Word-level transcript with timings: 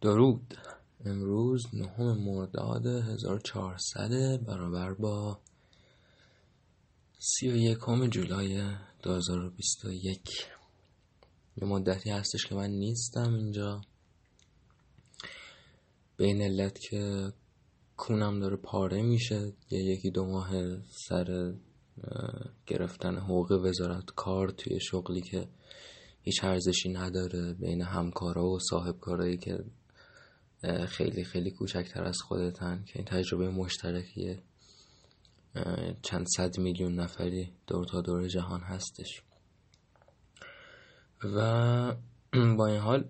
درود. 0.00 0.54
امروز 1.04 1.62
نهم 1.72 2.18
مرداد 2.18 2.86
1400 2.86 4.44
برابر 4.46 4.94
با 4.94 5.38
سی 7.18 7.48
و 7.48 7.56
یکم 7.56 8.06
جولای 8.06 8.62
2021 9.02 10.20
یه 11.56 11.68
مدتی 11.68 12.10
هستش 12.10 12.46
که 12.46 12.54
من 12.54 12.70
نیستم 12.70 13.34
اینجا. 13.34 13.80
به 16.16 16.24
این 16.24 16.42
علت 16.42 16.78
که 16.78 17.32
کونم 17.96 18.40
داره 18.40 18.56
پاره 18.56 19.02
میشه. 19.02 19.52
یه 19.70 19.84
یکی 19.84 20.10
دو 20.10 20.26
ماه 20.26 20.50
سر 21.08 21.54
گرفتن 22.66 23.16
حقوق 23.16 23.52
وزارت 23.52 24.10
کار 24.16 24.50
توی 24.50 24.80
شغلی 24.80 25.20
که 25.20 25.48
هیچ 26.22 26.44
ارزشی 26.44 26.88
نداره 26.88 27.54
بین 27.54 27.82
همکارا 27.82 28.46
و 28.46 28.58
صاحب 28.70 28.96
که 29.40 29.64
خیلی 30.88 31.24
خیلی 31.24 31.50
کوچکتر 31.50 32.04
از 32.04 32.18
خودتن 32.18 32.84
که 32.86 32.92
این 32.98 33.04
تجربه 33.04 33.50
مشترکیه. 33.50 34.42
چند 36.02 36.26
صد 36.36 36.58
میلیون 36.58 37.00
نفری 37.00 37.52
دور 37.66 37.84
تا 37.84 38.00
دور 38.00 38.28
جهان 38.28 38.60
هستش. 38.60 39.22
و 41.24 41.94
با 42.58 42.66
این 42.66 42.80
حال 42.80 43.08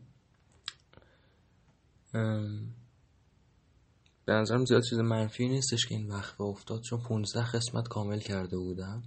به 4.24 4.32
نظرم 4.32 4.64
زیاد 4.64 4.82
چیز 4.82 4.98
منفی 4.98 5.48
نیستش 5.48 5.86
که 5.86 5.94
این 5.94 6.10
وقفه 6.10 6.40
افتاد 6.40 6.80
چون 6.82 7.00
15 7.00 7.52
قسمت 7.52 7.88
کامل 7.88 8.18
کرده 8.18 8.58
بودم. 8.58 9.02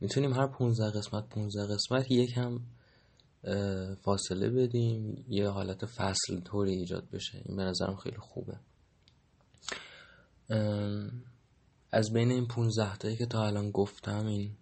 می‌تونیم 0.00 0.32
هر 0.32 0.46
15 0.46 0.98
قسمت 0.98 1.28
15 1.28 1.74
قسمت 1.74 2.10
یکم 2.10 2.60
فاصله 4.02 4.50
بدیم 4.50 5.24
یه 5.28 5.48
حالت 5.48 5.86
فصل 5.86 6.40
طوری 6.40 6.72
ایجاد 6.72 7.10
بشه. 7.10 7.42
این 7.44 7.56
به 7.56 7.62
نظرم 7.62 7.96
خیلی 7.96 8.16
خوبه. 8.16 8.56
از 11.92 12.12
بین 12.12 12.30
این 12.30 12.46
15 12.46 12.96
تایی 12.96 13.16
که 13.16 13.26
تا 13.26 13.46
الان 13.46 13.70
گفتم 13.70 14.26
این 14.26 14.56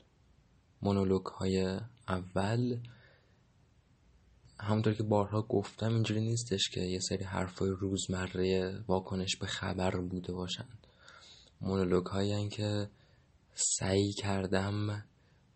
مونولوگ 0.83 1.27
های 1.27 1.79
اول 2.09 2.79
همونطور 4.61 4.95
که 4.95 5.03
بارها 5.03 5.43
گفتم 5.43 5.95
اینجوری 5.95 6.21
نیستش 6.21 6.69
که 6.75 6.81
یه 6.81 6.99
سری 7.01 7.25
حرفای 7.25 7.71
روزمره 7.71 8.79
واکنش 8.89 9.37
به 9.37 9.47
خبر 9.47 10.01
بوده 10.01 10.33
باشن. 10.33 10.69
مونولوگ 11.61 12.07
هایی 12.07 12.49
که 12.49 12.89
سعی 13.55 14.13
کردم 14.13 15.05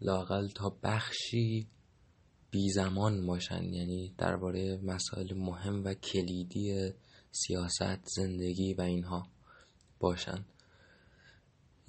لاقل 0.00 0.48
تا 0.48 0.77
بخشی 0.82 1.69
بی 2.50 2.69
زمان 2.70 3.27
باشن 3.27 3.64
یعنی 3.64 4.14
درباره 4.19 4.77
مسائل 4.83 5.34
مهم 5.34 5.84
و 5.84 5.94
کلیدی 5.94 6.92
سیاست 7.30 8.05
زندگی 8.16 8.75
و 8.75 8.80
اینها 8.80 9.27
باشن. 10.00 10.44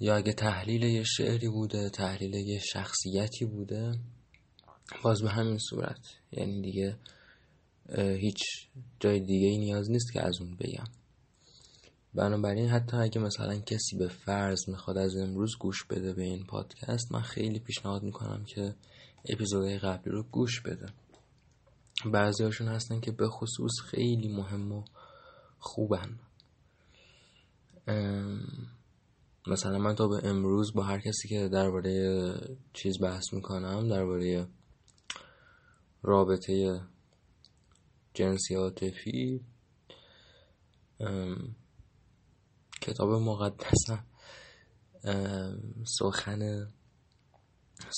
یا 0.00 0.16
اگه 0.16 0.32
تحلیل 0.32 0.82
یه 0.82 1.04
شعری 1.04 1.48
بوده 1.48 1.90
تحلیل 1.90 2.34
یه 2.34 2.58
شخصیتی 2.58 3.44
بوده 3.44 3.98
باز 5.02 5.22
به 5.22 5.30
همین 5.30 5.58
صورت. 5.58 6.00
یعنی 6.32 6.62
دیگه 6.62 6.96
هیچ 7.96 8.38
جای 9.00 9.20
دیگه 9.20 9.46
ای 9.46 9.58
نیاز 9.58 9.90
نیست 9.90 10.12
که 10.12 10.22
از 10.22 10.40
اون 10.40 10.56
بگم. 10.56 10.86
بنابراین 12.14 12.68
حتی 12.68 12.96
اگه 12.96 13.20
مثلا 13.20 13.58
کسی 13.58 13.96
به 13.98 14.08
فرض 14.08 14.68
می‌خواد 14.68 14.98
از 14.98 15.16
امروز 15.16 15.56
گوش 15.58 15.84
بده 15.84 16.12
به 16.12 16.22
این 16.22 16.46
پادکست 16.46 17.12
من 17.12 17.20
خیلی 17.20 17.58
پیشنهاد 17.58 18.02
می‌کنم 18.02 18.44
که 18.44 18.74
اپیزودهای 19.28 19.78
قبلی 19.78 20.12
رو 20.12 20.22
گوش 20.22 20.60
بده 20.60 20.86
بعضی 22.12 22.44
هاشون 22.44 22.68
هستن 22.68 23.00
که 23.00 23.12
به 23.12 23.28
خصوص 23.28 23.72
خیلی 23.84 24.28
مهم 24.28 24.72
و 24.72 24.84
خوبن. 25.58 26.18
مثلا 29.46 29.78
من 29.78 29.94
تا 29.94 30.08
به 30.08 30.28
امروز 30.28 30.74
با 30.74 30.82
هر 30.82 31.00
کسی 31.00 31.28
که 31.28 31.48
درباره 31.48 32.32
چیز 32.72 33.00
بحث 33.02 33.32
می‌کنم 33.32 33.88
درباره 33.88 34.46
رابطه 36.02 36.80
جنسی 38.14 38.54
عاطفی 38.54 39.40
کتاب 42.80 43.10
مقدسم 43.10 44.06
سخن 45.98 46.68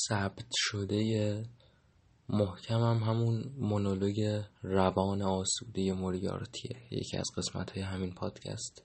ثبت 0.09 0.47
شده 0.53 1.45
محکمم 2.29 2.99
همون 2.99 3.53
مونولوگ 3.59 4.43
روان 4.63 5.23
آسوده 5.23 5.93
موریارتیه 5.93 6.77
یکی 6.91 7.17
از 7.17 7.31
قسمت 7.37 7.71
های 7.71 7.83
همین 7.83 8.15
پادکست. 8.15 8.85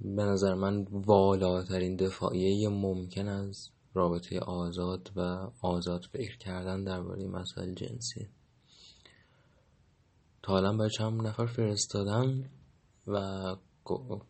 به 0.00 0.22
نظر 0.22 0.54
من 0.54 0.86
والاترین 0.90 1.96
دفاعیه 1.96 2.68
ممکن 2.68 3.28
از 3.28 3.70
رابطه 3.94 4.40
آزاد 4.40 5.10
و 5.16 5.20
آزاد 5.62 6.04
فکر 6.12 6.38
کردن 6.38 6.84
درباره 6.84 7.26
مسائل 7.26 7.74
جنسی. 7.74 8.28
تا 10.42 10.52
حالا 10.52 10.72
برای 10.72 10.90
چند 10.90 11.26
نفر 11.26 11.46
فرستادم 11.46 12.50
و 13.06 13.56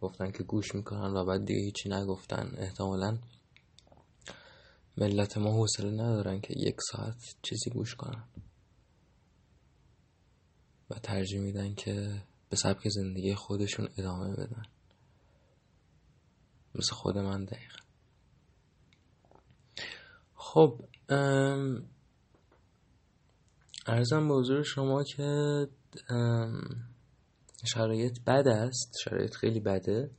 گفتن 0.01 0.31
که 0.31 0.43
گوش 0.43 0.75
می‌کنن 0.75 1.17
و 1.17 1.25
بعد 1.25 1.45
دیگه 1.45 1.61
هیچی 1.61 1.89
نگفتن. 1.89 2.53
احتمالا 2.59 3.19
ملت 4.97 5.39
ما 5.39 5.53
حوصله 5.53 5.91
ندارن 5.91 6.41
که 6.41 6.55
یک 6.57 6.77
ساعت 6.93 7.37
چیزی 7.43 7.71
گوش 7.71 7.95
کنن. 7.95 8.25
و 10.91 10.95
ترجیح 10.95 11.41
میدن 11.41 11.75
که 11.75 12.23
به 12.49 12.57
سبک 12.57 12.89
زندگی 12.89 13.35
خودشون 13.35 13.89
ادامه 13.99 14.33
بدن. 14.33 14.63
مثل 16.75 16.93
خود 16.93 17.19
من 17.19 17.45
دقیقا. 17.45 17.79
خب 20.35 20.85
ارزم 23.87 24.29
به 24.29 24.35
حضور 24.35 24.63
شما 24.63 25.05
که 25.05 25.69
شرایط 27.65 28.21
بد 28.21 28.49
است 28.49 28.93
شرایط 29.05 29.35
خیلی 29.35 29.61
بده. 29.61 30.11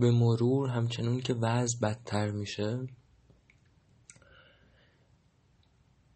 به 0.00 0.10
مرور 0.10 0.68
همچنون 0.68 1.20
که 1.20 1.34
وضع 1.34 1.78
بدتر 1.82 2.30
میشه 2.30 2.86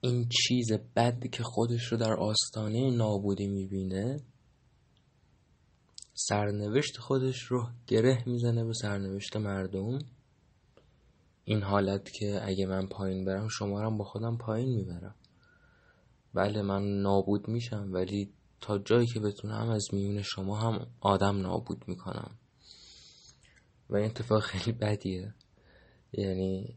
این 0.00 0.28
چیز 0.28 0.72
بد 0.96 1.26
که 1.26 1.42
خودش 1.42 1.92
رو 1.92 1.98
در 1.98 2.12
آستانه 2.12 2.90
نابودی 2.90 3.46
می‌بینه 3.46 4.16
سرنوشت 6.14 6.98
خودش 6.98 7.42
رو 7.42 7.68
گره 7.86 8.22
می‌زنه 8.26 8.64
به 8.64 8.72
سرنوشت 8.72 9.36
مردم. 9.36 9.98
این 11.44 11.62
حالت 11.62 12.10
که 12.12 12.40
اگه 12.42 12.66
من 12.66 12.86
پایین 12.86 13.24
برم 13.24 13.48
شما 13.48 13.80
هم 13.80 13.98
با 13.98 14.04
خودم 14.04 14.36
پایین 14.36 14.74
می‌برم. 14.74 15.14
بله 16.34 16.62
من 16.62 16.82
نابود 16.82 17.48
میشم 17.48 17.90
ولی 17.92 18.32
تا 18.60 18.78
جایی 18.78 19.06
که 19.06 19.20
بتونم 19.20 19.70
از 19.70 19.88
میون 19.92 20.22
شما 20.22 20.58
هم 20.58 20.86
آدم 21.00 21.40
نابود 21.40 21.84
می‌کنم. 21.88 22.38
و 23.90 23.96
این 23.96 24.06
اتفاق 24.06 24.40
خیلی 24.42 24.78
بدیه. 24.78 25.34
یعنی 26.12 26.74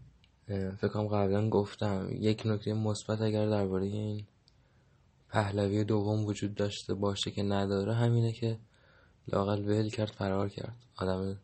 فکرم 0.78 1.08
قبلا 1.08 1.50
گفتم 1.50 2.10
یک 2.12 2.42
نکته 2.46 2.74
مثبت 2.74 3.22
اگر 3.22 3.50
درباره 3.50 3.86
این 3.86 4.26
پهلوی 5.30 5.84
دوم 5.84 6.26
وجود 6.26 6.56
داشته 6.56 6.94
باشه 6.94 7.32
که 7.32 7.44
نداره 7.44 7.94
همینه 7.94 8.32
که 8.32 8.60
لاقل 9.28 9.66
ول 9.66 9.90
کرد 9.90 10.10
فرار 10.10 10.50
کرد. 10.50 10.76
آدم 10.96 11.40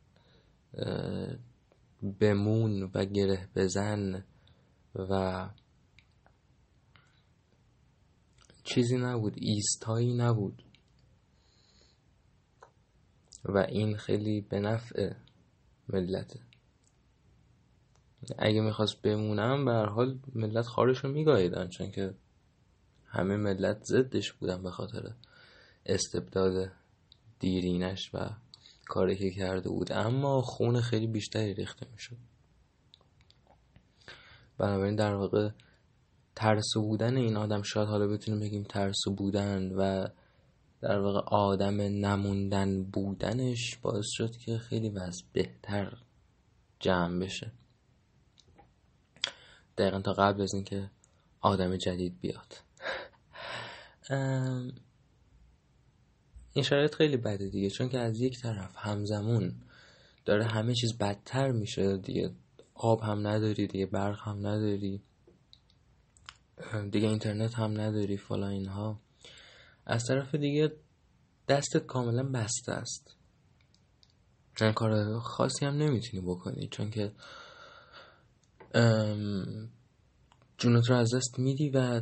بمون 2.19 2.91
و 2.93 3.05
گره 3.05 3.49
بزن 3.55 4.23
و 4.95 5.49
چیزی 8.63 8.97
نبود 8.97 9.33
ایستایی 9.35 10.13
نبود. 10.13 10.63
و 13.45 13.57
این 13.57 13.97
خیلی 13.97 14.41
به 14.41 14.59
نفع 14.59 15.13
ملته 15.93 16.39
اگه 18.37 18.61
می‌خواست 18.61 19.01
بمونم 19.01 19.65
به 19.65 19.71
هر 19.71 19.85
حال 19.85 20.19
ملت 20.35 20.65
خارش 20.65 20.97
رو 20.97 21.11
میگاهیدن 21.11 21.67
چون 21.67 21.91
که 21.91 22.13
همه 23.05 23.37
ملت 23.37 23.83
ضدش 23.83 24.31
بودن 24.33 24.63
به 24.63 24.71
خاطر 24.71 25.13
استبداد 25.85 26.71
دیرینش 27.39 28.09
و 28.13 28.29
کاری 28.85 29.15
که 29.15 29.31
کرده 29.31 29.69
بود. 29.69 29.91
اما 29.91 30.41
خون 30.41 30.81
خیلی 30.81 31.07
بیشتری 31.07 31.53
ریخته 31.53 31.87
می‌شد. 31.91 32.17
بنابراین 34.57 34.95
در 34.95 35.15
واقع 35.15 35.49
ترسو 36.35 36.81
بودن 36.81 37.17
این 37.17 37.37
آدم 37.37 37.61
شاید 37.61 37.87
حالا 37.87 38.07
بتونیم 38.07 38.39
بگیم 38.39 38.63
ترسو 38.63 39.11
بودن 39.11 39.71
و 39.71 40.07
در 40.83 40.99
واقع 40.99 41.19
آدم 41.19 41.81
نموندن 41.81 42.83
بودنش 42.83 43.77
باعث 43.77 44.05
شد 44.07 44.37
که 44.37 44.57
خیلی 44.57 44.89
وضع 44.89 45.23
بهتر 45.33 45.97
جمع 46.79 47.19
بشه. 47.19 47.51
دقیقا 49.77 50.01
تا 50.01 50.13
قبل 50.13 50.41
از 50.41 50.53
اینکه 50.53 50.89
آدم 51.41 51.75
جدید 51.77 52.19
بیاد. 52.19 52.57
این 56.53 56.63
شرایط 56.63 56.95
خیلی 56.95 57.17
بده 57.17 57.49
دیگه 57.49 57.69
چون 57.69 57.89
که 57.89 57.99
از 57.99 58.21
یک 58.21 58.39
طرف 58.39 58.75
همزمون 58.75 59.55
داره 60.25 60.43
همه 60.43 60.73
چیز 60.73 60.97
بدتر 60.97 61.51
میشه 61.51 61.97
دیگه. 61.97 62.31
آب 62.73 63.01
هم 63.01 63.27
نداری 63.27 63.67
دیگه 63.67 63.85
برق 63.85 64.19
هم 64.19 64.47
نداری. 64.47 65.01
دیگه 66.91 67.07
اینترنت 67.07 67.53
هم 67.53 67.81
نداری 67.81 68.17
فلا 68.17 68.47
اینها. 68.47 69.02
از 69.85 70.03
طرف 70.07 70.35
دیگه 70.35 70.71
دستت 71.49 71.85
کاملا 71.85 72.23
بسته 72.23 72.71
است. 72.71 73.15
کار 74.75 75.19
خاصی 75.19 75.65
هم 75.65 75.73
نمی‌تونی 75.73 76.23
بکنی 76.23 76.67
چون 76.67 76.89
که 76.91 77.11
جونت 80.57 80.89
رو 80.89 80.95
از 80.95 81.15
دست 81.15 81.39
میدی 81.39 81.69
و 81.69 82.01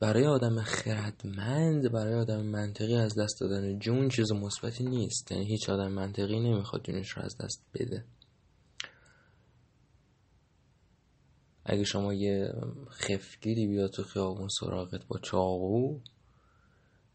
برای 0.00 0.26
آدم 0.26 0.62
خردمند 0.62 1.92
برای 1.92 2.14
آدم 2.14 2.42
منطقی 2.42 2.96
از 2.96 3.18
دست 3.18 3.40
دادن 3.40 3.78
جون 3.78 4.08
چیز 4.08 4.32
مثبتی 4.32 4.84
نیست. 4.84 5.32
یعنی 5.32 5.46
هیچ 5.46 5.70
آدم 5.70 5.92
منطقی 5.92 6.40
نمی‌خواد 6.40 6.84
جونش 6.84 7.10
رو 7.10 7.22
از 7.22 7.36
دست 7.36 7.64
بده. 7.74 8.04
اگه 11.64 11.84
شما 11.84 12.14
یه 12.14 12.52
خفگیری 12.90 13.66
بیاد 13.66 13.90
تو 13.90 14.02
خیابون 14.02 14.48
سراغت 14.60 15.06
با 15.06 15.18
چاقو 15.18 16.00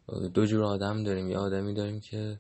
دو 0.08 0.46
جور 0.46 0.64
آدم 0.64 1.04
داریم. 1.04 1.30
یه 1.30 1.38
آدمی 1.38 1.74
داریم 1.74 2.00
که 2.00 2.40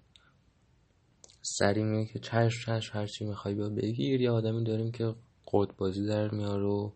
سری 1.42 1.84
میگه 1.84 2.14
که 2.14 2.20
چشم 2.20 2.66
چشم 2.66 2.98
هرچی 3.00 3.26
می‌خوای 3.26 3.54
بیا 3.56 3.70
بگیر. 3.70 4.22
یه 4.22 4.32
آدمی 4.32 4.64
داریم 4.64 4.92
که 4.92 5.16
قد 5.54 5.76
بازی 5.78 6.06
در 6.06 6.32
میار 6.32 6.64
و 6.64 6.94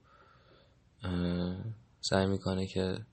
سعی 2.02 2.26
می‌کنه 2.26 2.68
که 2.68 3.06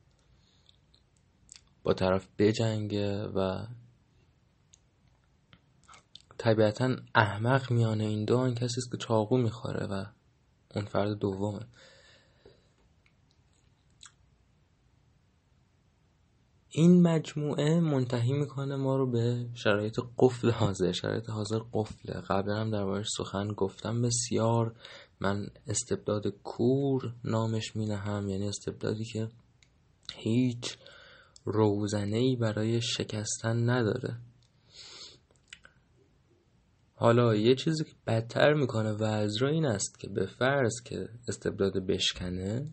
با 1.83 1.95
طرف 1.95 2.29
بجنگه 2.39 3.23
و 3.23 3.67
طبیعتا 6.39 6.97
احمق 7.15 7.71
میانه 7.71 8.05
این 8.05 8.25
دو. 8.25 8.37
آن 8.37 8.55
کسی 8.55 8.81
است 8.81 8.91
که 8.91 8.97
چاقو 8.97 9.37
می‌خوره 9.37 9.87
و 9.87 10.05
اون 10.75 10.85
فرد 10.85 11.19
دومه. 11.19 11.67
این 16.79 17.03
مجموعه 17.03 17.81
منتهی 17.81 18.33
می‌کنه 18.33 18.77
ما 18.77 18.97
رو 18.97 19.11
به 19.11 19.47
شرایط 19.55 20.01
قفل 20.19 20.51
حاضر 20.51 20.93
شرایط 20.93 21.31
حاضر 21.31 21.59
قفله. 21.73 22.21
قبلا 22.21 22.57
هم 22.57 22.71
دربارش 22.71 23.07
سخن 23.19 23.49
گفتم. 23.49 24.03
بسیار 24.03 24.75
من 25.21 25.47
استبداد 25.67 26.27
کور 26.29 27.15
نامش 27.25 27.77
مینهم 27.77 28.29
یعنی 28.29 28.49
استبدادی 28.49 29.05
که 29.05 29.29
هیچ 30.15 30.77
روزنه 31.45 32.17
ای 32.17 32.37
برای 32.37 32.81
شکستن 32.81 33.71
نداره. 33.71 34.17
حالا 36.95 37.35
یه 37.35 37.55
چیزی 37.55 37.85
که 37.85 37.95
بدتر 38.07 38.55
می‌کنه 38.55 38.93
وضع 38.93 39.41
رو 39.41 39.49
این 39.49 39.67
است 39.67 40.01
که 40.01 40.09
به 40.09 40.27
فرض 40.27 40.73
که 40.85 41.09
استبداد 41.29 41.87
بشکنه 41.87 42.67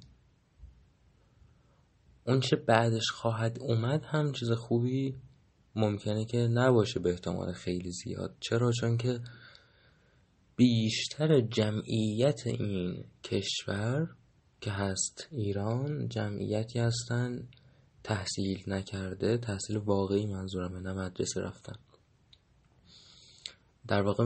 اون 2.27 2.39
چه 2.39 2.55
بعدش 2.55 3.11
خواهد 3.11 3.57
اومد 3.61 4.03
هم 4.03 4.31
چیز 4.31 4.51
خوبی 4.51 5.15
ممکنه 5.75 6.25
که 6.25 6.37
نباشه 6.37 6.99
به 6.99 7.09
احتمال 7.09 7.53
خیلی 7.53 7.91
زیاد. 7.91 8.35
چرا؟ 8.39 8.71
چون 8.71 8.97
که 8.97 9.19
بیشتر 10.55 11.41
جمعیت 11.41 12.47
این 12.47 13.03
کشور 13.23 14.15
که 14.61 14.71
هست 14.71 15.27
ایران 15.31 16.09
جمعیتی 16.09 16.79
هستن 16.79 17.47
تحصیل 18.03 18.63
نکرده 18.67 19.37
تحصیل 19.37 19.77
واقعی 19.77 20.25
منظورمه 20.25 20.79
نه 20.79 20.93
مدرسه 20.93 21.41
رفتن. 21.41 21.75
در 23.87 24.01
واقع 24.01 24.23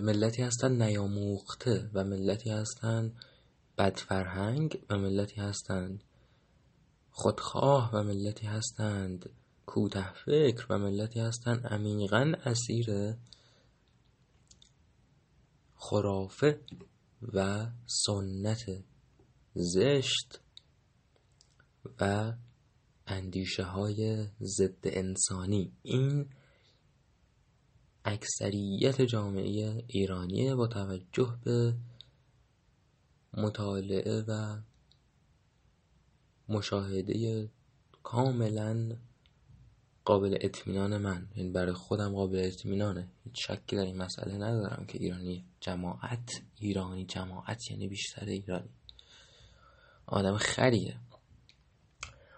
ملتی 0.00 0.42
هستن 0.42 0.82
نیاموخته 0.82 1.90
و 1.94 2.04
ملتی 2.04 2.50
هستن 2.50 3.12
بدفرهنگ 3.78 4.82
و 4.90 4.98
ملتی 4.98 5.40
هستند 5.40 6.04
خودخواه 7.22 7.90
و 7.94 8.02
ملتی 8.02 8.46
هستند 8.46 9.30
کوته 9.66 10.12
فکر 10.12 10.66
و 10.70 10.78
ملتی 10.78 11.20
هستند 11.20 11.66
عمیقا 11.66 12.32
اسیر 12.44 13.16
خرافه 15.74 16.60
و 17.32 17.66
سنت 17.86 18.84
زشت 19.54 20.40
و 22.00 22.32
اندیشه 23.06 23.62
های 23.62 24.26
ضد 24.42 24.80
انسانی. 24.84 25.72
این 25.82 26.28
اکثریت 28.04 29.02
جامعه 29.02 29.84
ایرانیه 29.86 30.54
با 30.54 30.66
توجه 30.66 31.38
به 31.44 31.74
مطالعه 33.34 34.24
و 34.28 34.60
مشاهده 36.50 37.48
کاملا 38.02 38.96
قابل 40.04 40.38
اطمینان 40.40 40.96
من. 40.96 41.28
یعنی 41.36 41.50
برای 41.50 41.72
خودم 41.72 42.12
قابل 42.14 42.38
اطمینانه. 42.38 43.08
هیچ 43.24 43.34
شکی 43.46 43.76
در 43.76 43.84
این 43.84 43.96
مسئله 43.96 44.34
ندارم 44.34 44.86
که 44.86 44.98
ایرانی 44.98 45.44
جماعت 45.60 46.42
ایرانی 46.60 47.04
جماعت 47.04 47.70
یعنی 47.70 47.88
بیشتر 47.88 48.24
ایرانی. 48.24 48.70
آدم 50.06 50.36
خریه. 50.36 50.96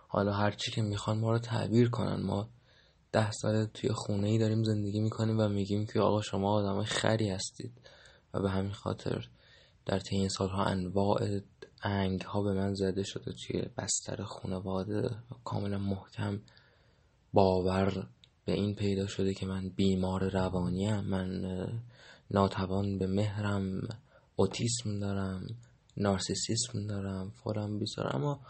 حالا 0.08 0.32
هرچی 0.32 0.70
که 0.70 0.82
می‌خوان 0.82 1.18
ما 1.18 1.30
رو 1.30 1.38
تعبیر 1.38 1.88
کنن. 1.90 2.22
ما 2.22 2.48
ده 3.12 3.30
سال 3.30 3.64
توی 3.64 3.90
خونه 3.92 4.28
ای 4.28 4.38
داریم 4.38 4.64
زندگی 4.64 5.00
می‌کنیم 5.00 5.38
و 5.40 5.48
میگیم 5.48 5.86
که 5.86 6.00
آقا 6.00 6.22
شما 6.22 6.52
آدم 6.52 6.84
خری 6.84 7.30
هستید. 7.30 7.72
و 8.34 8.42
به 8.42 8.50
همین 8.50 8.72
خاطر 8.72 9.28
در 9.86 9.98
طی 9.98 10.16
این 10.16 10.28
سالها 10.28 10.64
انواع 10.64 11.40
انگ 11.82 12.20
ها 12.20 12.43
به 12.43 12.52
من 12.52 12.75
زده 12.75 13.02
شده 13.02 13.32
توی 13.32 13.62
بستر 13.79 14.23
خانواده 14.23 15.11
کاملا 15.44 15.79
محکم 15.79 16.40
باور 17.32 18.08
به 18.44 18.52
این 18.52 18.75
پیدا 18.75 19.06
شده 19.06 19.34
که 19.34 19.46
من 19.46 19.69
بیمار 19.69 20.31
روانیم. 20.31 21.00
من 21.00 21.44
ناتوان 22.31 22.99
به 22.99 23.06
مهرم 23.06 23.88
اوتیسم 24.37 24.99
دارم 24.99 25.46
نارسیسیسم 25.96 26.87
دارم 26.87 27.31
فلان 27.31 27.79
بیزار 27.79 28.17
اما 28.17 28.41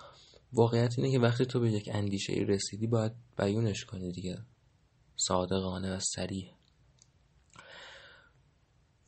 واقعیت 0.52 0.94
اینه 0.98 1.10
که 1.10 1.18
وقتی 1.18 1.46
تو 1.46 1.60
به 1.60 1.72
یک 1.72 1.88
اندیشه 1.92 2.32
ای 2.32 2.44
رسیدی 2.44 2.86
باید 2.86 3.12
بیونش 3.38 3.84
کنی 3.84 4.12
دیگه. 4.12 4.38
صادقانه 5.16 5.96
و 5.96 6.00
سریع. 6.00 6.50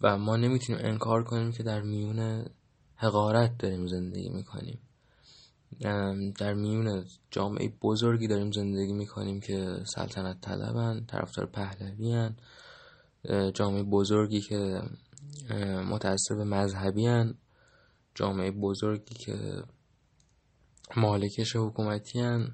و 0.01 0.19
ما 0.19 0.37
نمی‌تونیم 0.37 0.85
انکار 0.85 1.25
کنیم 1.25 1.53
که 1.53 1.63
در 1.63 1.83
میون 1.83 2.47
حقارت 2.97 3.59
داریم 3.59 3.87
زندگی 3.87 4.29
می‌کنیم. 4.29 4.79
در 6.39 6.55
میون 6.55 7.05
جامعه 7.31 7.69
بزرگی 7.83 8.29
داریم 8.29 8.53
زندگی 8.53 8.93
می‌کنیم 8.93 9.41
که 9.41 9.81
سلطنت 9.85 10.41
طلبن 10.41 11.05
طرفدار 11.07 11.47
پهلوی 11.47 12.31
جامعه 13.55 13.83
بزرگی 13.83 14.41
که 14.41 14.83
متأثر 15.91 16.35
به 16.35 16.45
مذهبی 16.45 17.35
جامعه 18.15 18.51
بزرگی 18.51 19.15
که 19.15 19.63
مالکش 20.97 21.57
حکومتی 21.57 22.21
هن 22.21 22.53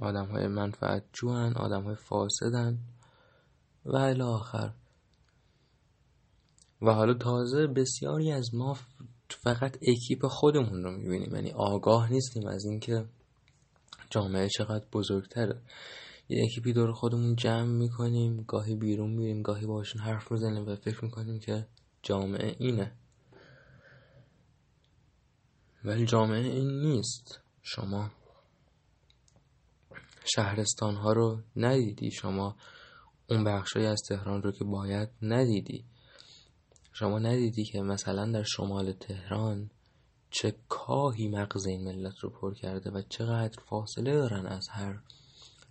آدم 0.00 0.26
های 0.26 0.46
منفعت 0.46 1.04
جوان 1.12 1.56
آدم 1.56 1.82
های 1.82 1.94
فاسدن 1.94 2.78
و 3.84 3.96
آخر. 4.22 4.72
و 6.82 6.92
حالا 6.92 7.14
تازه 7.14 7.66
بسیاری 7.66 8.32
از 8.32 8.54
ما 8.54 8.76
فقط 9.42 9.78
اکیپ 9.88 10.26
خودمون 10.26 10.82
رو 10.82 10.90
می‌بینیم. 10.90 11.34
یعنی 11.34 11.50
آگاه 11.50 12.12
نیستیم 12.12 12.46
از 12.46 12.64
اینکه 12.64 13.04
جامعه 14.10 14.48
چقدر 14.48 14.84
بزرگتره. 14.92 15.62
یه 16.28 16.44
اکیپی 16.44 16.72
دور 16.72 16.92
خودمون 16.92 17.36
جمع 17.36 17.72
می‌کنیم 17.72 18.44
گاهی 18.48 18.74
بیرون 18.76 19.10
میریم 19.10 19.42
گاهی 19.42 19.66
باشون 19.66 20.02
حرف 20.02 20.32
می‌زنیم 20.32 20.68
و 20.68 20.76
فکر 20.76 21.04
می‌کنیم 21.04 21.38
که 21.38 21.66
جامعه 22.02 22.56
اینه. 22.58 22.92
ولی 25.84 26.06
جامعه 26.06 26.48
این 26.48 26.80
نیست. 26.80 27.40
شما 27.62 28.10
شهرستان 30.24 30.94
ها 30.94 31.12
رو 31.12 31.40
ندیدی. 31.56 32.10
شما 32.10 32.56
اون 33.30 33.44
بخشای 33.44 33.86
از 33.86 34.02
تهران 34.08 34.42
رو 34.42 34.52
که 34.52 34.64
باید 34.64 35.08
ندیدی. 35.22 35.84
شما 36.92 37.18
ندیدی 37.18 37.64
که 37.64 37.82
مثلا 37.82 38.32
در 38.32 38.42
شمال 38.42 38.92
تهران 38.92 39.70
چه 40.30 40.54
کاهی 40.68 41.28
مغز 41.28 41.66
این 41.66 41.84
ملت 41.84 42.18
رو 42.18 42.30
پر 42.30 42.54
کرده 42.54 42.90
و 42.90 43.02
چقدر 43.08 43.62
فاصله 43.68 44.12
دارن 44.12 44.46
از 44.46 44.68
هر 44.68 44.98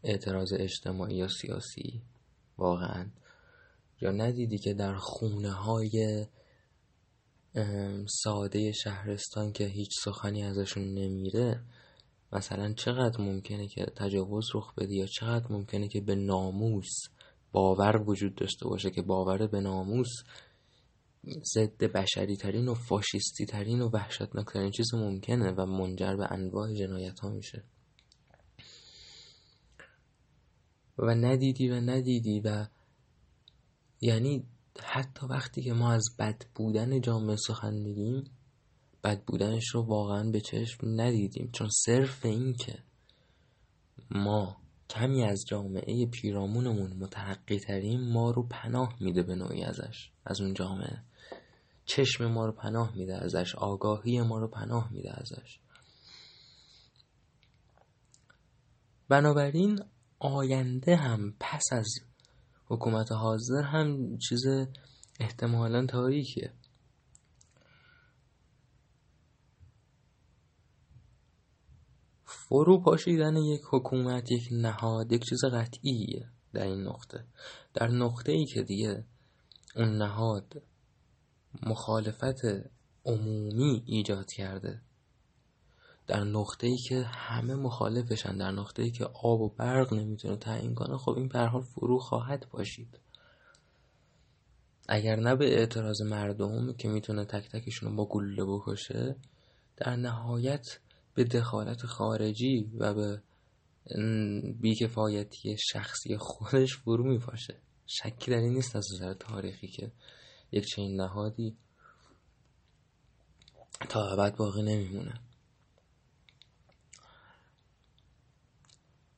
اعتراض 0.04 0.54
اجتماعی 0.54 1.16
یا 1.16 1.28
سیاسی؟ 1.28 2.02
واقعا. 2.58 3.10
یا 4.02 4.12
ندیدی 4.12 4.58
که 4.58 4.74
در 4.74 4.96
خونه 4.96 5.52
های 5.52 6.26
ساده 8.08 8.72
شهرستان 8.72 9.52
که 9.52 9.66
هیچ 9.66 9.90
سخنی 10.04 10.44
ازشون 10.44 10.84
نمیره 10.84 11.62
مثلا 12.34 12.74
چقدر 12.74 13.22
ممکنه 13.22 13.68
که 13.68 13.86
تجاوز 13.86 14.46
رخ 14.56 14.76
بده 14.76 14.94
یا 14.94 15.06
چقدر 15.06 15.52
ممکنه 15.52 15.88
که 15.88 16.02
به 16.02 16.16
ناموس 16.16 16.90
باور 17.52 18.04
وجود 18.08 18.36
داشته 18.36 18.68
باشه 18.68 18.92
که 18.92 19.02
باور 19.02 19.48
به 19.48 19.60
ناموس 19.62 20.10
ضد 21.26 21.84
بشری 21.84 22.36
ترین 22.36 22.68
و 22.68 22.74
فاشیستی 22.74 23.46
ترین 23.46 23.82
و 23.82 23.90
وحشتناک 23.90 24.46
ترین 24.46 24.72
چیز 24.72 24.94
ممکنه 24.94 25.52
و 25.52 25.66
منجر 25.66 26.16
به 26.16 26.32
انواع 26.32 26.74
جنایت 26.74 27.20
ها 27.20 27.30
میشه. 27.30 27.64
و 30.98 31.16
ندیدی 31.16 31.70
و 31.70 31.82
ندیدی 31.82 32.40
و 32.40 32.66
یعنی 34.02 34.46
حتی 34.84 35.26
وقتی 35.26 35.62
که 35.62 35.74
ما 35.74 35.92
از 35.92 36.06
بد 36.20 36.46
بودن 36.56 37.02
جامعه 37.02 37.36
سخن 37.36 37.74
میگیم 37.74 38.24
بد 39.04 39.24
بودنش 39.24 39.68
رو 39.68 39.82
واقعا 39.82 40.32
به 40.32 40.42
چشم 40.42 40.88
ندیدیم. 41.02 41.50
چون 41.54 41.70
صرف 41.86 42.26
این 42.26 42.54
که 42.54 42.80
ما 44.12 44.58
کمی 44.90 45.24
از 45.24 45.46
جامعه 45.48 46.06
پیرامونمون 46.06 46.94
مترقی 46.94 47.60
ترین 47.60 48.14
ما 48.14 48.32
رو 48.32 48.48
پناه 48.48 48.96
میده 49.00 49.24
به 49.24 49.36
نوعی 49.36 49.64
ازش 49.64 50.12
از 50.26 50.42
اون 50.42 50.54
جامعه. 50.54 51.04
چشم 51.86 52.26
ما 52.26 52.46
رو 52.46 52.52
پناه 52.52 52.96
میده 52.96 53.16
ازش 53.24 53.56
آگاهی 53.56 54.22
ما 54.22 54.40
رو 54.40 54.48
پناه 54.48 54.94
میده 54.94 55.20
ازش. 55.20 55.60
بنابراین 59.10 59.80
آینده 60.20 60.96
هم 60.96 61.34
پس 61.40 61.64
از 61.72 61.94
حکومت 62.66 63.12
حاضر 63.12 63.62
هم 63.62 64.18
چیز 64.18 64.42
احتمالا 65.20 65.86
تاریکه 65.86 66.54
فرو 72.52 72.82
پاشیدن 72.82 73.38
یک 73.38 73.62
حکومت 73.72 74.32
یک 74.32 74.48
نهاد 74.52 75.12
یک 75.12 75.24
چیز 75.30 75.46
قطعیه 75.46 76.30
در 76.54 76.64
این 76.64 76.82
نقطه. 76.88 77.26
در 77.74 77.88
نقطه 77.88 78.32
ای 78.32 78.46
که 78.46 78.64
دیگه 78.64 79.06
اون 79.76 79.98
نهاد 79.98 80.62
مخالفت 81.64 82.42
عمومی 83.06 83.84
ایجاد 83.86 84.32
کرده. 84.32 84.82
در 86.08 86.24
نقطه 86.24 86.68
ای 86.68 86.78
که 86.78 87.02
همه 87.02 87.56
مخالفشن 87.56 88.38
در 88.38 88.52
نقطه 88.52 88.84
ای 88.84 88.92
که 88.92 89.06
آب 89.06 89.42
و 89.42 89.50
برق 89.50 89.94
نمی‌تونه 89.94 90.36
تعیین 90.36 90.76
کنه 90.76 90.98
خب 90.98 91.12
این 91.12 91.28
به 91.28 91.40
حال 91.40 91.62
فرو 91.62 92.00
خواهد 92.00 92.50
باشید 92.52 93.00
اگر 94.88 95.16
نه 95.16 95.36
به 95.36 95.58
اعتراض 95.58 96.02
مردم 96.02 96.74
که 96.74 96.88
می‌تونه 96.88 97.26
تک 97.26 97.50
تکشون 97.50 97.90
رو 97.90 97.96
با 97.96 98.06
گلوله 98.06 98.46
بکشه 98.46 99.16
در 99.78 99.96
نهایت 99.96 100.80
به 101.16 101.24
دخالت 101.24 101.86
خارجی 101.86 102.72
و 102.78 102.94
به 102.94 103.22
بیکفایتی 104.62 105.58
شخصی 105.72 106.18
خودش 106.18 106.78
فرو 106.78 107.04
میپاشه. 107.04 107.56
شکی 107.88 108.32
در 108.32 108.38
این 108.38 108.54
نیست 108.54 108.76
از 108.76 108.88
نظر 108.94 109.14
تاریخی 109.14 109.68
که 109.68 109.92
یک 110.52 110.66
چنین 110.66 111.02
نهادی 111.02 111.58
تا 113.90 114.08
ابد 114.12 114.36
باقی 114.36 114.62
نمیمونه. 114.62 115.22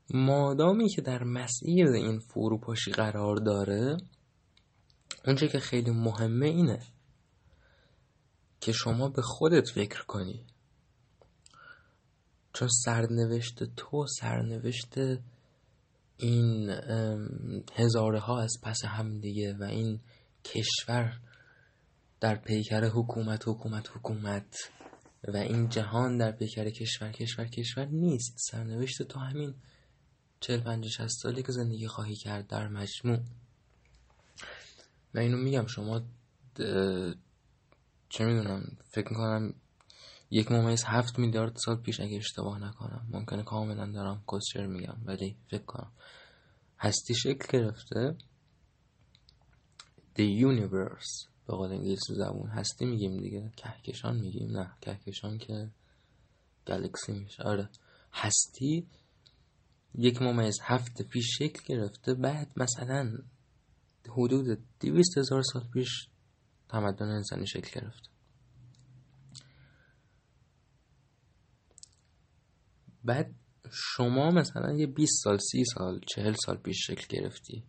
مادامی 0.09 0.89
که 0.89 1.01
در 1.01 1.23
مسیر 1.23 1.87
این 1.87 2.19
فروپاشی 2.19 2.91
قرار 2.91 3.35
داره 3.35 3.97
اونچه 5.25 5.47
که 5.47 5.59
خیلی 5.59 5.91
مهمه 5.91 6.45
اینه 6.45 6.79
که 8.61 8.71
شما 8.71 9.09
به 9.09 9.21
خودت 9.21 9.69
فکر 9.69 10.05
کنی. 10.05 10.45
چون 12.53 12.67
سرنوشت 12.85 13.63
تو 13.75 14.05
سرنوشت 14.19 14.93
این 16.17 16.69
هزاره 17.73 18.19
ها 18.19 18.41
از 18.41 18.53
پس 18.63 18.77
هم 18.85 19.19
دیگه 19.19 19.53
و 19.53 19.63
این 19.63 19.99
کشور 20.45 21.19
در 22.23 22.35
پیکر 22.35 22.85
حکومت 22.85 23.47
حکومت 23.47 23.89
حکومت. 23.89 24.71
و 25.27 25.37
این 25.37 25.69
جهان 25.69 26.17
در 26.17 26.31
پیکر 26.31 26.69
کشور 26.69 27.11
کشور 27.11 27.45
کشور 27.45 27.85
نیست. 27.85 28.33
سرنوشت 28.37 29.03
تو 29.03 29.19
همین 29.19 29.53
چل 30.39 30.59
پنج 30.59 31.07
سالی 31.07 31.43
که 31.43 31.51
زندگی 31.51 31.87
خواهی 31.87 32.15
کرد 32.15 32.47
در 32.47 32.67
مجموع. 32.67 33.17
من 35.13 35.21
اینو 35.21 35.37
میگم 35.37 35.65
شما 35.65 36.01
چه 38.09 38.25
می‌دونم 38.25 38.77
فکر 38.91 39.09
می‌کنم 39.09 39.53
یک 40.31 40.51
ممیز 40.51 40.83
هفت 40.83 41.19
میلیارد 41.19 41.55
سال 41.55 41.75
پیش 41.75 41.99
اگه 41.99 42.17
اشتباه 42.17 42.59
نکنم. 42.59 43.07
ممکنه 43.11 43.43
کاملا 43.43 43.91
دارم 43.91 44.23
کسچر 44.31 44.67
میگم 44.67 44.97
ولی 45.05 45.37
فکر 45.51 45.63
کنم. 45.63 45.91
هستی 46.79 47.15
شکل 47.15 47.59
گرفته. 47.59 48.15
The 50.15 50.21
universe. 50.21 51.32
به 51.47 51.53
قول 51.53 51.71
انگلیسی 51.71 52.13
زبون 52.13 52.49
هستی 52.49 52.85
میگیم 52.85 53.17
دیگه. 53.17 53.51
کهکشان 53.55 54.19
میگیم. 54.19 54.57
نه 54.57 54.73
کهکشان 54.81 55.37
که 55.37 55.71
گلکسی 56.67 57.11
میشه. 57.11 57.43
آره. 57.43 57.69
هستی 58.13 58.87
یک 59.95 60.21
ممیز 60.21 60.57
هفت 60.61 61.01
پیش 61.01 61.25
شکل 61.37 61.61
گرفته. 61.65 62.13
بعد 62.13 62.51
مثلا 62.57 63.17
حدود 64.09 64.57
دیویست 64.79 65.17
هزار 65.17 65.41
سال 65.41 65.63
پیش 65.73 66.07
تمدن 66.69 67.05
انسانی 67.05 67.47
شکل 67.47 67.81
گرفته 67.81 68.09
بعد 73.03 73.35
شما 73.71 74.29
مثلا 74.31 74.73
یه 74.73 74.87
20 74.87 75.23
سال 75.23 75.37
30 75.37 75.63
سال 75.65 75.99
40 76.15 76.33
سال 76.45 76.57
پیش 76.57 76.87
شکل 76.87 77.05
گرفتی. 77.09 77.63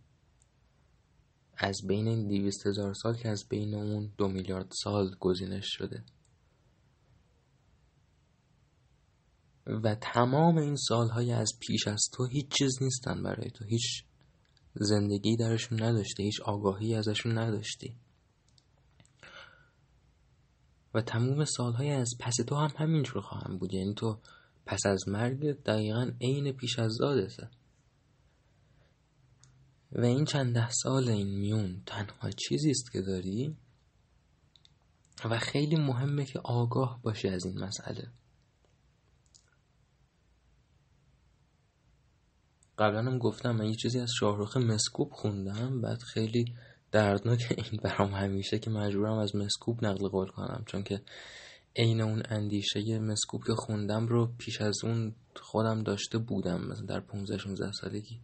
از 1.57 1.81
بین 1.87 2.09
این 2.09 2.29
200 2.29 2.67
هزار 2.67 2.95
سال 2.95 3.17
که 3.17 3.29
از 3.29 3.45
بین 3.49 3.75
اون 3.75 4.13
دو 4.19 4.29
میلیارد 4.29 4.73
سال 4.83 5.17
گزینش 5.21 5.65
شده. 5.67 6.05
و 9.67 9.95
تمام 9.95 10.59
این 10.59 10.77
سالهای 10.77 11.33
از 11.33 11.53
پیش 11.61 11.89
از 11.89 12.01
تو 12.13 12.27
هیچ 12.27 12.49
چیز 12.59 12.83
نیستن 12.83 13.23
برای 13.23 13.51
تو. 13.51 13.65
هیچ 13.65 14.05
زندگی 14.75 15.37
درشون 15.37 15.83
نداشته 15.83 16.23
هیچ 16.23 16.41
آگاهی 16.41 16.95
ازشون 16.95 17.39
نداشتی. 17.39 17.97
و 20.95 21.03
تمام 21.03 21.45
سالهای 21.45 21.91
از 21.91 22.11
پس 22.21 22.35
تو 22.47 22.57
هم 22.57 22.71
همینجور 22.77 23.23
خواهم 23.23 23.59
بود. 23.59 23.75
یعنی 23.75 23.95
تو 23.95 24.19
پس 24.67 24.87
از 24.87 25.09
مرگ 25.09 25.63
دقیقا 25.63 26.11
عین 26.21 26.53
پیش 26.53 26.79
از 26.79 26.93
زادته 26.93 27.51
و 29.95 30.05
این 30.05 30.25
چند 30.25 30.55
ده 30.55 30.71
سال 30.71 31.09
این 31.09 31.39
میون 31.39 31.83
تنها 31.87 32.31
چیزی 32.31 32.71
است 32.71 32.93
که 32.93 33.03
داری 33.03 33.57
و 35.25 35.39
خیلی 35.39 35.77
مهمه 35.77 36.25
که 36.25 36.39
آگاه 36.45 37.01
باشی 37.03 37.29
از 37.29 37.47
این 37.47 37.59
مسئله. 37.59 38.09
قبلا 42.79 43.03
هم 43.03 43.19
گفتم 43.19 43.51
من 43.51 43.67
یه 43.67 43.75
چیزی 43.75 44.01
از 44.01 44.11
شاهروخ 44.21 44.57
مسکوب 44.57 45.11
خوندم 45.13 45.81
بعد 45.81 46.03
خیلی 46.03 46.55
دردناک 46.93 47.55
این 47.57 47.81
برام 47.83 48.15
همیشه 48.15 48.59
که 48.59 48.71
مجبورم 48.71 49.19
از 49.19 49.37
مسکوب 49.37 49.85
نقل 49.85 50.09
قول 50.09 50.29
کنم 50.29 50.63
چون 50.67 50.83
که 50.83 51.03
عین 51.77 52.01
اون 52.01 52.23
اندیشه 52.29 52.99
مسکوب 52.99 53.45
که 53.47 53.55
خوندم 53.55 54.07
رو 54.07 54.33
پیش 54.39 54.61
از 54.61 54.85
اون 54.85 55.15
خودم 55.43 55.83
داشته 55.83 56.19
بودم 56.19 56.65
مثلا 56.65 56.87
در 56.87 57.01
15 57.01 57.39
16 57.39 57.73
سالگی. 57.73 58.21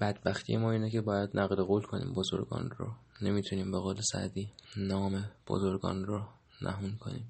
بدبختی 0.00 0.56
ما 0.56 0.70
اینه 0.70 0.90
که 0.90 1.00
باید 1.00 1.30
نقل 1.34 1.62
قول 1.62 1.82
کنیم 1.82 2.12
بزرگان 2.12 2.70
رو. 2.70 2.94
نمی‌تونیم 3.22 3.70
به 3.70 3.78
قول 3.78 4.00
سعدی 4.12 4.52
نام 4.76 5.30
بزرگان 5.46 6.04
رو 6.04 6.28
نهون 6.62 6.96
کنیم. 6.96 7.28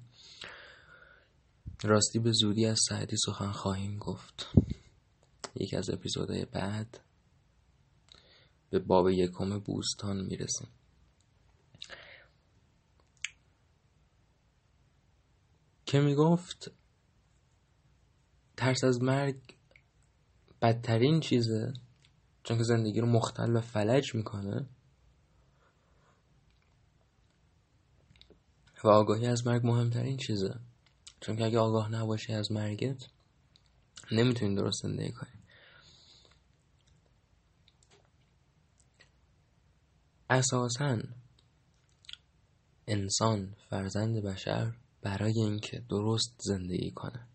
راستی 1.83 2.19
به 2.19 2.31
زودی 2.31 2.65
از 2.65 2.79
سعدی 2.89 3.15
سخن 3.25 3.51
خواهیم 3.51 3.97
گفت. 3.97 4.47
یکی 5.55 5.75
از 5.75 5.89
اپیزودهای 5.89 6.45
بعد 6.45 6.99
به 8.69 8.79
باب 8.79 9.09
یکم 9.09 9.59
بوستان 9.59 10.25
می‌رسیم. 10.25 10.67
که 15.85 15.99
می‌گفت 15.99 16.71
ترس 18.57 18.83
از 18.83 19.01
مرگ 19.01 19.56
بدترین 20.61 21.19
چیزه؟ 21.19 21.73
چون 22.43 22.57
که 22.57 22.63
زندگی 22.63 23.01
رو 23.01 23.07
مختل 23.07 23.55
و 23.55 23.61
فلج 23.61 24.15
می‌کنه. 24.15 24.65
و 28.83 28.87
آگاهی 28.87 29.27
از 29.27 29.47
مرگ 29.47 29.67
مهمترین 29.67 30.17
چیزه. 30.17 30.59
چون 31.21 31.35
که 31.35 31.45
اگه 31.45 31.59
آگاه 31.59 31.91
نباشی 31.91 32.33
از 32.33 32.51
مرگت 32.51 33.07
نمی‌تونی 34.11 34.55
درست 34.55 34.81
زندگی 34.83 35.11
کنی. 35.11 35.29
اساسا 40.29 40.97
انسان 42.87 43.55
فرزند 43.69 44.23
بشر 44.23 44.73
برای 45.01 45.39
اینکه 45.39 45.79
درست 45.89 46.35
زندگی 46.39 46.91
کنه. 46.91 47.27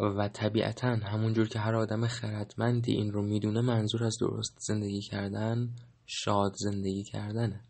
و 0.00 0.28
طبیعتا 0.28 0.88
همونجور 0.88 1.48
که 1.48 1.58
هر 1.58 1.74
آدم 1.74 2.06
خردمندی 2.06 2.92
این 2.92 3.12
رو 3.12 3.22
می‌دونه 3.22 3.60
منظور 3.60 4.04
از 4.04 4.16
درست 4.20 4.58
زندگی 4.58 5.00
کردن 5.00 5.76
شاد 6.06 6.54
زندگی 6.56 7.04
کردنه. 7.04 7.60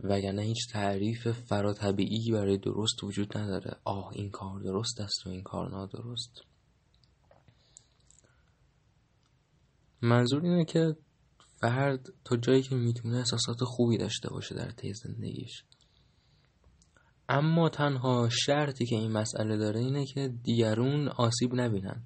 وگرنه 0.00 0.42
هیچ 0.42 0.72
تعریف 0.72 1.28
فراتبیعی 1.28 2.32
برای 2.32 2.58
درست 2.58 3.04
وجود 3.04 3.38
نداره. 3.38 3.76
آه 3.84 4.10
این 4.12 4.30
کار 4.30 4.60
درست 4.60 5.00
است 5.00 5.26
و 5.26 5.30
این 5.30 5.42
کار 5.42 5.70
نادرست. 5.70 6.40
منظور 10.02 10.42
اینه 10.42 10.64
که 10.64 10.96
فرد 11.60 12.12
تا 12.24 12.36
جایی 12.36 12.62
که 12.62 12.74
می‌تونه 12.74 13.16
احساسات 13.16 13.64
خوبی 13.64 13.98
داشته 13.98 14.30
باشه 14.30 14.54
در 14.54 14.70
طی 14.70 14.92
زندگیش. 14.92 15.64
اما 17.28 17.68
تنها 17.68 18.28
شرطی 18.28 18.86
که 18.86 18.96
این 18.96 19.12
مسئله 19.12 19.56
داره 19.56 19.80
اینه 19.80 20.06
که 20.06 20.28
دیگرون 20.42 21.08
آسیب 21.08 21.54
نبینن. 21.54 22.02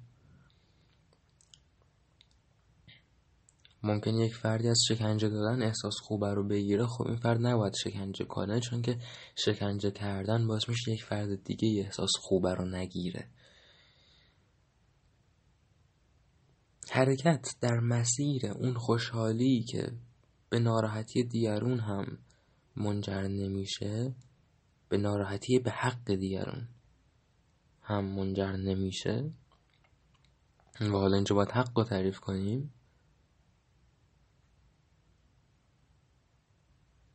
ممکن 3.83 4.13
یک 4.13 4.35
فردی 4.35 4.69
از 4.69 4.79
شکنجه 4.87 5.29
دادن 5.29 5.61
احساس 5.61 5.93
خوبه 6.01 6.33
رو 6.33 6.47
بگیره. 6.47 6.85
خب 6.85 7.07
این 7.07 7.15
فرد 7.15 7.45
نباید 7.45 7.73
شکنجه 7.83 8.25
کنه 8.25 8.59
چون 8.59 8.81
که 8.81 8.97
شکنجه 9.35 9.91
کردن 9.91 10.47
باعث 10.47 10.69
میشه 10.69 10.91
یک 10.91 11.03
فرد 11.03 11.43
دیگه 11.43 11.83
احساس 11.85 12.11
خوبه 12.19 12.53
رو 12.53 12.65
نگیره. 12.69 13.27
حرکت 16.89 17.55
در 17.61 17.79
مسیر 17.79 18.47
اون 18.47 18.73
خوشحالی 18.73 19.63
که 19.63 19.91
به 20.49 20.59
ناراحتی 20.59 21.23
دیگرون 21.23 21.79
هم 21.79 22.17
منجر 22.75 23.21
نمیشه 23.21 24.15
به 24.93 24.99
ناراحتی 24.99 25.59
به 25.59 25.71
حق 25.71 26.13
دیگرون 26.13 26.67
هم 27.81 28.05
منجر 28.05 28.51
نمیشه. 28.51 29.31
و 30.81 30.85
حالا 30.85 31.15
اینجا 31.15 31.35
باید 31.35 31.51
حق 31.51 31.77
رو 31.77 31.83
تعریف 31.83 32.19
کنیم. 32.19 32.73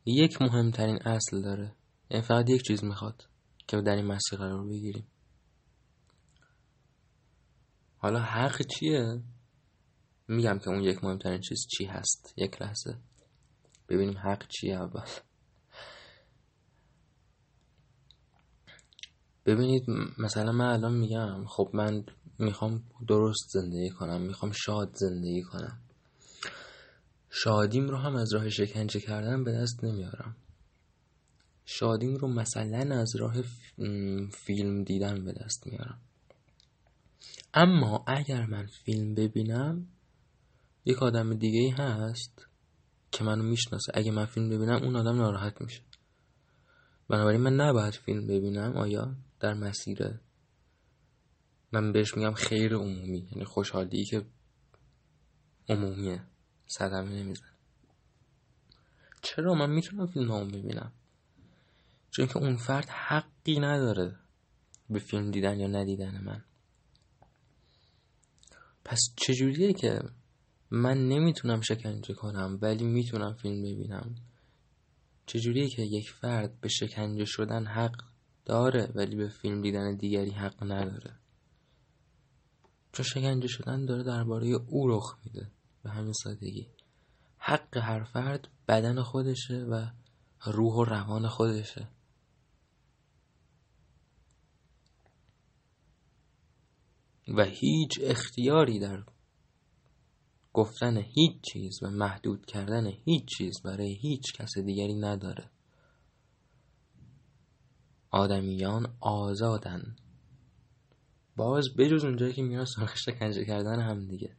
یک 0.05 0.41
مهمترین 0.41 0.99
اصل 1.05 1.41
داره. 1.41 1.75
یعنی 2.09 2.23
فقط 2.23 2.49
یک 2.49 2.61
چیز 2.61 2.83
می‌خواد 2.83 3.27
که 3.67 3.81
در 3.81 3.95
این 3.95 4.05
مسیر 4.05 4.39
قرار 4.39 4.67
بگیریم. 4.67 5.07
حالا 7.97 8.19
حق 8.19 8.61
چیه؟ 8.61 9.21
میگم 10.27 10.59
که 10.59 10.69
اون 10.69 10.83
یک 10.83 11.03
مهمترین 11.03 11.41
چیز 11.41 11.67
چی 11.77 11.85
هست؟ 11.85 12.33
یک 12.37 12.61
لحظه. 12.61 12.99
ببینیم 13.89 14.17
حق 14.17 14.47
چیه 14.47 14.75
اول. 14.75 15.07
ببینید 19.49 19.83
مثلا 20.17 20.51
من 20.51 20.65
الان 20.65 20.93
میگم 20.93 21.45
خب 21.45 21.69
من 21.73 22.03
می‌خوام 22.39 22.83
درست 23.07 23.49
زندگی 23.49 23.89
کنم 23.89 24.21
می‌خوام 24.21 24.51
شاد 24.51 24.91
زندگی 24.93 25.41
کنم. 25.41 25.79
شادیم 27.29 27.87
رو 27.87 27.97
هم 27.97 28.15
از 28.15 28.33
راه 28.33 28.49
شکنجه 28.49 28.99
کردن 28.99 29.43
به 29.43 29.51
دست 29.51 29.83
نمیارم. 29.83 30.35
شادیم 31.65 32.15
رو 32.15 32.27
مثلا 32.27 32.95
از 32.95 33.15
راه 33.15 33.35
فیلم 34.31 34.83
دیدن 34.83 35.25
به 35.25 35.33
دست 35.33 35.67
میارم. 35.67 35.99
اما 37.53 38.03
اگر 38.07 38.45
من 38.45 38.65
فیلم 38.85 39.15
ببینم 39.15 39.87
یک 40.85 41.03
آدم 41.03 41.33
دیگه 41.33 41.59
ای 41.59 41.69
هست 41.69 42.47
که 43.11 43.23
منو 43.23 43.43
می‌شناسه. 43.43 43.91
اگه 43.95 44.11
من 44.11 44.25
فیلم 44.25 44.49
ببینم 44.49 44.83
اون 44.83 44.95
آدم 44.95 45.15
ناراحت 45.15 45.61
میشه. 45.61 45.81
بنابراین 47.09 47.41
من 47.41 47.55
نباید 47.55 47.93
فیلم 47.93 48.27
ببینم 48.27 48.77
آیا؟ 48.77 49.15
در 49.39 49.53
مسیر 49.53 50.19
من 51.71 51.91
بهش 51.91 52.17
میگم 52.17 52.33
خیر 52.33 52.75
عمومی 52.75 53.27
یعنی 53.31 53.45
خوشحالی 53.45 54.05
که 54.05 54.25
عمومیه. 55.69 56.23
صدمه 56.67 57.09
نمیزن 57.09 57.45
چرا 59.21 59.53
من 59.53 59.69
می‌تونم 59.69 60.07
فیلم 60.07 60.31
هم 60.31 60.47
ببینم؟ 60.47 60.91
چون 62.11 62.27
که 62.27 62.37
اون 62.37 62.55
فرد 62.55 62.89
حقی 62.89 63.59
نداره 63.59 64.15
به 64.89 64.99
فیلم 64.99 65.31
دیدن 65.31 65.59
یا 65.59 65.67
ندیدن 65.67 66.23
من. 66.23 66.43
پس 68.85 68.99
چجوریه 69.15 69.73
که 69.73 70.01
من 70.71 71.07
نمی‌تونم 71.07 71.61
شکنجه 71.61 72.13
کنم 72.13 72.59
ولی 72.61 72.83
می‌تونم 72.83 73.33
فیلم 73.33 73.61
ببینم؟ 73.61 74.15
چجوریه 75.29 75.69
که 75.69 75.81
یک 75.81 76.11
فرد 76.11 76.61
به 76.61 76.67
شکنجه 76.67 77.25
شدن 77.25 77.65
حق 77.65 78.03
داره 78.45 78.91
ولی 78.95 79.15
به 79.15 79.29
فیلم 79.29 79.61
دیدن 79.61 79.95
دیگری 79.95 80.31
حق 80.31 80.63
نداره؟ 80.63 81.15
چون 82.91 83.05
شکنجه 83.05 83.47
شدن 83.47 83.85
داره 83.85 84.03
درباره 84.03 84.47
او 84.47 84.87
رخ 84.87 85.17
میده. 85.25 85.51
به 85.83 85.89
همین 85.89 86.13
سادگی. 86.13 86.67
حق 87.37 87.77
هر 87.77 88.03
فرد 88.03 88.47
بدن 88.67 89.01
خودشه 89.01 89.57
و 89.57 89.85
روح 90.45 90.73
و 90.73 90.83
روان 90.83 91.27
خودشه. 91.27 91.87
و 97.27 97.43
هیچ 97.43 97.99
اختیاری 98.03 98.79
در 98.79 99.03
گفتن 100.59 100.97
هیچ 100.97 101.41
چیز 101.41 101.83
و 101.83 101.89
محدود 101.89 102.45
کردن 102.45 102.87
هیچ 103.05 103.25
چیز 103.37 103.61
برای 103.61 103.93
هیچ 103.93 104.33
کس 104.33 104.57
دیگری 104.57 104.93
نداره. 104.93 105.49
آدمیان 108.11 108.97
آزادن. 108.99 109.95
باز 111.35 111.65
بجز 111.77 112.03
اونجایی 112.03 112.33
که 112.33 112.41
میان 112.41 112.65
سراغ 112.65 112.95
شکنجه 112.95 113.45
کردن 113.45 113.79
هم 113.79 114.07
دیگه. 114.07 114.35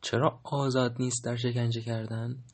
چرا 0.00 0.40
آزاد 0.44 0.96
نیست 0.98 1.24
در 1.24 1.36
شکنجه 1.36 1.80
کردن؟ 1.80 2.44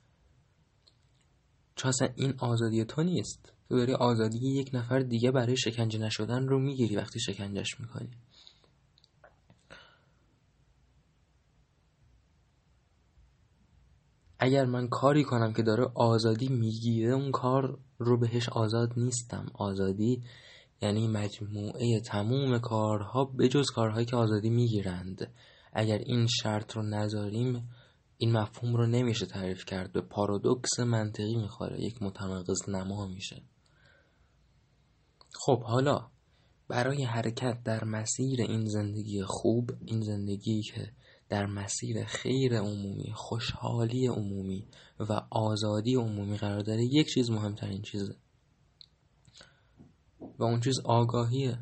چون 1.77 1.88
اصلا 1.88 2.09
این 2.16 2.35
آزادی 2.38 2.85
تو 2.85 3.03
نیست. 3.03 3.53
تو 3.68 3.77
داری 3.77 3.92
آزادی 3.92 4.38
یک 4.38 4.70
نفر 4.75 4.98
دیگه 4.98 5.31
برای 5.31 5.57
شکنجه 5.57 5.98
نشدن 5.98 6.48
رو 6.48 6.59
می‌گیری 6.59 6.96
وقتی 6.96 7.20
شکنجهش 7.20 7.81
می‌کنی. 7.81 8.11
اگر 14.44 14.64
من 14.64 14.88
کاری 14.88 15.24
کنم 15.24 15.52
که 15.52 15.62
داره 15.62 15.87
آزادی 15.94 16.48
می‌گیره 16.48 17.12
اون 17.12 17.31
کار 17.31 17.78
رو 17.98 18.18
بهش 18.18 18.48
آزاد 18.48 18.92
نیستم. 18.96 19.46
آزادی 19.55 20.22
یعنی 20.83 21.09
مجموعه 21.09 22.00
تموم 22.00 22.59
کارها 22.59 23.33
جز 23.50 23.66
کارهایی 23.70 24.07
که 24.07 24.16
آزادی 24.16 24.50
می‌گیرند. 24.50 25.33
اگر 25.72 25.98
این 25.98 26.26
شرط 26.26 26.76
رو 26.76 26.83
نذاریم 26.83 27.68
این 28.18 28.33
مفهوم 28.33 28.76
رو 28.76 28.87
نمیشه 28.87 29.26
تعریف 29.26 29.64
کرد. 29.64 29.92
به 29.92 30.00
پارادوکس 30.00 30.81
منطقی 30.81 31.37
می‌خوره. 31.37 31.81
یک 31.81 32.02
متناقض 32.02 32.68
نما 32.68 33.07
میشه. 33.07 33.42
خب 35.33 35.62
حالا 35.62 36.11
برای 36.68 37.05
حرکت 37.05 37.62
در 37.64 37.85
مسیر 37.85 38.40
این 38.40 38.64
زندگی 38.64 39.22
خوب 39.22 39.70
این 39.87 40.00
زندگی 40.00 40.62
که 40.62 40.92
در 41.33 41.47
مسیر 41.47 42.05
خیر 42.05 42.59
عمومی 42.59 43.12
خوشحالی 43.14 44.07
عمومی 44.07 44.68
و 44.99 45.12
آزادی 45.31 45.95
عمومی 45.95 46.37
قرار 46.37 46.61
داره 46.61 46.85
یک 46.85 47.09
چیز 47.14 47.31
مهمترین 47.31 47.83
چیزه. 47.83 48.16
و 50.38 50.45
اون 50.45 50.61
چیز 50.61 50.81
آگاهیه. 50.85 51.59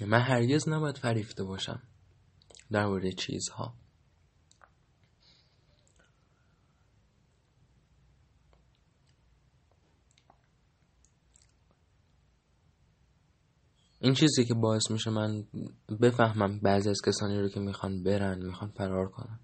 من 0.00 0.20
هرگز 0.20 0.68
نباید 0.68 0.98
فریفته 0.98 1.44
باشم 1.44 1.82
درباره 2.70 3.12
چیزها. 3.12 3.74
این 14.00 14.14
چیزی 14.14 14.44
که 14.44 14.54
باعث 14.54 14.90
میشه 14.90 15.10
من 15.10 15.44
بفهمم 16.00 16.60
بعضی 16.60 16.90
از 16.90 17.00
کسانی 17.06 17.38
رو 17.38 17.48
که 17.48 17.60
می‌خوان 17.60 18.02
برن 18.02 18.46
می‌خوان 18.46 18.70
فرار 18.70 19.08
کنن. 19.08 19.40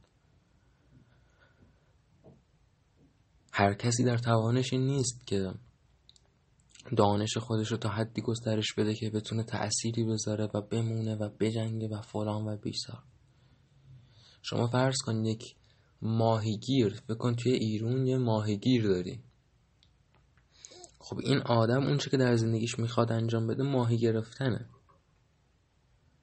هر 3.52 3.74
کسی 3.74 4.04
در 4.04 4.18
توانش 4.18 4.72
این 4.72 4.86
نیست 4.86 5.26
که 5.26 5.54
دانش 6.96 7.36
خودش 7.36 7.70
رو 7.70 7.76
تا 7.76 7.88
حدی 7.88 8.22
گسترش 8.22 8.74
بده 8.74 8.94
که 8.94 9.10
بتونه 9.10 9.42
تأثیری 9.42 10.04
بذاره 10.04 10.48
و 10.54 10.60
بمونه 10.60 11.16
و 11.16 11.28
بجنگه 11.40 11.88
و 11.88 12.00
فلان 12.00 12.48
و 12.48 12.56
بیسار 12.56 13.02
شما 14.42 14.66
فرض 14.66 14.96
کن 15.06 15.24
یک 15.24 15.56
ماهیگیر 16.02 16.88
فکر 16.88 17.14
کن 17.14 17.34
توی 17.34 17.52
ایرون 17.52 18.06
یه 18.06 18.18
ماهیگیر 18.18 18.82
داری. 18.82 19.22
خب 21.04 21.18
این 21.18 21.38
آدم 21.38 21.86
اون 21.86 21.98
که 21.98 22.16
در 22.16 22.36
زندگیش 22.36 22.78
می‌خواد 22.78 23.12
انجام 23.12 23.46
بده 23.46 23.62
ماهی 23.62 23.98
گرفتنه. 23.98 24.68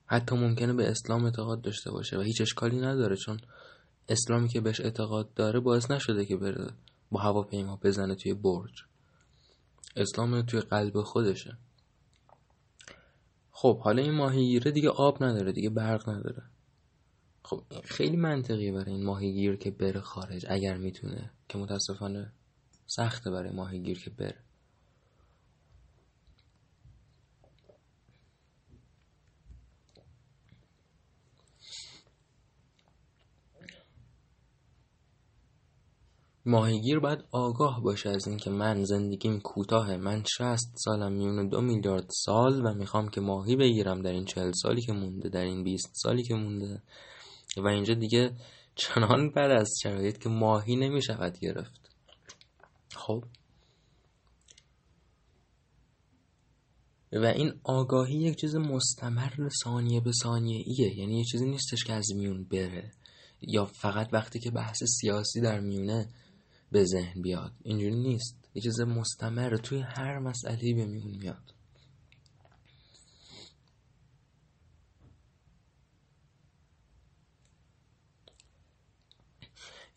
حتی 0.06 0.36
ممکنه 0.36 0.74
به 0.74 0.90
اسلام 0.90 1.26
اعتقاد 1.26 1.62
داشته 1.62 1.92
باشه 1.92 2.18
و 2.18 2.22
هیچ 2.22 2.42
اشکالی 2.42 2.80
نداره 2.80 3.16
چون 3.16 3.40
اسلامی 4.10 4.50
که 4.50 4.62
بهش 4.62 4.80
اعتقاد 4.80 5.34
داره 5.34 5.60
باعث 5.60 5.92
نشده 5.92 6.26
که 6.26 6.38
بره 6.38 6.74
با 7.12 7.20
هواپیما 7.20 7.80
بزنه 7.84 8.16
توی 8.16 8.34
برج. 8.34 8.84
اسلام 9.96 10.42
توی 10.42 10.60
قلب 10.60 11.02
خودشه. 11.02 11.58
خب 13.52 13.80
حالا 13.80 14.02
این 14.02 14.14
ماهیگیره 14.14 14.72
دیگه 14.72 14.90
آب 14.90 15.24
نداره 15.24 15.52
دیگه 15.52 15.70
برق 15.70 16.10
نداره. 16.10 16.44
خب 17.44 17.64
خیلی 17.84 18.18
منطقیه 18.18 18.72
برای 18.72 18.94
این 18.94 19.06
ماهیگیر 19.06 19.56
که 19.56 19.72
بره 19.72 20.00
خارج 20.00 20.46
اگر 20.50 20.78
می‌تونه 20.78 21.32
که 21.50 21.58
متاسفانه 21.58 22.32
سخته 22.86 23.32
برای 23.32 23.52
ماهیگیر 23.52 24.00
که 24.00 24.10
بره. 24.10 24.44
ماهیگیر 36.46 37.00
باید 37.00 37.20
آگاه 37.32 37.82
باشه 37.82 38.10
از 38.10 38.28
اینکه 38.28 38.50
من 38.50 38.84
زندگیم 38.84 39.40
کوتاه 39.40 39.98
من 39.98 40.24
شست 40.24 40.74
سالم 40.76 41.12
میونه 41.12 41.50
دو 41.50 41.62
میلیارد 41.62 42.10
سال 42.26 42.66
و 42.66 42.74
می‌خوام 42.74 43.10
که 43.10 43.22
ماهی 43.22 43.56
بگیرم 43.56 44.02
در 44.02 44.12
این 44.12 44.26
چهل 44.26 44.52
سالی 44.52 44.82
که 44.82 44.94
مونده 44.94 45.30
در 45.30 45.42
این 45.42 45.64
بیست 45.64 45.92
سالی 45.94 46.24
که 46.24 46.34
مونده. 46.34 46.82
و 47.58 47.68
اینجا 47.68 47.94
دیگه 47.94 48.32
چنان 48.76 49.30
بد 49.30 49.52
از 49.52 49.70
شرایط 49.84 50.18
که 50.18 50.30
ماهی 50.30 50.76
نمی‌شود 50.76 51.40
گرفت. 51.40 51.90
خب. 52.96 53.24
و 57.14 57.26
این 57.26 57.54
آگاهی 57.64 58.16
یک 58.16 58.36
چیز 58.36 58.56
مستمر 58.56 59.50
ثانیه 59.64 60.02
به 60.02 60.12
ثانیه 60.24 60.64
ایه 60.66 61.00
یعنی 61.00 61.18
یه 61.18 61.24
چیزی 61.24 61.46
نیستش 61.46 61.84
که 61.84 61.94
از 61.94 62.12
میون 62.16 62.44
بره. 62.44 62.92
یا 63.42 63.66
فقط 63.66 64.10
وقتی 64.14 64.40
که 64.40 64.52
بحث 64.52 64.84
سیاسی 64.84 65.42
در 65.42 65.60
میونه 65.60 66.08
به 66.72 66.84
ذهن 66.84 67.22
بیاد. 67.22 67.52
اینجوری 67.64 67.96
نیست. 67.96 68.50
یه 68.54 68.62
چیز 68.62 68.82
مستمر 68.82 69.58
توی 69.58 69.82
هر 69.82 70.20
مسئله 70.20 70.74
به 70.76 70.86
میون 70.86 71.18
میاد. 71.18 71.54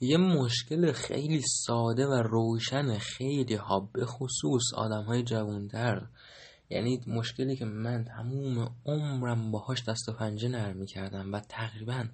یه 0.01 0.17
مشکل 0.17 0.93
خیلی 0.93 1.43
ساده 1.47 2.07
و 2.07 2.13
روشن 2.13 2.99
خیلی 2.99 3.55
ها 3.55 3.81
به 3.81 4.07
خصوص 4.07 4.63
آدم 4.77 5.03
های 5.03 5.23
جوانتر. 5.23 6.07
یعنی 6.71 7.01
مشکلی 7.07 7.57
که 7.57 7.65
من 7.65 8.05
تموم 8.05 8.77
عمرم 8.87 9.51
باهاش 9.51 9.85
دست 9.89 10.09
و 10.09 10.13
پنجه 10.13 10.49
نرمی 10.49 10.87
کردم 10.87 11.33
و 11.33 11.41
تقریبا 11.41 12.05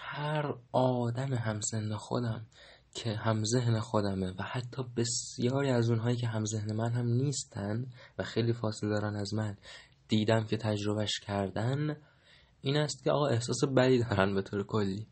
هر 0.00 0.54
آدم 0.72 1.34
همسن 1.34 1.96
خودم 1.96 2.46
که 2.96 3.12
هم 3.12 3.44
ذهن 3.44 3.80
خودمه 3.80 4.30
و 4.30 4.42
حتی 4.42 4.82
بسیاری 4.96 5.70
از 5.70 5.90
اونهایی 5.90 6.16
که 6.16 6.26
هم 6.26 6.44
ذهن 6.44 6.76
من 6.76 6.92
هم 6.92 7.06
نیستن 7.06 7.86
و 8.18 8.22
خیلی 8.22 8.52
فاصله 8.52 8.90
دارن 8.90 9.16
از 9.16 9.34
من 9.34 9.56
دیدم 10.08 10.44
که 10.44 10.56
تجربهش 10.56 11.20
کردن 11.20 11.96
این 12.60 12.76
است 12.76 13.04
که 13.04 13.10
آقا 13.10 13.26
احساس 13.26 13.64
بدی 13.76 13.98
دارن 13.98 14.34
به 14.34 14.42
طور 14.42 14.66
کلی. 14.66 15.06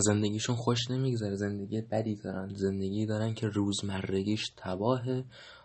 زندگیشون 0.00 0.56
خوش 0.56 0.90
نمیگذره 0.90 1.36
زندگی 1.36 1.80
بدی 1.80 2.14
دارن 2.14 2.54
زندگی 2.54 3.06
دارن 3.06 3.34
که 3.34 3.46
روزمرگیش 3.46 4.52
تباه 4.56 5.02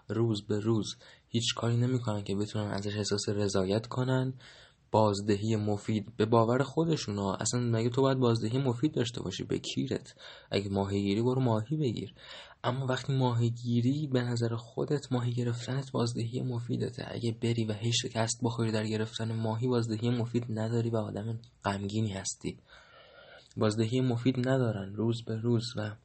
روز 0.07 0.47
به 0.47 0.59
روز 0.59 0.95
هیچ 1.29 1.55
کاری 1.55 1.77
نمی‌کنن 1.77 2.23
که 2.23 2.35
بتونن 2.35 2.71
ازش 2.71 2.97
احساس 2.97 3.29
رضایت 3.29 3.87
کنن. 3.87 4.33
بازدهی 4.91 5.55
مفید 5.55 6.17
به 6.17 6.25
باور 6.25 6.63
خودشونا 6.63 7.33
اصلا 7.33 7.59
مگه 7.59 7.89
تو 7.89 8.01
باید 8.01 8.17
بازدهی 8.17 8.57
مفید 8.57 8.91
داشته 8.91 9.21
باشی؟ 9.21 9.43
به 9.43 9.59
کیرت. 9.59 10.15
اگه 10.51 10.69
ماهیگیری 10.69 11.21
برو 11.21 11.41
ماهی 11.41 11.77
بگیر. 11.77 12.13
اما 12.63 12.85
وقتی 12.85 13.17
ماهیگیری 13.17 14.07
به 14.07 14.21
نظر 14.21 14.55
خودت 14.55 15.11
ماهی 15.11 15.33
گرفتنت 15.33 15.91
بازدهی 15.91 16.41
مفیدته. 16.41 17.05
اگه 17.07 17.31
بری 17.31 17.65
و 17.65 17.73
هیچ 17.73 17.95
شکست 18.01 18.39
بخوری 18.43 18.71
در 18.71 18.87
گرفتن 18.87 19.31
ماهی 19.31 19.67
بازدهی 19.67 20.09
مفید 20.09 20.45
نداری 20.49 20.89
و 20.89 20.97
آدم 20.97 21.39
غمگینی 21.65 22.13
هستی. 22.13 22.57
بازدهی 23.57 24.01
مفید 24.01 24.49
ندارن 24.49 24.95
روز 24.95 25.23
به 25.25 25.35
روز 25.35 25.65
و 25.77 25.95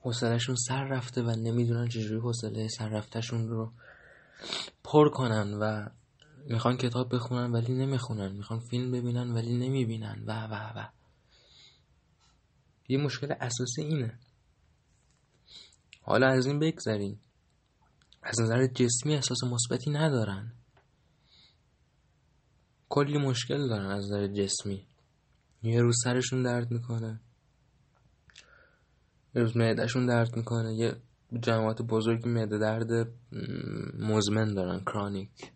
حوصلهشون 0.00 0.56
سر 0.56 0.84
رفته 0.84 1.22
و 1.22 1.30
نمی‌دونن 1.30 1.88
چجوری 1.88 2.20
حوصله 2.20 2.68
سر 2.68 2.88
رفتهشون 2.88 3.48
رو 3.48 3.72
پر 4.84 5.08
کنن 5.08 5.54
و 5.54 5.88
می‌خوان 6.46 6.76
کتاب 6.76 7.14
بخونن 7.14 7.52
ولی 7.52 7.72
نمی‌خونن. 7.72 8.32
می‌خوان 8.32 8.60
فیلم 8.60 8.90
ببینن 8.92 9.30
ولی 9.34 9.56
نمی‌بینن. 9.58 10.24
و 10.26 10.46
و 10.46 10.54
و. 10.54 10.88
یه 12.88 12.98
مشکل 12.98 13.34
اساسی 13.40 13.82
اینه. 13.82 14.18
حالا 16.02 16.26
از 16.26 16.46
این 16.46 16.58
بگذریم. 16.58 17.20
از 18.22 18.40
نظر 18.40 18.66
جسمی 18.66 19.14
احساس 19.14 19.44
مثبتی 19.44 19.90
ندارن. 19.90 20.52
کلی 22.88 23.18
مشکل 23.18 23.68
دارن 23.68 23.86
از 23.86 24.04
نظر 24.04 24.26
جسمی. 24.26 24.86
یه 25.62 25.80
روز 25.80 25.96
سرشون 26.04 26.42
درد 26.42 26.70
می‌کنه. 26.70 27.20
یه 29.34 29.42
روز 29.42 29.56
معدهشون 29.56 30.06
درد 30.06 30.36
می‌کنه. 30.36 30.74
یه 30.74 30.96
جماعت 31.40 31.82
بزرگی 31.82 32.28
معده 32.28 32.58
درد 32.58 33.12
مزمن 33.98 34.54
دارن. 34.54 34.80
کرانیک 34.80 35.52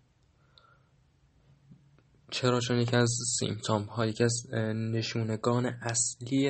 چرا 2.35 2.61
چون 2.61 2.79
یکی 2.79 2.97
از 2.97 3.17
سیمتام 3.39 3.83
ها 3.83 4.07
یکی 4.07 4.25
از 4.25 4.47
نشونگان 4.75 5.67
اصلی 5.67 6.49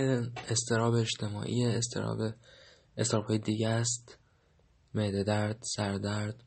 استراب 0.49 0.95
اجتماعی 0.95 1.65
استراب 1.65 2.19
استراب 2.97 3.25
های 3.25 3.39
دیگه 3.39 3.69
است. 3.69 4.19
معده 4.95 5.23
درد 5.23 5.59
سردرد. 5.63 6.45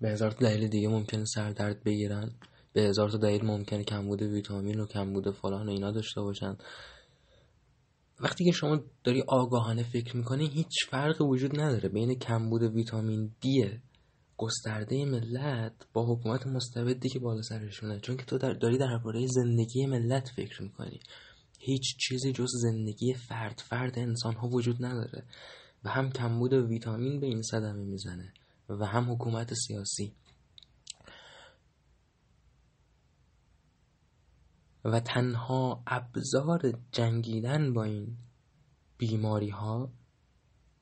به 0.00 0.10
هزار 0.10 0.30
تا 0.30 0.48
دلیل 0.48 0.68
دیگه 0.68 0.88
ممکنه 0.88 1.24
سردرد 1.24 1.84
بگیرن. 1.84 2.32
به 2.72 2.82
هزار 2.82 3.10
تا 3.10 3.18
دلیل 3.18 3.44
ممکنه 3.44 3.84
کمبود 3.84 4.22
ویتامین 4.22 4.80
و 4.80 4.86
کمبود 4.86 5.30
فلان 5.30 5.68
و 5.68 5.70
اینا 5.70 5.90
داشته 5.90 6.20
باشن. 6.20 6.56
وقتی 8.20 8.44
که 8.44 8.52
شما 8.52 8.80
داری 9.04 9.22
آگاهانه 9.28 9.82
فکر 9.82 10.16
می‌کنی 10.16 10.48
هیچ 10.48 10.86
فرقی 10.90 11.24
وجود 11.24 11.60
نداره 11.60 11.88
بین 11.88 12.14
کمبود 12.14 12.62
ویتامین 12.62 13.30
دی 13.40 13.80
گسترده 14.38 15.04
ملت 15.04 15.72
با 15.92 16.14
حکومت 16.14 16.46
مستبدی 16.46 17.08
که 17.08 17.18
بالا 17.18 17.42
سرشونه 17.42 18.00
چون 18.00 18.16
که 18.16 18.24
تو 18.24 18.38
داری 18.38 18.78
درباره 18.78 19.26
زندگی 19.26 19.86
ملت 19.86 20.28
فکر 20.28 20.62
می‌کنی. 20.62 21.00
هیچ 21.58 21.96
چیزی 21.96 22.32
جز 22.32 22.48
زندگی 22.62 23.14
فرد 23.14 23.62
فرد 23.68 23.98
انسان 23.98 24.34
ها 24.34 24.48
وجود 24.48 24.84
نداره. 24.84 25.24
و 25.84 25.88
هم 25.88 26.10
کمبود 26.10 26.52
ویتامین 26.52 27.20
به 27.20 27.26
این 27.26 27.42
صدمه 27.42 27.84
می‌زنه 27.84 28.32
و 28.68 28.86
هم 28.86 29.12
حکومت 29.12 29.54
سیاسی. 29.54 30.14
و 34.84 35.00
تنها 35.00 35.82
ابزار 35.86 36.78
جنگیدن 36.92 37.72
با 37.72 37.84
این 37.84 38.16
بیماری 38.98 39.50
ها 39.50 39.92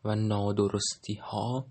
و 0.05 0.14
نادرستی 0.14 1.14
ها 1.14 1.67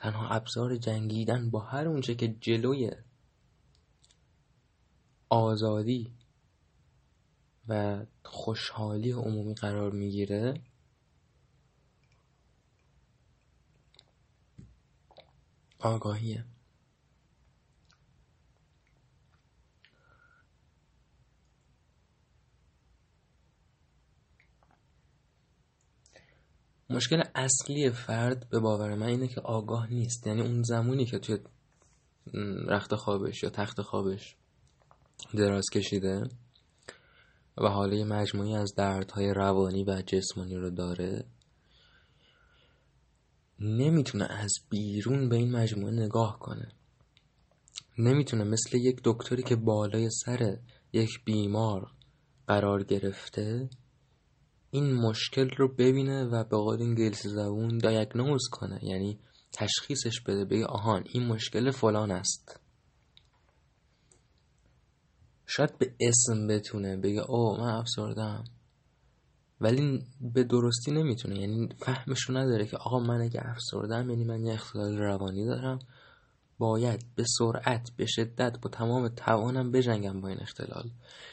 تنها 0.00 0.28
ابزار 0.28 0.76
جنگیدن 0.76 1.50
با 1.50 1.60
هر 1.60 1.88
اونچه 1.88 2.14
که 2.14 2.28
جلوی 2.28 2.90
آزادی 5.28 6.12
و 7.68 8.04
خوشحالی 8.24 9.12
عمومی 9.12 9.54
قرار 9.54 9.92
می‌گیره 9.92 10.54
آگاهیه. 15.78 16.44
مشکل 26.90 27.22
اصلی 27.34 27.90
فرد 27.90 28.48
به 28.48 28.60
باور 28.60 28.94
من 28.94 29.06
اینه 29.06 29.28
که 29.28 29.40
آگاه 29.40 29.90
نیست. 29.90 30.26
یعنی 30.26 30.40
اون 30.40 30.62
زمانی 30.62 31.04
که 31.04 31.18
توی 31.18 31.38
رخت 32.66 32.94
خوابش 32.94 33.42
یا 33.42 33.50
تخت 33.50 33.82
خوابش 33.82 34.36
دراز 35.34 35.64
کشیده 35.72 36.22
و 37.58 37.68
حالا 37.68 38.04
مجموعی 38.04 38.54
از 38.54 38.74
دردهای 38.74 39.34
روانی 39.34 39.84
و 39.84 40.02
جسمانی 40.06 40.54
رو 40.54 40.70
داره 40.70 41.24
نمی‌تونه 43.60 44.24
از 44.24 44.52
بیرون 44.70 45.28
به 45.28 45.36
این 45.36 45.50
مجموعه 45.50 45.92
نگاه 45.92 46.38
کنه. 46.38 46.68
نمی‌تونه 47.98 48.44
مثل 48.44 48.78
یک 48.78 49.00
دکتری 49.04 49.42
که 49.42 49.56
بالای 49.56 50.10
سر 50.10 50.58
یک 50.92 51.24
بیمار 51.24 51.90
قرار 52.46 52.84
گرفته 52.84 53.70
این 54.70 54.94
مشکل 54.94 55.50
رو 55.50 55.68
ببینه 55.68 56.24
و 56.24 56.44
به 56.44 56.56
قول 56.56 56.82
انگلیسی 56.82 57.28
زبون 57.28 57.78
دایگنوز 57.78 58.48
کنه 58.52 58.78
یعنی 58.82 59.18
تشخیصش 59.52 60.20
بده 60.20 60.44
بگه 60.44 60.66
آهان 60.66 61.04
این 61.12 61.26
مشکل 61.26 61.70
فلان 61.70 62.10
است. 62.10 62.60
شاید 65.46 65.78
به 65.78 65.94
اسم 66.00 66.46
بتونه 66.46 66.96
بگه 66.96 67.30
او 67.30 67.56
من 67.56 67.74
افسردم 67.74 68.44
ولی 69.60 70.06
به 70.20 70.44
درستی 70.44 70.90
نمی‌تونه 70.90 71.40
یعنی 71.40 71.68
فهمشو 71.78 72.32
نداره 72.32 72.66
که 72.66 72.76
آقا 72.76 72.98
من 72.98 73.20
اگه 73.20 73.40
افسردم 73.44 74.10
یعنی 74.10 74.24
من 74.24 74.46
یه 74.46 74.54
اختلال 74.54 74.98
روانی 74.98 75.46
دارم. 75.46 75.78
باید 76.60 77.04
به 77.16 77.24
سرعت 77.38 77.90
به 77.96 78.06
شدت 78.06 78.58
با 78.62 78.70
تمام 78.70 79.08
توانم 79.08 79.70
بجنگم 79.70 80.20
با 80.20 80.28
این 80.28 80.40
اختلال. 80.40 80.90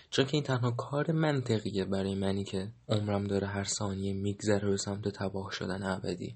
چون 0.09 0.25
که 0.25 0.33
این 0.33 0.43
تنها 0.43 0.71
کار 0.71 1.11
منطقیه 1.11 1.85
برای 1.85 2.15
منی 2.15 2.43
که 2.43 2.71
عمرم 2.89 3.23
داره 3.23 3.47
هر 3.47 3.63
ثانیه 3.63 4.13
میگذره 4.13 4.69
به 4.69 4.77
سمت 4.77 5.07
تباه 5.07 5.51
شدن 5.51 5.83
ابدی. 5.83 6.35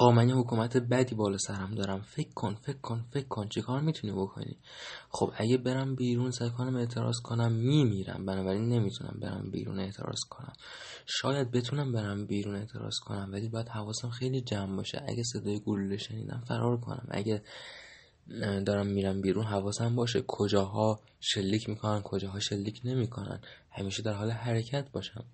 آقا 0.00 0.12
من 0.12 0.28
یه 0.28 0.34
حکومت 0.34 0.76
بدی 0.76 1.14
بالا 1.14 1.38
سرم 1.38 1.74
دارم. 1.74 2.00
فکر 2.00 2.32
کن 2.34 2.54
فکر 2.54 2.78
کن 2.78 3.04
فکر 3.10 3.28
کن. 3.28 3.48
چه 3.48 3.62
کار 3.62 3.80
می‌تونی 3.80 4.12
بکنی؟ 4.12 4.56
خب 5.10 5.32
اگه 5.36 5.56
برم 5.56 5.94
بیرون 5.94 6.30
سعی 6.30 6.50
کنم 6.50 6.76
اعتراض 6.76 7.16
کنم 7.24 7.52
میمیرم. 7.52 8.26
بنابراین 8.26 8.68
نمی‌تونم 8.68 9.18
برم 9.20 9.50
بیرون 9.50 9.78
اعتراض 9.80 10.20
کنم. 10.30 10.52
شاید 11.06 11.50
بتونم 11.50 11.92
برم 11.92 12.26
بیرون 12.26 12.54
اعتراض 12.56 12.94
کنم 13.04 13.28
ولی 13.32 13.48
باید 13.48 13.68
حواسم 13.68 14.10
خیلی 14.10 14.40
جمع 14.40 14.76
باشه. 14.76 15.02
اگه 15.08 15.22
صدای 15.22 15.60
گلوله 15.60 15.96
شنیدم 15.96 16.44
فرار 16.48 16.80
کنم. 16.80 17.06
اگه 17.10 17.42
دارم 18.66 18.86
میرم 18.86 19.20
بیرون 19.20 19.44
حواسم 19.44 19.96
باشه. 19.96 20.24
کجاها 20.26 21.00
شلیک 21.20 21.68
می‌کنن 21.68 22.02
کجاها 22.02 22.40
شلیک 22.40 22.80
نمی‌کنن. 22.84 23.40
همیشه 23.70 24.02
در 24.02 24.12
حال 24.12 24.30
حرکت 24.30 24.90
باشم. 24.92 25.24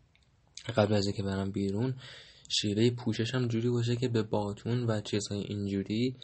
قبل 0.76 0.94
از 0.94 1.06
اینکه 1.06 1.22
برم 1.22 1.50
بیرون 1.50 1.94
شیوه 2.48 2.90
پوششم 2.90 3.48
جوری 3.48 3.68
باشه 3.68 3.96
که 3.96 4.08
به 4.08 4.22
باتون 4.22 4.86
و 4.86 5.00
چیزهای 5.00 5.40
اینجوری 5.40 6.16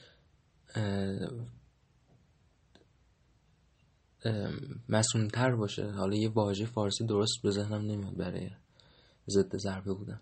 مسئولتر 4.89 5.57
باشه. 5.57 5.91
حالا 5.91 6.17
یه 6.17 6.29
واژه 6.29 6.67
فارسی 6.67 7.07
درست 7.07 7.43
به 7.43 7.51
ذهنم 7.51 7.83
نمیاد 7.83 8.17
برای 8.17 8.51
ضد 9.29 9.57
ضربه 9.57 9.95
بودن. 9.95 10.21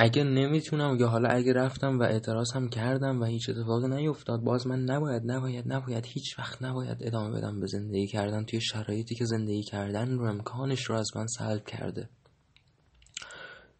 اگه 0.00 0.24
نمی‌تونم 0.24 0.96
یا 1.00 1.08
حالا 1.08 1.28
اگه 1.28 1.52
رفتم 1.52 1.98
و 1.98 2.02
اعتراض 2.02 2.52
هم 2.52 2.68
کردم 2.68 3.20
و 3.20 3.24
هیچ 3.24 3.48
اتفاقی 3.48 3.88
نیفتاد 3.88 4.40
باز 4.40 4.66
من 4.66 4.80
نباید 4.80 5.30
نباید 5.30 5.72
نباید 5.72 6.06
هیچ 6.06 6.38
وقت 6.38 6.62
نباید 6.62 6.98
ادامه 7.00 7.38
بدم 7.38 7.60
به 7.60 7.66
زندگی 7.66 8.06
کردن 8.06 8.44
توی 8.44 8.60
شرایطی 8.60 9.14
که 9.14 9.24
زندگی 9.24 9.62
کردن 9.62 10.18
رو 10.18 10.24
امکانش 10.24 10.84
رو 10.84 10.94
از 10.94 11.16
من 11.16 11.26
سلب 11.26 11.64
کرده. 11.64 12.08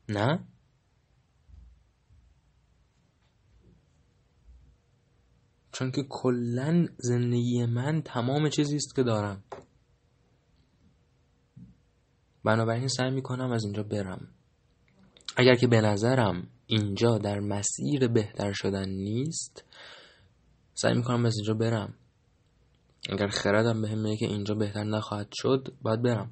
نه؟ 0.09 0.45
چون 5.73 5.91
که 5.91 6.03
کلا 6.09 6.87
زندگی 6.99 7.67
من 7.67 8.03
تمام 8.03 8.49
چیزی 8.49 8.77
است 8.77 8.97
که 8.97 9.03
دارم. 9.03 9.45
بنابراین 12.45 12.89
سعی 12.89 13.11
می‌کنم 13.11 13.53
از 13.53 13.65
اینجا 13.65 13.83
برم. 13.83 14.29
اگر 15.39 15.55
که 15.55 15.67
به 15.67 15.81
نظرم 15.81 16.49
اینجا 16.67 17.19
در 17.19 17.41
مسیر 17.41 18.09
بهتر 18.09 18.53
شدن 18.53 18.89
نیست 18.89 19.65
سعی 20.75 20.95
می‌کنم 20.95 21.27
از 21.27 21.37
اینجا 21.37 21.55
برم. 21.55 21.95
اگر 23.11 23.29
خردم 23.29 23.83
به 23.83 23.95
میگه 23.95 24.17
که 24.17 24.27
اینجا 24.27 24.55
بهتر 24.55 24.85
نخواهد 24.85 25.29
شد 25.33 25.73
باید 25.83 26.03
برم. 26.03 26.31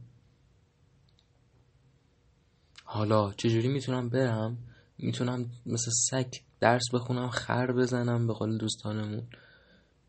حالا 2.85 3.33
چجوری 3.33 3.69
می‌تونم 3.69 4.09
برم؟ 4.09 4.59
می‌تونم 4.99 5.51
مثل 5.67 5.91
سگ 6.11 6.31
درس 6.61 6.85
بخونم 6.93 7.29
خر 7.29 7.73
بزنم 7.73 8.27
به 8.27 8.33
قول 8.33 8.59
دوستانمون 8.59 9.27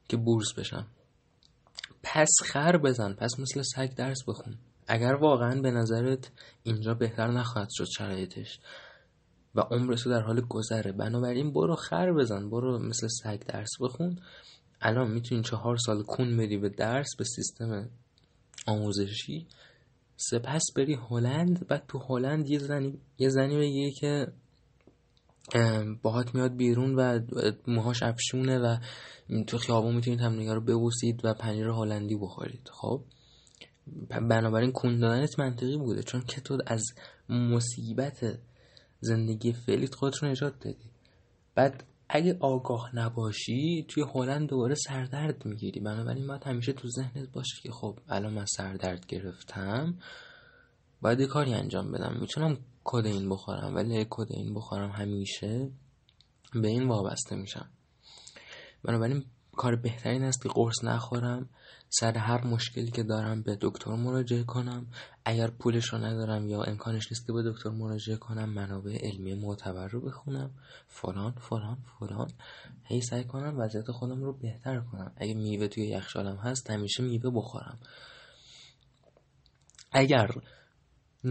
که 0.09 0.17
بورس 0.17 0.53
بشم. 0.53 0.87
پس 2.03 2.29
خر 2.45 2.77
بزن 2.77 3.13
پس 3.13 3.39
مثل 3.39 3.61
سگ 3.61 3.95
درس 3.95 4.23
بخون. 4.27 4.55
اگر 4.87 5.13
واقعا 5.13 5.61
به 5.61 5.71
نظرت 5.71 6.31
اینجا 6.63 6.93
بهتر 6.93 7.27
نخواهد 7.27 7.69
شد 7.71 7.85
شرایطش 7.97 8.59
و 9.55 9.59
عمرش 9.59 10.07
در 10.07 10.21
حال 10.21 10.41
گذره. 10.41 10.91
بنابراین 10.91 11.53
برو 11.53 11.75
خر 11.75 12.13
بزن 12.13 12.49
برو 12.49 12.79
مثل 12.79 13.07
سگ 13.07 13.39
درس 13.39 13.69
بخون. 13.81 14.19
الان 14.81 15.11
می‌تونی 15.11 15.43
چهار 15.43 15.77
سال 15.77 16.03
کون 16.03 16.37
بدی 16.37 16.57
به 16.57 16.69
درس 16.69 17.15
به 17.17 17.23
سیستم 17.23 17.89
آموزشی. 18.67 19.47
سپس 20.15 20.63
بری 20.75 20.93
هلند 21.09 21.67
بعد 21.67 21.83
تو 21.87 21.99
هلند 21.99 22.49
یه 22.49 22.59
زنی 22.59 22.99
یه 23.17 23.29
زنی 23.29 23.57
بگی 23.57 23.91
که 23.91 24.27
باهات 26.01 26.35
میاد 26.35 26.55
بیرون 26.55 26.95
و 26.95 27.19
موهاش 27.67 28.03
افشونه 28.03 28.59
و 28.59 28.77
تو 29.47 29.57
خیابون 29.57 29.95
می‌تونید 29.95 30.21
همدیگه 30.21 30.53
رو 30.53 30.61
ببوسید 30.61 31.25
و 31.25 31.33
پنیر 31.33 31.67
هلندی 31.67 32.15
بخورید. 32.15 32.69
خب؟ 32.73 33.01
بنابراین 34.09 34.71
کون 34.71 34.99
دادنت 34.99 35.39
منطقی 35.39 35.77
بوده 35.77 36.03
چون 36.03 36.21
که 36.21 36.41
تو 36.41 36.57
از 36.65 36.83
مصیبت 37.29 38.39
زندگی 38.99 39.53
فعلیت 39.53 39.95
خودت 39.95 40.17
رو 40.17 40.29
نجات 40.29 40.59
دادی. 40.59 40.89
بعد 41.55 41.83
اگه 42.09 42.37
آگاه 42.39 42.95
نباشی 42.95 43.85
توی 43.87 44.03
هلند 44.13 44.49
دوباره 44.49 44.75
سردرد 44.75 45.45
می‌گیری. 45.45 45.79
بنابراین 45.79 46.27
باید 46.27 46.43
همیشه 46.43 46.73
تو 46.73 46.89
ذهنت 46.89 47.31
باشه 47.31 47.61
که 47.63 47.71
خب 47.71 47.99
الان 48.09 48.33
من 48.33 48.45
سردرد 48.45 49.05
گرفتم. 49.05 49.97
باید 51.01 51.21
کاری 51.21 51.53
انجام 51.53 51.91
بدم. 51.91 52.17
می‌تونم 52.21 52.57
این 52.93 53.29
بخورم 53.29 53.75
ولی 53.75 54.05
این 54.29 54.53
بخورم 54.53 54.89
همیشه 54.89 55.71
به 56.53 56.67
این 56.67 56.87
وابسته 56.87 57.35
میشم. 57.35 57.69
بنابراین 58.83 59.25
کار 59.57 59.75
بهترین 59.75 60.23
است 60.23 60.43
که 60.43 60.49
قرص 60.49 60.83
نخورم. 60.83 61.49
سر 61.89 62.17
هر 62.17 62.47
مشکلی 62.47 62.91
که 62.91 63.03
دارم 63.03 63.41
به 63.41 63.57
دکتر 63.61 63.91
مراجعه 63.91 64.43
کنم. 64.43 64.87
اگر 65.25 65.47
پولش 65.47 65.85
رو 65.93 65.97
ندارم 65.97 66.49
یا 66.49 66.63
امکانش 66.63 67.11
نیست 67.11 67.27
که 67.27 67.33
به 67.33 67.43
دکتر 67.51 67.69
مراجعه 67.69 68.17
کنم 68.17 68.49
منابع 68.49 68.97
علمی 69.01 69.33
معتبر 69.33 69.87
رو 69.87 70.01
بخونم. 70.01 70.51
فلان 70.87 71.31
فلان 71.31 71.77
فلان. 71.99 72.31
هی 72.83 73.01
سعی 73.01 73.23
کنم 73.23 73.59
وضعیت 73.59 73.91
خودم 73.91 74.23
رو 74.23 74.33
بهتر 74.33 74.79
کنم. 74.79 75.11
اگه 75.17 75.33
میوه 75.33 75.67
توی 75.67 75.87
یخچالم 75.87 76.35
هست 76.35 76.69
همیشه 76.69 77.03
میوه 77.03 77.29
بخورم. 77.29 77.79
اگر 79.91 80.31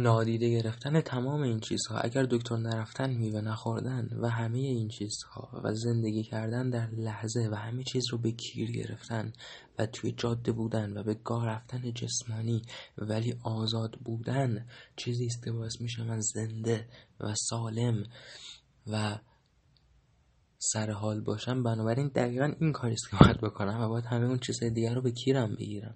نادیده 0.03 0.51
گرفتن 0.51 1.01
تمام 1.01 1.43
این 1.43 1.61
چیزها 1.61 1.99
اگر 1.99 2.23
دکتر 2.23 2.57
نرفتن 2.57 3.11
میوه 3.11 3.41
نخوردن 3.41 4.09
و 4.21 4.29
همه 4.29 4.59
این 4.59 4.89
چیزها 4.89 5.61
و 5.65 5.75
زندگی 5.75 6.23
کردن 6.23 6.71
در 6.71 6.91
لحظه 6.91 7.49
و 7.53 7.55
همه 7.55 7.85
چیز 7.85 8.05
رو 8.13 8.19
به 8.19 8.33
کیر 8.33 8.73
گرفتن 8.73 9.33
و 9.79 9.87
توی 9.87 10.13
جاده 10.13 10.53
بودن 10.53 10.99
و 10.99 11.03
به 11.03 11.15
گاه 11.15 11.47
رفتن 11.47 11.93
جسمانی 11.93 12.63
ولی 12.99 13.35
آزاد 13.45 13.99
بودن 14.05 14.67
چیزی 14.97 15.27
است 15.27 15.45
که 15.45 15.53
باعث 15.53 15.81
میشه 15.81 16.05
من 16.05 16.21
زنده 16.21 16.89
و 17.21 17.35
سالم 17.35 18.05
و 18.87 19.19
سر 20.59 20.91
حال 20.91 21.21
باشم. 21.21 21.63
بنابراین 21.63 22.09
دقیقا 22.09 22.53
این 22.61 22.73
کاریست 22.73 23.11
که 23.11 23.17
باید 23.21 23.41
بکنم 23.41 23.81
و 23.81 23.89
باید 23.89 24.05
همه 24.05 24.27
اون 24.27 24.39
چیزهای 24.39 24.71
دیگر 24.71 24.95
رو 24.95 25.03
به 25.03 25.11
کیرم 25.11 25.55
بگیرم. 25.55 25.95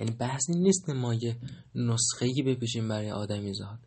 یعنی 0.00 0.12
بحث 0.12 0.42
این 0.48 0.62
نیست 0.62 0.90
ما 0.90 1.14
یه 1.14 1.36
نسخه 1.74 2.26
ای 2.26 2.42
بپیشیم 2.42 2.88
برای 2.88 3.10
آدمیزاد. 3.10 3.78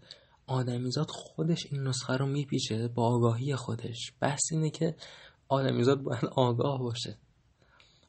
آدمیزاد 0.48 1.08
خودش 1.10 1.68
این 1.72 1.88
نسخه 1.88 2.18
رو 2.18 2.26
میپیچه 2.26 2.88
با 2.88 3.08
آگاهی 3.08 3.56
خودش. 3.56 4.14
بحث 4.20 4.42
اینه 4.52 4.70
که 4.70 4.96
آدمیزاد 5.48 6.02
باید 6.02 6.26
آگاه 6.26 6.80
باشه. 6.80 7.18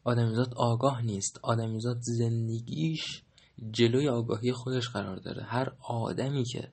آدمیزاد 0.05 0.55
آگاه 0.57 1.03
نیست. 1.03 1.39
آدمیزاد 1.43 1.99
زندگیش 2.01 3.23
جلوی 3.71 4.09
آگاهی 4.09 4.53
خودش 4.53 4.89
قرار 4.89 5.17
داره. 5.17 5.43
هر 5.43 5.73
آدمی 5.89 6.45
که 6.45 6.73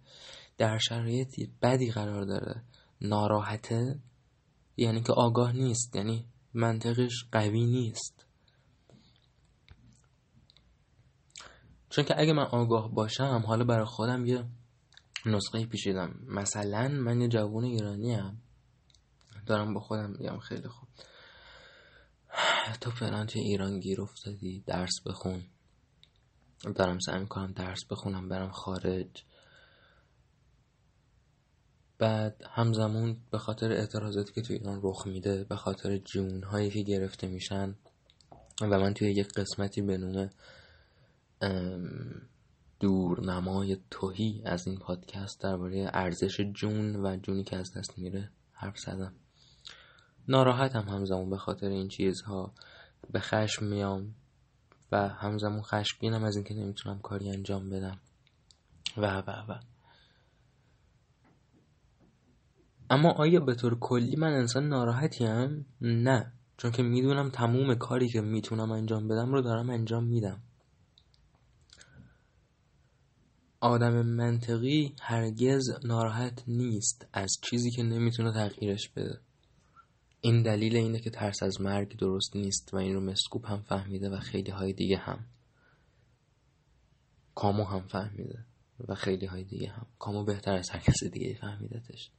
در 0.57 0.77
شرایطی 0.77 1.51
بدی 1.61 1.91
قرار 1.91 2.25
داره 2.25 2.63
ناراحته 3.01 3.99
یعنی 4.77 5.01
که 5.01 5.13
آگاه 5.13 5.51
نیست. 5.51 5.95
یعنی 5.95 6.25
منطقش 6.53 7.25
قوی 7.31 7.65
نیست. 7.65 8.25
چون 11.91 12.05
که 12.05 12.19
اگه 12.19 12.33
من 12.33 12.43
آگاه 12.43 12.91
باشم 12.93 13.43
حالا 13.47 13.63
برای 13.63 13.85
خودم 13.85 14.25
یه 14.25 14.45
نسخه 15.25 15.65
پیشیدم 15.65 16.15
مثلا 16.27 16.87
من 16.87 17.21
یه 17.21 17.27
جوون 17.27 17.63
ایرانی 17.63 18.13
هم 18.13 18.37
دارم 19.45 19.73
با 19.73 19.79
خودم 19.79 20.15
میگم 20.19 20.39
خیلی 20.39 20.67
خوب. 20.67 20.89
تو 22.81 22.91
فعلا 22.91 23.25
توی 23.25 23.41
ایران 23.41 23.79
گیر 23.79 24.01
افتادی؟ 24.01 24.63
درس 24.67 25.01
بخون. 25.05 25.43
دارم 26.75 26.99
سعی 26.99 27.19
می‌کنم 27.19 27.51
درس 27.51 27.85
بخونم 27.89 28.29
برم 28.29 28.51
خارج. 28.51 29.23
بعد 31.97 32.43
همزمان 32.49 33.17
به 33.31 33.37
خاطر 33.37 33.71
اعتراضاتی 33.71 34.33
که 34.33 34.41
توی 34.41 34.55
ایران 34.55 34.79
رخ 34.83 35.07
میده 35.07 35.43
به 35.43 35.55
خاطر 35.55 35.97
جون 35.97 36.43
هایی 36.43 36.69
که 36.69 36.81
گرفته 36.81 37.27
میشن 37.27 37.75
و 38.61 38.79
من 38.79 38.93
توی 38.93 39.11
یک 39.11 39.27
قسمتی 39.27 39.81
به 39.81 39.97
دورنمای 42.79 43.77
توهی 43.91 44.41
از 44.45 44.67
این 44.67 44.77
پادکست 44.79 45.41
درباره 45.41 45.89
ارزش 45.93 46.41
جون 46.53 47.05
و 47.05 47.17
جونی 47.17 47.43
که 47.43 47.57
از 47.57 47.77
دست 47.77 47.99
میره 47.99 48.31
حرف 48.51 48.79
زدم. 48.79 49.13
ناراحتم 50.27 50.89
همزمان 50.89 51.29
به 51.29 51.37
خاطر 51.37 51.67
این 51.67 51.87
چیزها. 51.87 52.53
به 53.11 53.19
خشم 53.19 53.65
میام 53.65 54.15
و 54.91 55.07
همزمان 55.07 55.61
خشمگینم 55.61 56.23
از 56.23 56.35
اینکه 56.35 56.53
نمی‌تونم 56.53 56.99
کاری 56.99 57.29
انجام 57.29 57.69
بدم. 57.69 57.99
و 58.97 59.17
و 59.27 59.31
و. 59.31 59.59
اما 62.89 63.11
آیا 63.11 63.39
به 63.39 63.55
طور 63.55 63.79
کلی 63.79 64.15
من 64.15 64.33
انسان 64.33 64.67
ناراحتیم؟ 64.67 65.65
نه 65.81 66.33
چون 66.57 66.71
که 66.71 66.83
می‌دونم 66.83 67.29
تموم 67.29 67.75
کاری 67.75 68.09
که 68.09 68.21
می‌تونم 68.21 68.71
انجام 68.71 69.07
بدم 69.07 69.31
رو 69.31 69.41
دارم 69.41 69.69
انجام 69.69 70.03
میدم. 70.03 70.41
آدم 73.61 74.01
منطقی 74.01 74.95
هرگز 75.01 75.63
ناراحت 75.83 76.43
نیست 76.47 77.07
از 77.13 77.37
چیزی 77.41 77.71
که 77.71 77.83
نمی‌تونه 77.83 78.33
تغییرش 78.33 78.89
بده. 78.89 79.19
این 80.21 80.43
دلیل 80.43 80.75
اینه 80.75 80.99
که 80.99 81.09
ترس 81.09 81.43
از 81.43 81.61
مرگ 81.61 81.97
درست 81.97 82.35
نیست 82.35 82.73
و 82.73 82.77
این 82.77 82.93
رو 82.93 83.01
مسکوپ 83.01 83.51
هم 83.51 83.61
فهمیده 83.61 84.09
و 84.09 84.19
خیلی 84.19 84.51
های 84.51 84.73
دیگه 84.73 84.97
هم. 84.97 85.25
کامو 87.35 87.63
هم 87.63 87.87
فهمیده 87.87 88.45
و 88.87 88.95
خیلی 88.95 89.25
های 89.25 89.43
دیگه 89.43 89.69
هم. 89.69 89.85
کامو 89.99 90.23
بهتر 90.23 90.53
از 90.53 90.69
هر 90.69 90.79
کس 90.79 91.03
دیگه 91.03 91.33
فهمیدتش. 91.41 92.11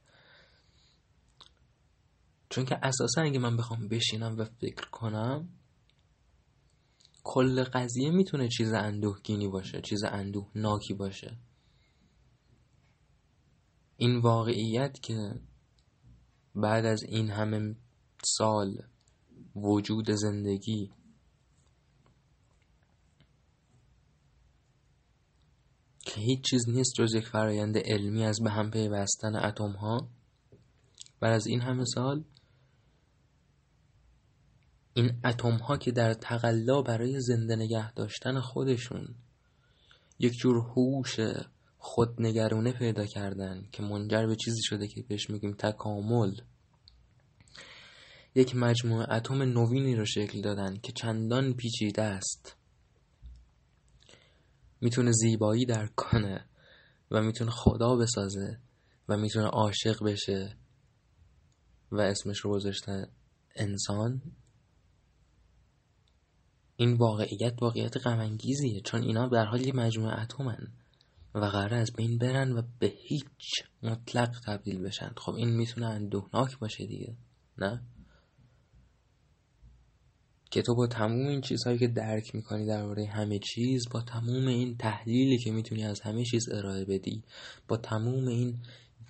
چون 2.49 2.65
که 2.65 2.79
اساسا 2.83 3.21
اگه 3.21 3.39
من 3.39 3.57
بخوام 3.57 3.87
بشینم 3.87 4.37
و 4.37 4.45
فکر 4.45 4.89
کنم 4.89 5.49
کل 7.23 7.63
قضیه 7.63 8.11
می‌تونه 8.11 8.47
چیز 8.47 8.73
اندوهگینی 8.73 9.47
باشه 9.47 9.81
چیز 9.81 10.03
اندوه 10.03 10.51
ناکی 10.55 10.93
باشه. 10.93 11.37
این 13.97 14.19
واقعیت 14.19 14.99
که 15.01 15.39
بعد 16.55 16.85
از 16.85 17.03
این 17.03 17.29
همه 17.29 17.75
سال 18.23 18.81
وجود 19.55 20.11
زندگی 20.11 20.91
که 26.05 26.21
هیچ 26.21 26.41
چیز 26.49 26.69
نیست 26.69 26.93
جز 26.95 27.13
یک 27.13 27.27
فرایند 27.27 27.77
علمی 27.77 28.23
از 28.25 28.39
به 28.43 28.49
هم 28.51 28.71
پیوستن 28.71 29.35
اتم 29.35 29.71
ها 29.71 30.09
بعد 31.19 31.33
از 31.33 31.47
این 31.47 31.61
همه 31.61 31.85
سال 31.85 32.23
این 34.93 35.19
اتم 35.25 35.55
ها 35.55 35.77
که 35.77 35.91
در 35.91 36.13
تقلا 36.13 36.81
برای 36.81 37.21
زنده 37.21 37.55
نگه 37.55 37.93
داشتن 37.93 38.39
خودشون 38.39 39.15
یک 40.19 40.33
جور 40.33 40.57
هوش 40.57 41.19
خودنگرونه 41.77 42.71
پیدا 42.71 43.05
کردن 43.05 43.67
که 43.71 43.83
منجر 43.83 44.25
به 44.25 44.35
چیزی 44.35 44.61
شده 44.63 44.87
که 44.87 45.01
بهش 45.01 45.29
میگیم 45.29 45.53
تکامل. 45.53 46.35
یک 48.35 48.55
مجموعه 48.55 49.13
اتم 49.13 49.41
نوینی 49.41 49.95
رو 49.95 50.05
شکل 50.05 50.41
دادن 50.41 50.77
که 50.77 50.91
چندان 50.91 51.53
پیچیده 51.53 52.01
است. 52.01 52.55
می‌تونه 54.81 55.11
زیبایی 55.11 55.65
درک 55.65 55.95
کنه 55.95 56.45
و 57.11 57.21
می‌تونه 57.21 57.51
خدا 57.51 57.95
بسازه 57.95 58.59
و 59.09 59.17
می‌تونه 59.17 59.45
عاشق 59.45 60.03
بشه 60.03 60.57
و 61.91 62.01
اسمش 62.01 62.39
رو 62.39 62.51
گذاشته 62.51 63.07
انسان. 63.55 64.21
این 66.75 66.93
واقعیت 66.93 67.53
واقعیت 67.61 67.97
غمانگیزیه 67.97 68.81
چون 68.81 69.03
اینا 69.03 69.27
به 69.27 69.41
حال 69.41 69.71
مجموعه 69.75 70.21
اتمن 70.21 70.67
و 71.35 71.39
قرار 71.39 71.73
از 71.73 71.93
بین 71.93 72.17
برن 72.17 72.51
و 72.51 72.61
به 72.79 72.93
هیچ 73.07 73.63
مطلق 73.83 74.39
تبدیل 74.45 74.81
بشن. 74.81 75.11
خب 75.17 75.33
این 75.33 75.49
می‌تونه 75.49 75.87
اندوهناک 75.87 76.59
باشه 76.59 76.85
دیگه 76.85 77.17
نه؟ 77.57 77.81
که 80.51 80.61
تو 80.61 80.75
با 80.75 80.87
تموم 80.87 81.27
این 81.27 81.41
چیزهایی 81.41 81.79
که 81.79 81.87
درک 81.87 82.35
می‌کنی 82.35 82.65
درباره 82.65 83.05
همه 83.05 83.39
چیز 83.39 83.83
با 83.91 84.01
تموم 84.01 84.47
این 84.47 84.77
تحلیلی 84.77 85.37
که 85.37 85.51
می‌تونی 85.51 85.83
از 85.83 86.01
همه 86.01 86.23
چیز 86.23 86.49
ارائه 86.51 86.85
بدی 86.85 87.23
با 87.67 87.77
تموم 87.77 88.27
این 88.27 88.59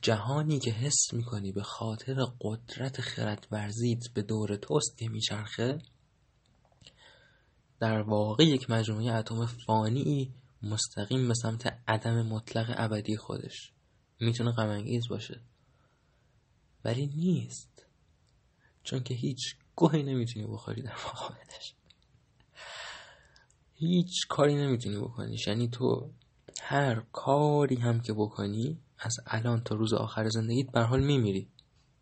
جهانی 0.01 0.59
که 0.59 0.71
حس 0.71 1.13
می‌کنی 1.13 1.51
به 1.51 1.63
خاطر 1.63 2.15
قدرت 2.41 3.01
خرد 3.01 3.47
ورزیت 3.51 3.99
به 4.13 4.21
دور 4.21 4.55
توست 4.55 4.97
که 4.97 5.09
میچرخه 5.09 5.77
در 7.79 8.01
واقع 8.01 8.43
یک 8.43 8.69
مجموعه 8.69 9.13
اتم 9.13 9.45
فانی 9.45 10.33
مستقیم 10.63 11.27
به 11.27 11.33
سمت 11.33 11.79
عدم 11.87 12.21
مطلق 12.21 12.73
ابدی 12.77 13.17
خودش. 13.17 13.71
می‌تونه 14.19 14.51
غمانگیز 14.51 15.07
باشه. 15.07 15.41
ولی 16.85 17.07
نیست. 17.07 17.85
چون 18.83 19.03
که 19.03 19.13
هیچ 19.13 19.55
گوهی 19.75 20.03
نمی‌تونی 20.03 20.47
بخوری 20.47 20.81
در 20.81 20.95
مقابلش. 21.07 21.75
هیچ 23.75 24.27
کاری 24.29 24.55
نمی‌تونی 24.55 24.97
بکنی. 24.97 25.37
یعنی 25.47 25.67
تو 25.67 26.11
هر 26.61 27.03
کاری 27.11 27.75
هم 27.75 27.99
که 27.99 28.13
بکنی 28.13 28.79
از 28.99 29.17
الان 29.25 29.63
تا 29.63 29.75
روز 29.75 29.93
آخر 29.93 30.29
زندگیت 30.29 30.71
به 30.71 30.81
حال 30.81 31.03
میمیری. 31.03 31.49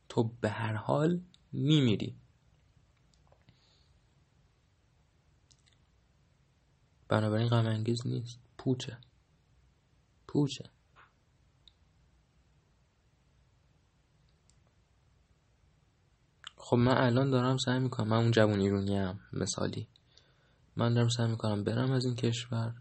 تو 0.10 0.24
به 0.42 0.50
هر 0.50 0.74
حال 0.74 1.22
میمیری. 1.52 2.16
بنابراین 7.12 7.48
غم 7.48 7.66
انگیز 7.66 8.08
نیست. 8.08 8.40
پوچه. 8.58 8.98
پوچه. 10.28 10.70
خب 16.58 16.78
من 16.78 16.98
الان 16.98 17.30
دارم 17.32 17.58
سعی 17.58 17.80
می‌کنم. 17.80 18.08
من 18.08 18.18
اون 18.18 18.32
جوون 18.32 18.60
ایرونی 18.60 18.98
هم 18.98 19.20
مثالی. 19.34 19.88
من 20.76 20.94
دارم 20.94 21.10
سعی 21.10 21.28
می‌کنم 21.28 21.64
برم 21.64 21.92
از 21.92 22.06
این 22.06 22.16
کشور. 22.16 22.76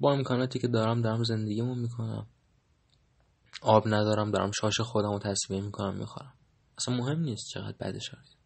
با 0.00 0.12
امکاناتی 0.12 0.58
که 0.58 0.68
دارم 0.68 1.02
دارم 1.02 1.24
زندگیمو 1.24 1.74
می‌کنم. 1.74 2.26
آب 3.62 3.88
ندارم 3.88 4.30
دارم 4.30 4.50
شاش 4.60 4.80
خودم 4.80 5.12
رو 5.12 5.18
تصویه 5.18 5.60
می‌کنم 5.60 5.94
می‌خورم. 5.96 6.34
اصلا 6.78 6.94
مهم 6.96 7.20
نیست 7.20 7.48
چقدر 7.48 7.76
بد 7.80 7.98
شرایط 7.98 8.39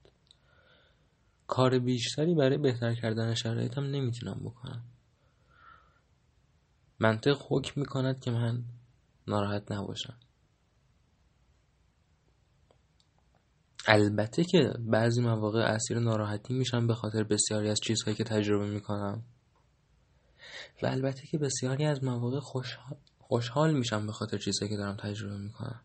کار 1.47 1.79
بیشتری 1.79 2.35
برای 2.35 2.59
بهتر 2.59 2.95
کردن 2.95 3.35
شرایطم 3.35 3.83
نمی‌تونم 3.83 4.41
بکنم. 4.45 4.83
منطق 6.99 7.37
حکم 7.49 7.81
می‌کند 7.81 8.21
که 8.21 8.31
من 8.31 8.65
ناراحت 9.27 9.73
نباشم. 9.73 10.17
البته 13.87 14.45
که 14.45 14.73
بعضی 14.79 15.21
مواقع 15.21 15.61
اسیر 15.61 15.99
ناراحتی 15.99 16.55
میشم 16.55 16.87
به 16.87 16.95
خاطر 16.95 17.25
بسیاری 17.25 17.69
از 17.69 17.81
چیزهایی 17.81 18.17
که 18.17 18.25
تجربه 18.25 18.67
می‌کنم. 18.67 19.23
و 20.83 20.87
البته 20.87 21.27
که 21.27 21.39
بسیاری 21.39 21.85
از 21.85 22.05
مواقع 22.05 22.41
خوشحال, 22.41 22.97
خوشحال 23.19 23.75
میشم 23.75 24.07
به 24.07 24.13
خاطر 24.13 24.39
چیزهایی 24.39 24.71
که 24.71 24.77
دارم 24.77 24.97
تجربه 24.97 25.39
می‌کنم. 25.39 25.81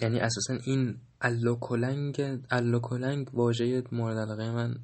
یعنی 0.00 0.20
اساسا 0.20 0.54
این 0.64 1.00
الوکلنگ 1.20 2.40
الوکلنگ 2.50 3.34
واژه 3.34 3.82
مورد 3.92 4.16
علاقه 4.16 4.50
من 4.50 4.76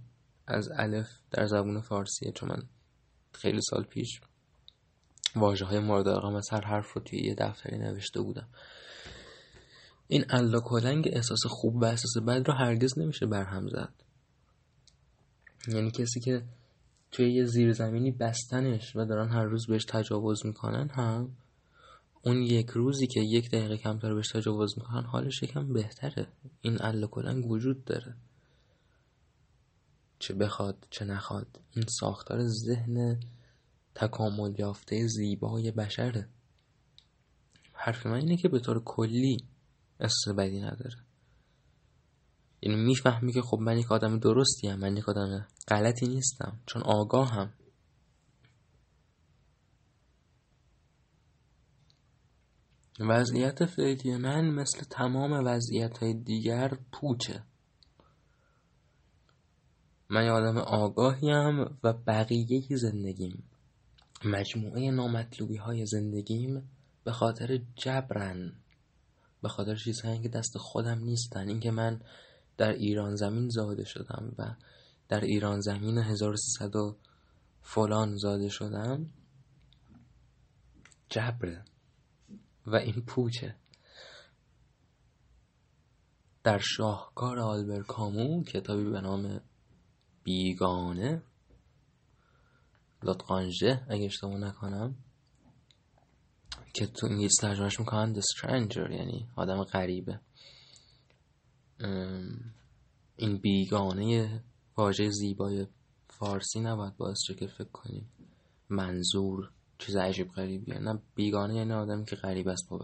از 0.47 0.69
الف 0.77 1.09
در 1.31 1.47
زبون 1.47 1.81
فارسیه 1.81 2.33
چون 2.33 2.49
من 2.49 2.63
خیلی 3.33 3.61
سال 3.71 3.85
پیش 3.85 4.21
واژه 5.37 5.65
های 5.65 5.79
مورد 5.79 6.09
علاقه 6.09 6.37
از 6.37 6.49
هر 6.51 6.61
حرف 6.61 6.93
رو 6.93 7.03
توی 7.03 7.19
یه 7.19 7.35
دفتری 7.35 7.79
نوشته 7.79 8.21
بودم. 8.21 8.49
این 10.09 10.25
الوکلنگ 10.31 11.09
احساس 11.13 11.47
خوب 11.47 11.77
و 11.77 11.85
احساس 11.85 12.25
بد 12.29 12.49
رو 12.49 12.55
هرگز 12.55 12.99
نمیشه 12.99 13.27
برهم 13.27 13.69
زد. 13.69 13.95
یعنی 15.69 15.91
کسی 15.91 16.21
که 16.21 16.43
توی 17.11 17.33
یه 17.33 17.45
زیرزمینی 17.45 18.11
بستنش 18.11 18.97
و 18.97 19.05
دارن 19.05 19.29
هر 19.29 19.45
روز 19.45 19.67
بهش 19.67 19.85
تجاوز 19.85 20.47
می‌کنن 20.47 20.89
هم 20.89 21.37
اون 22.27 22.43
یک 22.43 22.71
روزی 22.71 23.07
که 23.07 23.21
یک 23.21 23.51
دقیقه 23.51 23.77
کمتر 23.77 24.15
بهش 24.15 24.29
تجاوز 24.29 24.79
می‌کنن 24.79 25.03
حالش 25.03 25.43
یکم 25.43 25.73
بهتره. 25.73 26.29
این 26.61 26.79
کلنگ 27.07 27.51
وجود 27.51 27.85
داره. 27.85 28.17
چه 30.19 30.35
بخواد 30.35 30.87
چه 30.91 31.05
نخواد 31.05 31.61
این 31.71 31.85
ساختار 31.89 32.47
ذهن 32.47 33.21
تکامل 33.95 34.55
یافته 34.59 35.07
زیبای 35.07 35.71
بشره. 35.71 36.29
حرف 37.73 38.07
من 38.07 38.17
اینه 38.17 38.37
که 38.37 38.49
به 38.49 38.59
طور 38.59 38.83
کلی 38.85 39.37
بدی 40.33 40.61
نداره. 40.61 40.97
یعنی 42.63 42.85
می‌فهمی 42.85 43.33
که 43.33 43.43
خب 43.43 43.59
من 43.59 43.79
یک 43.79 43.93
آدم 43.93 44.19
درستی 44.19 44.69
هم 44.69 44.79
من 44.79 44.97
یک 44.97 45.09
آدم 45.09 45.47
غلطی 45.69 46.07
نیستم 46.07 46.61
چون 46.67 46.83
آگاهم. 46.83 47.53
وضعیت 53.01 53.65
فعلی 53.65 54.17
من 54.17 54.51
مثل 54.51 54.81
تمام 54.91 55.33
وضعیت 55.47 55.99
های 55.99 56.15
دیگر 56.15 56.79
پوچه. 56.93 57.43
من 60.11 60.25
یه 60.25 60.31
آدم 60.31 60.59
آگاهیم 60.59 61.79
و 61.83 61.93
بقیه 61.93 62.77
زندگیم. 62.77 63.45
مجموعه 64.25 64.91
نامطلوبی 64.91 65.57
های 65.57 65.87
زندگیم 65.87 66.71
به 67.05 67.13
خاطر 67.13 67.61
جبرن. 67.75 68.53
به 69.43 69.49
خاطر 69.49 69.75
چیزهایی 69.75 70.23
که 70.23 70.29
دست 70.29 70.59
خودم 70.59 70.99
نیستن. 70.99 71.49
اینکه 71.49 71.71
من 71.71 72.01
در 72.57 72.73
ایران 72.73 73.17
زمین 73.17 73.49
زاده 73.49 73.85
شدم 73.85 74.35
و 74.39 74.55
در 75.09 75.21
ایران 75.21 75.61
زمین 75.61 75.99
1300 75.99 76.73
فلان 77.63 78.17
زاده 78.17 78.49
شدم. 78.49 79.11
جبره. 81.09 81.65
و 82.67 82.77
این 82.77 83.03
پوچه 83.07 83.57
در 86.45 86.59
شاهکار 86.59 87.39
آلبر 87.39 87.83
کامو 87.83 88.45
کتابی 88.45 88.85
به 88.85 89.01
نام 89.01 89.41
بیگانه. 90.25 91.23
لطقانجه 93.03 93.87
اگه 93.89 94.05
اشتباه 94.05 94.39
نکنم. 94.39 94.97
که 96.75 96.87
تو 96.87 97.07
انگلیس 97.07 97.35
ترجمهش 97.41 97.81
می‌کنن 97.81 98.15
The 98.15 98.21
Stranger 98.21 98.91
یعنی 98.91 99.29
آدم 99.37 99.65
غریبه. 99.65 100.21
این 103.17 103.39
بیگانه 103.39 104.45
واژه 104.77 105.11
زیبای 105.11 105.67
فارسی 106.09 106.61
نباید 106.61 106.97
باعث 106.97 107.19
که 107.39 107.47
فکر 107.47 107.71
کنیم 107.73 108.11
منظور 108.69 109.53
چیز 109.79 109.97
عجیب 109.97 110.29
غریبیه. 110.29 110.79
نه 110.79 111.03
بیگانه 111.15 111.55
یعنی 111.55 111.73
آدمی 111.73 112.05
که 112.05 112.17
غریب 112.17 112.49
است 112.49 112.69
با 112.71 112.79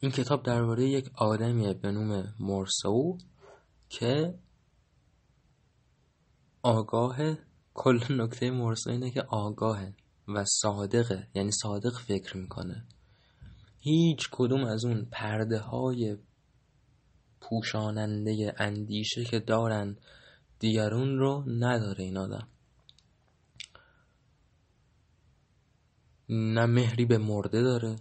این 0.00 0.12
کتاب 0.12 0.42
درباره 0.42 0.88
یک 0.88 1.10
آدمیه 1.14 1.74
به 1.74 1.90
نام 1.90 2.34
مورسو 2.40 3.18
که 3.88 4.38
آگاه 6.62 7.16
کل 7.74 8.00
نکته 8.10 8.50
مورسو 8.50 8.90
اینه 8.90 9.10
که 9.10 9.22
آگاهه 9.22 9.94
و 10.28 10.44
صادقه. 10.44 11.28
یعنی 11.34 11.50
صادق 11.52 11.98
فکر 11.98 12.36
می‌کنه. 12.36 12.86
هیچ 13.78 14.28
کدوم 14.32 14.64
از 14.64 14.84
اون 14.84 15.04
پرده 15.04 15.58
های 15.58 16.16
پوشاننده 17.40 18.54
اندیشه 18.58 19.24
که 19.24 19.38
دارن 19.38 19.96
دیگرون 20.58 21.18
رو 21.18 21.44
نداره 21.46 22.04
این 22.04 22.16
آدم. 22.16 22.48
نه 26.28 26.66
مهری 26.66 27.04
به 27.04 27.18
مرده 27.18 27.62
داره 27.62 27.96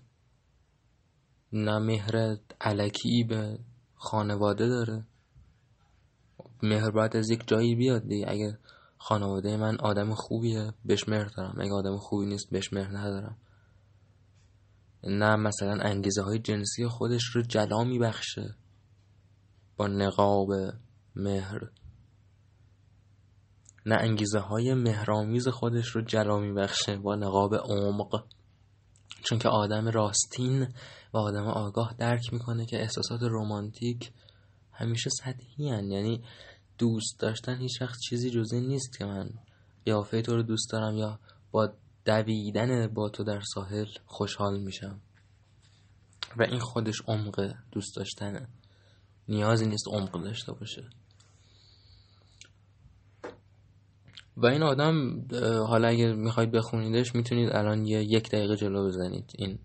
نه 1.53 1.79
مهر 1.79 2.37
علکی 2.61 3.23
به 3.23 3.59
خانواده 3.95 4.67
داره. 4.67 5.05
مهر 6.63 6.91
باید 6.91 7.17
از 7.17 7.29
یک 7.29 7.47
جایی 7.47 7.75
بیاد 7.75 8.07
دیگه. 8.07 8.25
اگه 8.29 8.59
خانواده 8.97 9.57
من 9.57 9.77
آدم 9.79 10.13
خوبیه 10.13 10.73
بهش 10.85 11.09
مهر 11.09 11.25
دارم. 11.37 11.55
اگه 11.61 11.73
آدم 11.73 11.97
خوبی 11.97 12.25
نیست 12.25 12.49
بهش 12.51 12.73
مهر 12.73 12.97
ندارم. 12.97 13.37
نه 15.03 15.35
مثلا 15.35 15.79
انگیزه 15.81 16.21
های 16.21 16.39
جنسی 16.39 16.87
خودش 16.87 17.23
رو 17.23 17.41
جلا 17.41 17.83
میبخشه. 17.83 18.55
با 19.77 19.87
نقاب 19.87 20.49
مهر. 21.15 21.69
نه 23.87 23.95
انگیزه 23.95 24.39
های 24.39 24.73
مهرامیز 24.73 25.47
خودش 25.47 25.87
رو 25.87 26.01
جلا 26.01 26.39
میبخشه 26.39 26.97
با 26.97 27.15
نقاب 27.15 27.55
عمق. 27.55 28.23
چون 29.23 29.39
که 29.39 29.49
آدم 29.49 29.87
راستین 29.87 30.61
و 31.13 31.17
آدم 31.17 31.47
آگاه 31.47 31.95
درک 31.99 32.33
می‌کنه 32.33 32.65
که 32.65 32.81
احساسات 32.81 33.21
رومانتیک 33.21 34.11
همیشه 34.71 35.09
سطحی 35.09 35.69
هن. 35.69 35.91
یعنی 35.91 36.23
دوست 36.77 37.19
داشتن 37.19 37.57
هیچ 37.57 37.81
وقت 37.81 37.99
چیزی 38.09 38.29
جزی 38.29 38.61
نیست 38.61 38.97
که 38.97 39.05
من 39.05 39.29
قیافه 39.85 40.21
تو 40.21 40.35
رو 40.35 40.43
دوست 40.43 40.71
دارم 40.71 40.97
یا 40.97 41.19
با 41.51 41.73
دویدن 42.05 42.87
با 42.87 43.09
تو 43.09 43.23
در 43.23 43.41
ساحل 43.53 43.87
خوشحال 44.05 44.59
میشم. 44.59 45.01
و 46.37 46.43
این 46.43 46.59
خودش 46.59 47.01
عمق 47.07 47.53
دوست 47.71 47.95
داشتنه. 47.95 48.47
نیازی 49.27 49.65
نیست 49.65 49.87
عمق 49.87 50.23
داشته 50.23 50.51
باشه. 50.51 50.89
و 54.37 54.45
این 54.45 54.63
آدم 54.63 55.25
حالا 55.67 55.87
اگر 55.87 56.13
می‌خواید 56.13 56.51
بخونیدش 56.51 57.15
می‌تونید 57.15 57.55
الان 57.55 57.85
یه 57.85 58.03
یک 58.03 58.29
دقیقه 58.29 58.55
جلو 58.55 58.87
بزنید. 58.87 59.31
این 59.37 59.59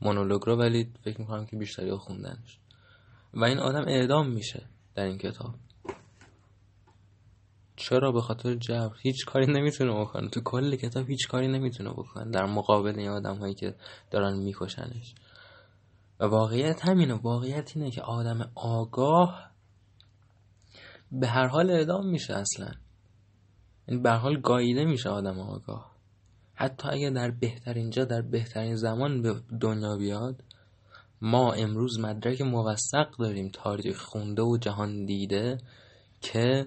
مونولوگ 0.00 0.42
رو 0.46 0.56
ولی 0.56 0.92
فکر 1.04 1.20
می‌کنم 1.20 1.46
که 1.46 1.56
بیشتری 1.56 1.96
خوندنش. 1.96 2.58
و 3.34 3.44
این 3.44 3.58
آدم 3.58 3.84
اعدام 3.88 4.28
میشه 4.28 4.62
در 4.94 5.04
این 5.04 5.18
کتاب. 5.18 5.54
چرا؟ 7.76 8.12
به 8.12 8.20
خاطر 8.20 8.54
جبر. 8.54 8.96
هیچ 9.02 9.26
کاری 9.26 9.46
نمی‌تونه 9.46 10.00
بکنه. 10.00 10.28
تو 10.28 10.40
کل 10.40 10.76
کتاب 10.76 11.10
هیچ 11.10 11.28
کاری 11.28 11.48
نمی‌تونه 11.48 11.90
بکنه. 11.90 12.30
در 12.30 12.46
مقابل 12.46 12.98
این 12.98 13.08
آدم 13.08 13.36
هایی 13.36 13.54
که 13.54 13.74
دارن 14.10 14.38
میکشنش. 14.38 15.14
و 16.20 16.24
واقعیت 16.24 16.88
همینه. 16.88 17.14
واقعیت 17.14 17.72
اینه 17.76 17.90
که 17.90 18.02
آدم 18.02 18.50
آگاه 18.54 19.51
به 21.12 21.26
هر 21.26 21.46
حال 21.46 21.70
اعدام 21.70 22.08
میشه 22.08 22.34
اصلا. 22.34 22.72
این 23.88 24.02
به 24.02 24.10
هر 24.10 24.16
حال 24.16 24.40
گاییده 24.40 24.84
میشه 24.84 25.08
آدم 25.08 25.40
آگاه. 25.40 25.92
حتی 26.54 26.88
اگر 26.88 27.10
در 27.10 27.30
بهترین 27.30 27.90
جا 27.90 28.04
در 28.04 28.22
بهترین 28.22 28.76
زمان 28.76 29.22
به 29.22 29.34
دنیا 29.60 29.96
بیاد 29.96 30.44
ما 31.20 31.52
امروز 31.52 32.00
مدرک 32.00 32.40
موثق 32.40 33.16
داریم 33.18 33.50
تاریخ 33.52 34.02
خونده 34.02 34.42
و 34.42 34.58
جهان 34.60 35.04
دیده 35.04 35.58
که 36.20 36.66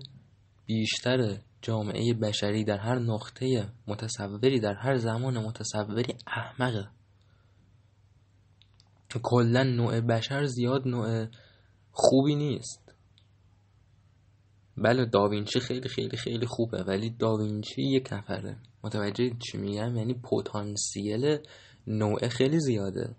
بیشتر 0.66 1.38
جامعه 1.62 2.14
بشری 2.14 2.64
در 2.64 2.78
هر 2.78 3.00
نقطه 3.00 3.70
متصوری 3.88 4.60
در 4.60 4.74
هر 4.74 4.96
زمان 4.96 5.38
متصوری 5.38 6.16
احمقه. 6.28 6.88
کلا 9.24 9.64
نوع 9.64 10.02
بشر 10.02 10.46
زیاد 10.46 10.88
نوع 10.88 11.28
خوبی 11.92 12.36
نیست. 12.36 12.85
بله 14.78 15.06
داوینچی 15.06 15.60
خیلی 15.60 15.90
خیلی 15.90 16.18
خیلی 16.18 16.46
خوبه 16.46 16.84
ولی 16.84 17.10
داوینچی 17.10 17.82
یک 17.82 18.14
نفره. 18.14 18.58
متوجه 18.84 19.32
چی 19.40 19.58
میگم؟ 19.58 19.96
یعنی 19.96 20.14
پتانسیل 20.14 21.38
نوع 21.88 22.28
خیلی 22.28 22.60
زیاده. 22.60 23.16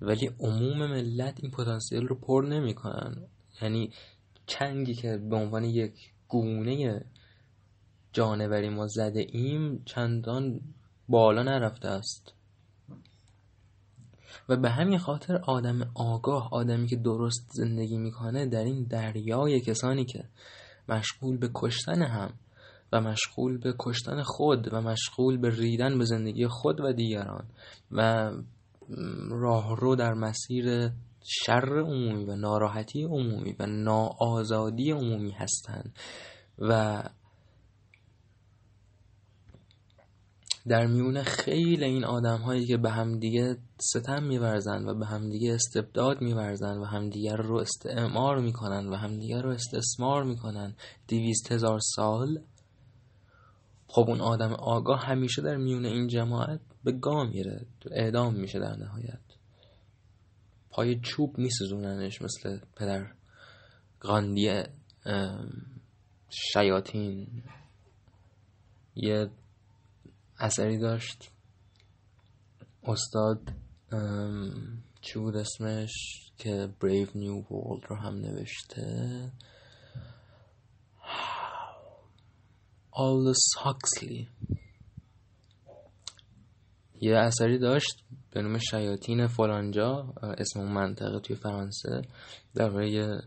ولی 0.00 0.30
عموم 0.40 0.86
ملت 0.86 1.38
این 1.42 1.50
پتانسیل 1.50 2.06
رو 2.06 2.20
پر 2.20 2.46
نمی‌کنن. 2.50 3.28
یعنی 3.62 3.92
چنگی 4.46 4.94
که 4.94 5.16
به 5.16 5.36
عنوان 5.36 5.64
یک 5.64 6.12
گونه 6.28 7.04
جانوری 8.12 8.68
ما 8.68 8.86
زده 8.86 9.26
ایم 9.32 9.82
چندان 9.84 10.60
بالا 11.08 11.42
نرفته 11.42 11.88
است. 11.88 12.35
و 14.48 14.56
به 14.56 14.70
همین 14.70 14.98
خاطر 14.98 15.36
آدم 15.36 15.90
آگاه 15.94 16.48
آدمی 16.52 16.86
که 16.86 16.96
درست 16.96 17.48
زندگی 17.52 17.96
می‌کنه 17.96 18.46
در 18.46 18.64
این 18.64 18.84
دریای 18.84 19.60
کسانی 19.60 20.04
که 20.04 20.24
مشغول 20.88 21.36
به 21.36 21.50
کشتن 21.54 22.02
هم 22.02 22.34
و 22.92 23.00
مشغول 23.00 23.58
به 23.58 23.74
کشتن 23.78 24.22
خود 24.22 24.74
و 24.74 24.80
مشغول 24.80 25.36
به 25.36 25.50
ریدن 25.50 25.98
به 25.98 26.04
زندگی 26.04 26.46
خود 26.46 26.80
و 26.80 26.92
دیگران 26.92 27.44
و 27.92 28.30
راهرو 29.30 29.96
در 29.96 30.14
مسیر 30.14 30.90
شر 31.24 31.80
عمومی 31.80 32.24
و 32.24 32.36
ناراحتی 32.36 33.04
عمومی 33.04 33.56
و 33.58 33.66
ناآزادی 33.66 34.90
عمومی 34.90 35.30
هستند 35.30 35.98
و 36.58 37.02
در 40.68 40.86
میون 40.86 41.22
خیلی 41.22 41.84
این 41.84 42.04
آدم 42.04 42.38
هایی 42.38 42.66
که 42.66 42.76
به 42.76 42.90
همدیگه 42.90 43.56
ستم 43.78 44.22
میورزن 44.22 44.88
و 44.88 44.94
به 44.94 45.06
همدیگه 45.06 45.54
استبداد 45.54 46.20
میورزن 46.20 46.78
و 46.78 46.84
همدیگه 46.84 47.36
رو 47.36 47.56
استعمار 47.56 48.40
می‌کنن 48.40 48.88
و 48.88 48.96
همدیگه 48.96 49.40
رو 49.40 49.50
استثمار 49.50 50.24
می‌کنن 50.24 50.74
دیویست 51.06 51.52
هزار 51.52 51.78
سال 51.80 52.40
خب 53.88 54.04
اون 54.08 54.20
آدم 54.20 54.52
آگاه 54.52 55.04
همیشه 55.04 55.42
در 55.42 55.56
میون 55.56 55.84
این 55.84 56.06
جماعت 56.06 56.60
به 56.84 56.92
گام 56.92 57.28
میره 57.28 57.66
اعدام 57.90 58.34
میشه 58.34 58.58
در 58.58 58.76
نهایت. 58.76 59.20
پای 60.70 61.00
چوب 61.00 61.38
میسزوننش 61.38 62.22
مثل 62.22 62.58
پدر 62.76 63.06
غاندی 64.02 64.62
شیاطین. 66.30 67.42
یه 68.96 69.30
اثری 70.38 70.78
داشت. 70.78 71.30
استاد 72.84 73.52
چی 75.00 75.18
بود 75.18 75.36
اسمش؟ 75.36 75.92
که 76.38 76.68
Brave 76.80 77.10
New 77.10 77.48
World 77.48 77.86
رو 77.88 77.96
هم 77.96 78.14
نوشته. 78.14 79.32
آلدوس 82.90 83.44
هاکسلی 83.58 84.28
یه 87.00 87.16
اثری 87.16 87.58
داشت 87.58 88.04
به 88.30 88.42
نام 88.42 88.58
شیاطین 88.58 89.26
فلانجا 89.26 90.14
اسم 90.38 90.60
اون 90.60 90.72
منطقه 90.72 91.20
توی 91.20 91.36
فرانسه 91.36 92.02
درباره 92.54 93.20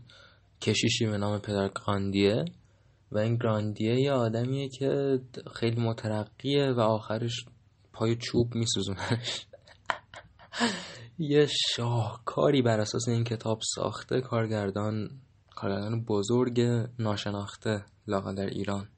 کشیشی 0.60 1.06
به 1.06 1.18
نام 1.18 1.38
پدر 1.38 1.68
گراندیه 1.68 2.44
و 3.12 3.18
این 3.18 3.36
گراندیه 3.36 4.00
یه 4.00 4.12
آدمیه 4.12 4.68
که 4.68 5.20
خیلی 5.54 5.80
مترقیه 5.80 6.72
و 6.72 6.80
آخرش 6.80 7.44
پای 7.92 8.16
چوب 8.16 8.54
میسوزونش. 8.54 9.46
یه 11.18 11.46
شاهکاری 11.70 12.62
بر 12.62 12.80
اساس 12.80 13.08
این 13.08 13.24
کتاب 13.24 13.60
ساخته 13.74 14.20
کارگردان 14.20 15.10
کارگردان 15.56 16.04
بزرگ 16.04 16.60
ناشناخته 16.98 17.84
لاغا 18.06 18.32
در 18.32 18.46
ایران. 18.46 18.88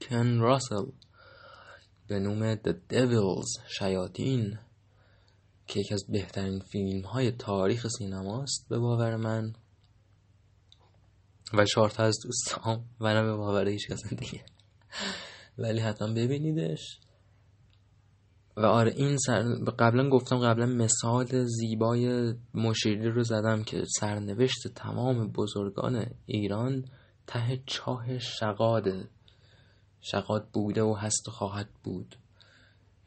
کن 0.00 0.38
راسل 0.38 0.84
به 2.06 2.18
نوم 2.18 2.54
The 2.54 2.74
Devils 2.92 3.78
شیاطین 3.78 4.58
که 5.66 5.80
یکی 5.80 5.94
از 5.94 6.04
بهترین 6.08 6.60
فیلم 6.60 7.04
های 7.04 7.30
تاریخ 7.30 7.86
سینماست 7.88 8.66
به 8.68 8.78
باور 8.78 9.16
من. 9.16 9.52
و 11.54 11.64
چهار 11.64 11.90
تا 11.90 12.02
از 12.02 12.18
دوستام. 12.24 12.84
نه 13.00 13.22
به 13.22 13.36
باور 13.36 13.68
هیچ 13.68 13.88
کس 13.90 14.06
دیگه. 14.14 14.44
ولی 15.58 15.80
حتما 15.80 16.08
ببینیدش. 16.08 16.98
و 18.56 18.66
آره 18.66 18.92
این 18.96 19.16
سر... 19.18 19.42
قبلا 19.78 20.08
گفتم 20.08 20.38
قبلا 20.38 20.66
مثال 20.66 21.44
زیبای 21.44 22.34
مشیری 22.54 23.10
رو 23.10 23.22
زدم 23.22 23.62
که 23.62 23.84
سرنوشت 24.00 24.68
تمام 24.74 25.28
بزرگان 25.32 26.06
ایران 26.26 26.84
ته 27.26 27.62
چاه 27.66 28.18
شقاده 28.18 29.08
شقاد 30.00 30.48
بوده 30.52 30.82
و 30.82 30.94
هست 30.94 31.28
و 31.28 31.30
خواهد 31.30 31.68
بود. 31.84 32.16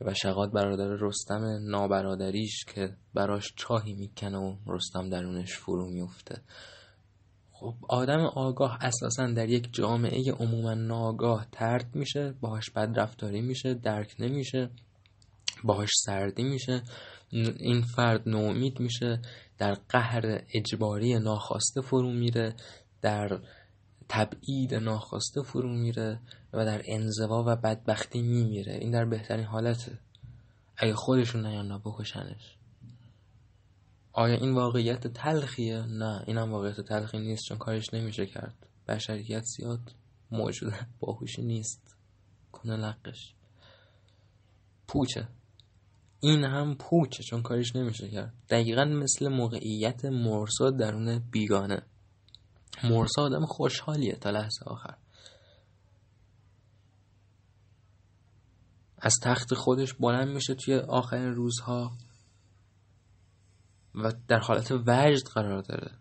و 0.01 0.13
شقاد 0.13 0.53
برادر 0.53 0.97
رستم 0.99 1.43
نابرادریش 1.61 2.65
که 2.65 2.95
براش 3.13 3.53
چاهی 3.55 3.93
می‌کنه 3.93 4.37
و 4.37 4.55
رستم 4.67 5.09
درونش 5.09 5.53
فرو 5.53 5.89
میفته 5.89 6.41
خب 7.62 7.76
آدم 7.89 8.20
آگاه 8.20 8.78
اساسا 8.82 9.28
در 9.28 9.49
یک 9.49 9.74
جامعه 9.74 10.32
عموما 10.32 10.74
ناگاه 10.74 11.47
ترد 11.51 11.95
میشه 11.95 12.34
باهاش 12.41 12.70
بد 12.70 12.99
رفتاری 12.99 13.41
میشه 13.41 13.74
درک 13.74 14.16
نمیشه 14.20 14.70
باهاش 15.64 15.89
سردی 16.05 16.43
میشه 16.43 16.84
این 17.32 17.82
فرد 17.82 18.30
نومید 18.30 18.80
میشه 18.80 19.22
در 19.57 19.74
قهر 19.89 20.41
اجباری 20.53 21.20
ناخواسته 21.20 21.82
فرو 21.82 22.12
میره 22.12 22.55
در 23.01 23.39
تبعید 24.09 24.76
ناخواسته 24.76 25.41
فرو 25.41 25.74
میره 25.74 26.20
و 26.53 26.66
در 26.66 26.82
انزوا 26.86 27.43
و 27.47 27.55
بدبختی 27.55 28.22
میمیره. 28.22 28.74
این 28.74 28.91
در 28.91 29.05
بهترین 29.05 29.45
حالته. 29.45 29.99
اگه 30.78 30.93
خودشون 30.93 31.45
نیان 31.45 31.82
بکشنش 31.86 32.57
آیا 34.14 34.36
این 34.36 34.53
واقعیت 34.53 35.07
تلخیه؟ 35.07 35.82
نه 35.82 36.24
این 36.28 36.38
هم 36.38 36.51
واقعیت 36.51 36.82
تلخی 36.82 37.20
نیست 37.20 37.43
چون 37.47 37.57
کارش 37.57 37.93
نمیشه 37.93 38.26
کرد. 38.26 38.68
بشریت 38.88 39.43
زیاد 39.43 39.95
موجود 40.32 40.74
باهوشی 40.99 41.41
نیست. 41.41 41.95
کنه 42.51 42.78
لقش. 42.78 43.34
پوچه. 44.88 45.28
این 46.20 46.43
هم 46.43 46.76
پوچه 46.76 47.24
چون 47.24 47.41
کارش 47.41 47.76
نمیشه 47.76 48.09
کرد. 48.09 48.34
دقیقا 48.49 48.86
مثل 48.86 49.28
موقعیت 49.28 50.05
مرسا 50.05 50.70
درون 50.70 51.20
بیگانه. 51.20 51.82
مرسا 52.84 53.22
آدم 53.22 53.45
خوشحالیه 53.45 54.16
تا 54.16 54.30
لحظه 54.30 54.66
آخر. 54.66 54.97
از 58.97 59.14
تخت 59.24 59.53
خودش 59.53 59.93
بلند 59.93 60.28
میشه 60.28 60.53
توی 60.55 60.76
آخرین 60.76 61.34
روزها. 61.34 61.91
و 63.95 64.13
در 64.27 64.39
حالت 64.39 64.71
وجد 64.71 65.27
قرار 65.33 65.61
داره. 65.61 65.91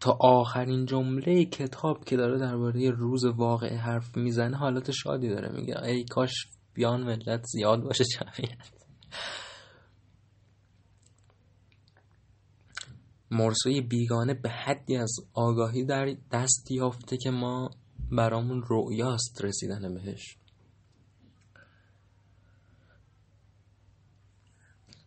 تا 0.00 0.18
آخرین 0.20 0.86
جمله 0.86 1.44
کتاب 1.44 2.04
که 2.04 2.16
داره 2.16 2.38
درباره 2.38 2.90
روز 2.90 3.24
واقع 3.24 3.76
حرف 3.76 4.16
می‌زنه 4.16 4.56
حالت 4.56 4.90
شادی 4.90 5.28
داره. 5.28 5.52
میگه 5.52 5.84
ای 5.84 6.04
کاش 6.04 6.48
بیان 6.74 7.02
ملت 7.02 7.44
زیاد 7.44 7.82
باشه 7.82 8.04
جمعیت. 8.04 8.72
مرسوی 13.30 13.80
بیگانه 13.80 14.34
به 14.34 14.50
حدی 14.50 14.96
از 14.96 15.16
آگاهی 15.34 15.84
در 15.84 16.16
دست 16.32 16.70
یافته 16.70 17.16
که 17.16 17.30
ما 17.30 17.70
برامون 18.12 18.64
رؤیاست 18.68 19.44
رسیدن 19.44 19.94
بهش. 19.94 20.36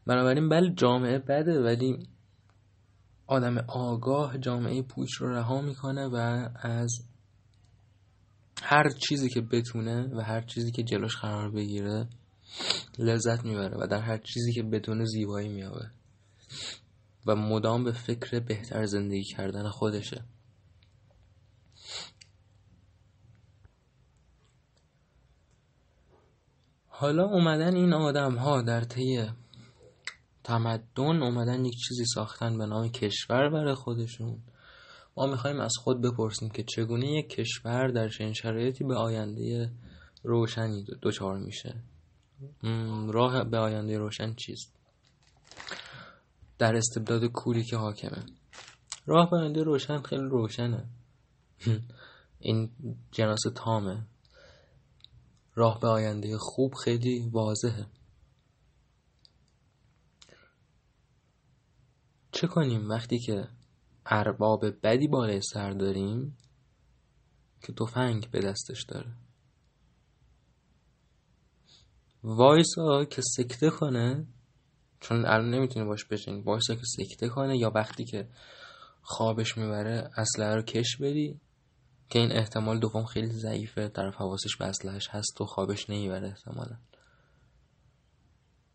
بنابراین 0.05 0.49
بله 0.49 0.73
جامعه 0.73 1.19
بده 1.19 1.63
ولی 1.63 2.07
آدم 3.27 3.57
آگاه 3.57 4.37
جامعه 4.37 4.81
پوچ 4.81 5.13
رو 5.13 5.29
رها 5.29 5.61
می‌کنه 5.61 6.07
و 6.07 6.49
از 6.55 6.99
هر 8.63 8.89
چیزی 8.89 9.29
که 9.29 9.41
بتونه 9.41 10.09
و 10.15 10.21
هر 10.21 10.41
چیزی 10.41 10.71
که 10.71 10.83
جلوش 10.83 11.17
قرار 11.17 11.51
بگیره 11.51 12.07
لذت 12.99 13.45
می‌بره 13.45 13.77
و 13.77 13.87
در 13.87 14.01
هر 14.01 14.17
چیزی 14.17 14.53
که 14.53 14.63
بتونه 14.63 15.05
زیبایی 15.05 15.49
میابه 15.49 15.91
و 17.25 17.35
مدام 17.35 17.83
به 17.83 17.91
فکر 17.91 18.39
بهتر 18.39 18.85
زندگی 18.85 19.23
کردن 19.23 19.69
خودشه. 19.69 20.25
حالا 26.87 27.25
اومدن 27.25 27.75
این 27.75 27.93
آدم 27.93 28.35
ها 28.35 28.61
در 28.61 28.81
طی 28.81 29.29
تمدن 30.47 31.23
اومدن 31.23 31.65
یک 31.65 31.73
چیزی 31.87 32.05
ساختن 32.05 32.57
به 32.57 32.65
نام 32.65 32.87
کشور 32.87 33.49
برای 33.49 33.73
خودشون. 33.73 34.39
ما 35.17 35.27
می‌خوایم 35.27 35.59
از 35.59 35.73
خود 35.83 36.01
بپرسیم 36.01 36.49
که 36.49 36.63
چگونه 36.63 37.07
یک 37.07 37.29
کشور 37.29 37.87
در 37.87 38.09
چنین 38.09 38.33
شرایطی 38.33 38.83
به 38.83 38.95
آینده 38.95 39.71
روشنی 40.23 40.83
دوچار 41.01 41.37
میشه. 41.37 41.83
راه 43.07 43.43
به 43.43 43.57
آینده 43.57 43.97
روشن 43.97 44.33
چیست؟ 44.33 44.73
در 46.57 46.75
استبداد 46.75 47.25
کوری 47.25 47.63
که 47.63 47.77
حاکمه. 47.77 48.25
راه 49.05 49.29
به 49.29 49.37
آینده 49.37 49.63
روشن 49.63 50.01
خیلی 50.01 50.29
روشنه. 50.29 50.85
این 52.39 52.69
جناس 53.11 53.41
تامه. 53.55 54.05
راه 55.55 55.79
به 55.79 55.87
آینده 55.87 56.37
خوب 56.37 56.73
خیلی 56.73 57.29
واضحه. 57.31 57.85
چه 62.37 62.47
کنیم 62.47 62.89
وقتی 62.89 63.19
که 63.19 63.47
ارباب 64.05 64.65
بدی 64.83 65.07
بالای 65.07 65.41
سر 65.41 65.71
داریم 65.71 66.37
که 67.61 67.73
تفنگ 67.73 68.31
به 68.31 68.39
دستش 68.39 68.83
داره؟ 68.83 69.13
وایسا 72.23 73.05
که 73.05 73.21
سکته 73.21 73.69
کنه 73.69 74.27
چون 74.99 75.25
الان 75.25 75.49
نمی‌تونه 75.49 75.85
باش 75.85 76.05
بشین 76.05 76.43
وایسا 76.43 76.75
که 76.75 76.81
سکته 76.85 77.29
کنه 77.29 77.57
یا 77.57 77.71
وقتی 77.75 78.05
که 78.05 78.29
خوابش 79.01 79.57
می‌بره 79.57 80.09
اسلحه 80.17 80.55
رو 80.55 80.61
کش 80.61 80.97
بدی 80.97 81.39
که 82.09 82.19
این 82.19 82.31
احتمال 82.31 82.79
دوم 82.79 83.05
خیلی 83.05 83.27
ضعیفه 83.27 83.89
طرف 83.89 84.15
حواسش 84.15 84.57
به 84.57 84.65
اسلحهش 84.65 85.07
هست 85.11 85.41
و 85.41 85.45
خوابش 85.45 85.89
نمی‌بره 85.89 86.27
احتمالا. 86.27 86.77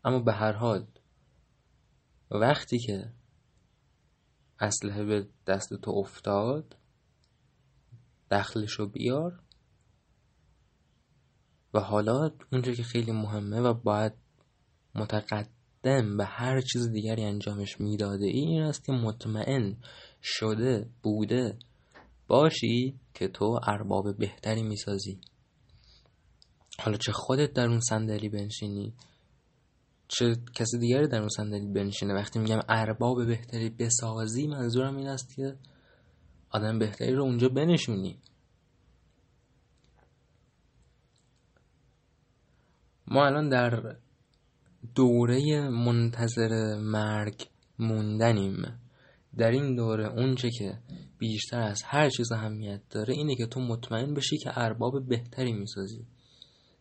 اما 0.05 0.19
به 0.19 0.33
هر 0.33 0.51
حال 0.53 0.87
وقتی 2.31 2.79
که 2.79 3.13
اسلحه 4.63 5.03
به 5.03 5.27
دست 5.47 5.73
تو 5.73 5.91
افتاد 5.91 6.75
دخلشو 8.31 8.85
بیار. 8.87 9.39
و 11.73 11.79
حالا 11.79 12.31
اونجا 12.51 12.73
که 12.73 12.83
خیلی 12.83 13.11
مهمه 13.11 13.59
و 13.59 13.73
باید 13.73 14.13
متقدم 14.95 16.17
به 16.17 16.25
هر 16.25 16.61
چیز 16.61 16.89
دیگری 16.91 17.23
انجامش 17.23 17.81
می‌داده 17.81 18.25
این 18.25 18.61
است 18.61 18.85
که 18.85 18.91
مطمئن 18.91 19.77
شده 20.21 20.89
بوده 21.03 21.57
باشی 22.27 22.99
که 23.13 23.27
تو 23.27 23.59
ارباب 23.67 24.17
بهتری 24.17 24.63
می‌سازی. 24.63 25.21
حالا 26.79 26.97
چه 26.97 27.11
خودت 27.11 27.53
در 27.53 27.67
اون 27.67 27.79
صندلی 27.79 28.29
بنشینی؟ 28.29 28.93
چه 30.07 30.35
کسی 30.53 30.77
دیگری 30.77 31.07
در 31.07 31.19
اون 31.19 31.29
صندلی 31.29 31.67
بنشینه؟ 31.67 32.13
وقتی 32.13 32.39
میگم 32.39 32.59
ارباب 32.69 33.25
بهتری 33.25 33.69
بسازی 33.69 34.47
منظورم 34.47 34.97
این 34.97 35.07
است 35.07 35.35
که 35.35 35.55
آدم 36.49 36.79
بهتری 36.79 37.13
رو 37.13 37.23
اونجا 37.23 37.49
بنشونی 37.49 38.19
ما 43.07 43.25
الان 43.25 43.49
در 43.49 43.95
دوره 44.95 45.69
منتظر 45.69 46.75
مرگ 46.79 47.47
موندنیم. 47.79 48.79
در 49.37 49.51
این 49.51 49.75
دوره 49.75 50.07
اونچه 50.07 50.49
که 50.49 50.79
بیشتر 51.17 51.59
از 51.59 51.81
هر 51.85 52.09
چیز 52.09 52.31
اهمیت 52.31 52.81
داره 52.89 53.13
اینه 53.13 53.35
که 53.35 53.45
تو 53.45 53.59
مطمئن 53.59 54.13
بشی 54.13 54.37
که 54.37 54.59
ارباب 54.59 55.07
بهتری 55.07 55.53
می‌سازی. 55.53 56.05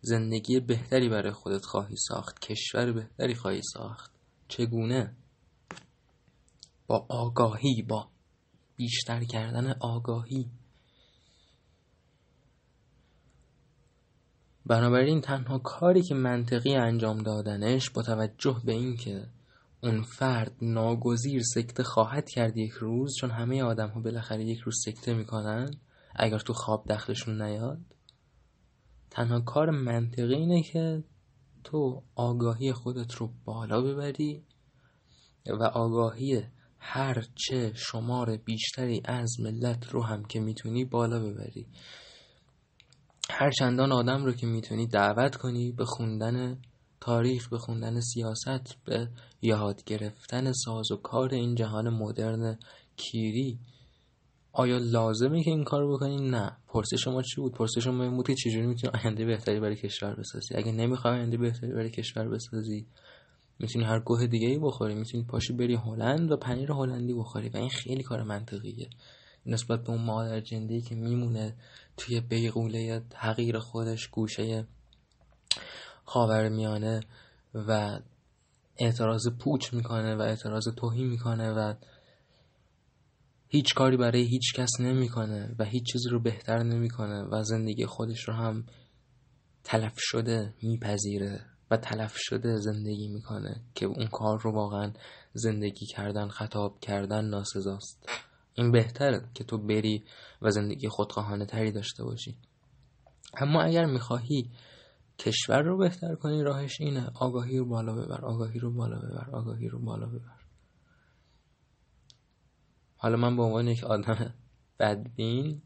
زندگی 0.05 0.61
بهتری 0.61 1.09
برای 1.09 1.33
خودت 1.33 1.65
خواهی 1.65 1.97
ساخت 1.97 2.39
کشور 2.39 2.93
بهتری 2.93 3.35
خواهی 3.35 3.61
ساخت. 3.63 4.11
چگونه؟ 4.49 5.17
با 6.87 7.07
آگاهی 7.09 7.83
با 7.89 8.09
بیشتر 8.77 9.25
کردن 9.25 9.75
آگاهی. 9.81 10.51
بنابراین 14.67 15.21
تنها 15.21 15.59
کاری 15.59 16.03
که 16.03 16.15
منطقی 16.15 16.75
انجام 16.75 17.19
دادنش 17.23 17.91
با 17.91 18.03
توجه 18.03 18.63
به 18.65 18.73
اینکه 18.73 19.27
اون 19.83 20.03
فرد 20.03 20.53
ناگزیر 20.63 21.43
سکته 21.43 21.83
خواهد 21.83 22.29
کرد 22.29 22.57
یک 22.57 22.73
روز 22.73 23.15
چون 23.21 23.31
همه 23.31 23.63
آدم 23.63 23.89
ها 23.89 24.01
بالاخره 24.01 24.45
یک 24.45 24.59
روز 24.59 24.83
سکته 24.85 25.15
می‌کنن 25.15 25.71
اگر 26.17 26.39
تو 26.39 26.53
خواب 26.53 26.85
دخلشون 26.89 27.43
نیاد 27.43 27.79
تنها 29.13 29.41
کار 29.41 29.71
منطقی 29.71 30.35
اینه 30.35 30.63
که 30.63 31.05
تو 31.65 32.03
آگاهی 32.15 32.73
خودت 32.73 33.15
رو 33.15 33.31
بالا 33.45 33.83
ببری 33.83 34.43
و 35.47 35.63
آگاهی 35.63 36.43
هر 36.79 37.25
چه 37.35 37.73
شمار 37.75 38.37
بیشتری 38.37 39.03
از 39.05 39.41
ملت 39.41 39.89
رو 39.91 40.03
هم 40.03 40.25
که 40.25 40.41
می‌تونی 40.41 40.85
بالا 40.85 41.21
ببری. 41.21 41.67
هر 43.31 43.51
چندان 43.51 43.93
آدم 43.93 44.25
رو 44.25 44.33
که 44.33 44.47
می‌تونی 44.47 44.87
دعوت 44.87 45.37
کنی 45.37 45.73
به 45.73 45.85
خوندن 45.85 46.59
تاریخ 47.01 47.49
به 47.49 47.59
خوندن 47.59 48.01
سیاست 48.01 48.77
به 48.85 49.09
یاد 49.43 49.85
گرفتن 49.85 50.53
ساز 50.53 50.91
و 50.91 50.97
کار 50.97 51.35
این 51.35 51.55
جهان 51.55 51.89
مدرن 51.89 52.59
کیری 52.97 53.59
آیا 54.53 54.79
لازمه 54.79 55.43
که 55.43 55.51
این 55.51 55.65
کار 55.65 55.93
بکنی؟ 55.93 56.31
نه. 56.31 56.57
پرسش 56.69 57.05
شما 57.05 57.23
چی 57.23 57.41
بود؟ 57.41 57.53
پرسش 57.53 57.79
شما 57.79 58.03
این 58.03 58.17
بود 58.17 58.27
که 58.27 58.35
چجوری 58.35 58.67
می‌تونی 58.67 58.93
آینده 59.05 59.25
بهتری 59.25 59.61
برای 59.61 59.77
کشور 59.77 60.15
بسازی؟ 60.15 60.55
اگه 60.55 60.73
نمی‌خوای 60.73 61.15
آینده 61.15 61.37
بهتری 61.37 61.73
برای 61.73 61.91
کشور 61.91 62.29
بسازی 62.29 62.87
می‌تونی 63.59 63.85
هر 63.85 64.01
گوه 64.01 64.27
دیگه 64.27 64.49
ای 64.49 64.59
بخوری. 64.59 64.95
می‌تونی 64.95 65.25
پاشی 65.25 65.53
بری 65.53 65.75
هلند 65.75 66.33
و 66.33 66.37
پنیر 66.37 66.73
هلندی 66.73 67.15
بخوری 67.15 67.49
و 67.49 67.57
این 67.57 67.71
خیلی 67.71 68.03
کار 68.03 68.23
منطقیه. 68.23 68.91
نسبت 69.47 69.85
به 69.85 69.91
اون 69.91 70.03
مادر 70.03 70.41
جنده 70.41 70.81
که 70.81 70.95
میمونه 70.95 71.57
توی 71.97 72.21
بیغوله 72.21 73.03
حقیر 73.15 73.59
خودش 73.59 74.09
گوشه 74.09 74.67
خاور 76.05 76.49
میانه 76.49 77.01
و 77.55 78.01
اعتراض 78.79 79.29
پوچ 79.39 79.75
می‌کنه 79.75 80.17
و 80.17 80.21
اعتراض 80.21 80.69
توهی 80.77 81.05
می‌کنه 81.05 81.53
و 81.53 81.75
هیچ 83.53 83.75
کاری 83.75 83.97
برای 83.97 84.23
هیچ 84.23 84.55
کس 84.55 84.71
نمی‌کنه 84.81 85.55
و 85.59 85.65
هیچ 85.65 85.93
چیزی 85.93 86.09
رو 86.09 86.21
بهتر 86.21 86.63
نمی‌کنه 86.63 87.23
و 87.23 87.43
زندگی 87.43 87.87
خودش 87.87 88.29
رو 88.29 88.35
هم 88.35 88.65
تلف 89.65 89.95
شده 89.97 90.55
میپذیره 90.63 91.47
و 91.71 91.77
تلف 91.77 92.15
شده 92.17 92.57
زندگی 92.57 93.09
می‌کنه 93.09 93.63
که 93.75 93.87
اون 93.87 94.07
کار 94.07 94.41
رو 94.41 94.53
واقعا 94.53 94.93
زندگی 95.35 95.87
کردن 95.87 96.29
خطاب 96.29 96.81
کردن 96.81 97.25
ناسزاست. 97.25 98.09
این 98.55 98.73
بهتره 98.73 99.29
که 99.35 99.45
تو 99.45 99.59
بری 99.59 100.05
و 100.43 100.51
زندگی 100.51 100.89
خودخواهانه 100.89 101.47
تری 101.47 101.73
داشته 101.73 102.05
باشی. 102.05 102.37
اما 103.35 103.63
اگر 103.63 103.85
می‌خواهی 103.85 104.51
کشور 105.19 105.63
رو 105.63 105.79
بهتر 105.79 106.15
کنی 106.15 106.43
راهش 106.43 106.81
اینه 106.81 107.11
آگاهی 107.15 107.59
رو 107.59 107.65
بالا 107.65 107.95
ببر 107.95 108.25
آگاهی 108.25 108.59
رو 108.59 108.73
بالا 108.73 108.99
ببر 108.99 109.31
آگاهی 109.33 109.69
رو 109.69 109.79
بالا 109.79 110.07
ببر. 110.07 110.42
حالا 113.03 113.17
من 113.17 113.37
به 113.37 113.43
عنوان 113.43 113.69
یک 113.69 113.85
آدم 113.85 114.35
بدبین 114.79 115.63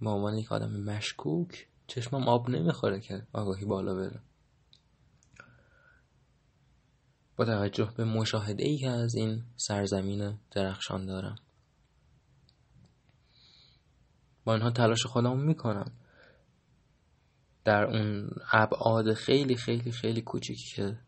به 0.00 0.10
عنوان 0.10 0.38
یک 0.38 0.52
آدم 0.52 0.80
مشکوک 0.80 1.68
چشمم 1.86 2.28
آب 2.28 2.50
نمی‌خوره 2.50 3.00
که 3.00 3.26
آگاهی 3.32 3.64
بالا 3.64 3.94
بره. 3.94 4.20
با 7.36 7.44
توجه 7.44 7.92
به 7.96 8.04
مشاهده 8.04 8.64
ای 8.64 8.78
که 8.78 8.88
از 8.88 9.14
این 9.14 9.42
سرزمین 9.56 10.38
درخشان 10.50 11.06
دارم. 11.06 11.36
با 14.44 14.54
اینها 14.54 14.70
تلاش 14.70 15.06
خودم 15.06 15.40
می‌کنم. 15.40 15.92
در 17.64 17.84
اون 17.84 18.30
ابعاد 18.52 19.14
خیلی 19.14 19.56
خیلی 19.56 19.92
خیلی 19.92 20.22
کوچیکی 20.22 20.76
که 20.76 20.98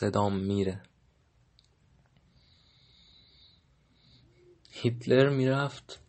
صدام 0.00 0.36
میره. 0.36 0.82
هیتلر 4.70 5.28
می‌رفت 5.28 6.00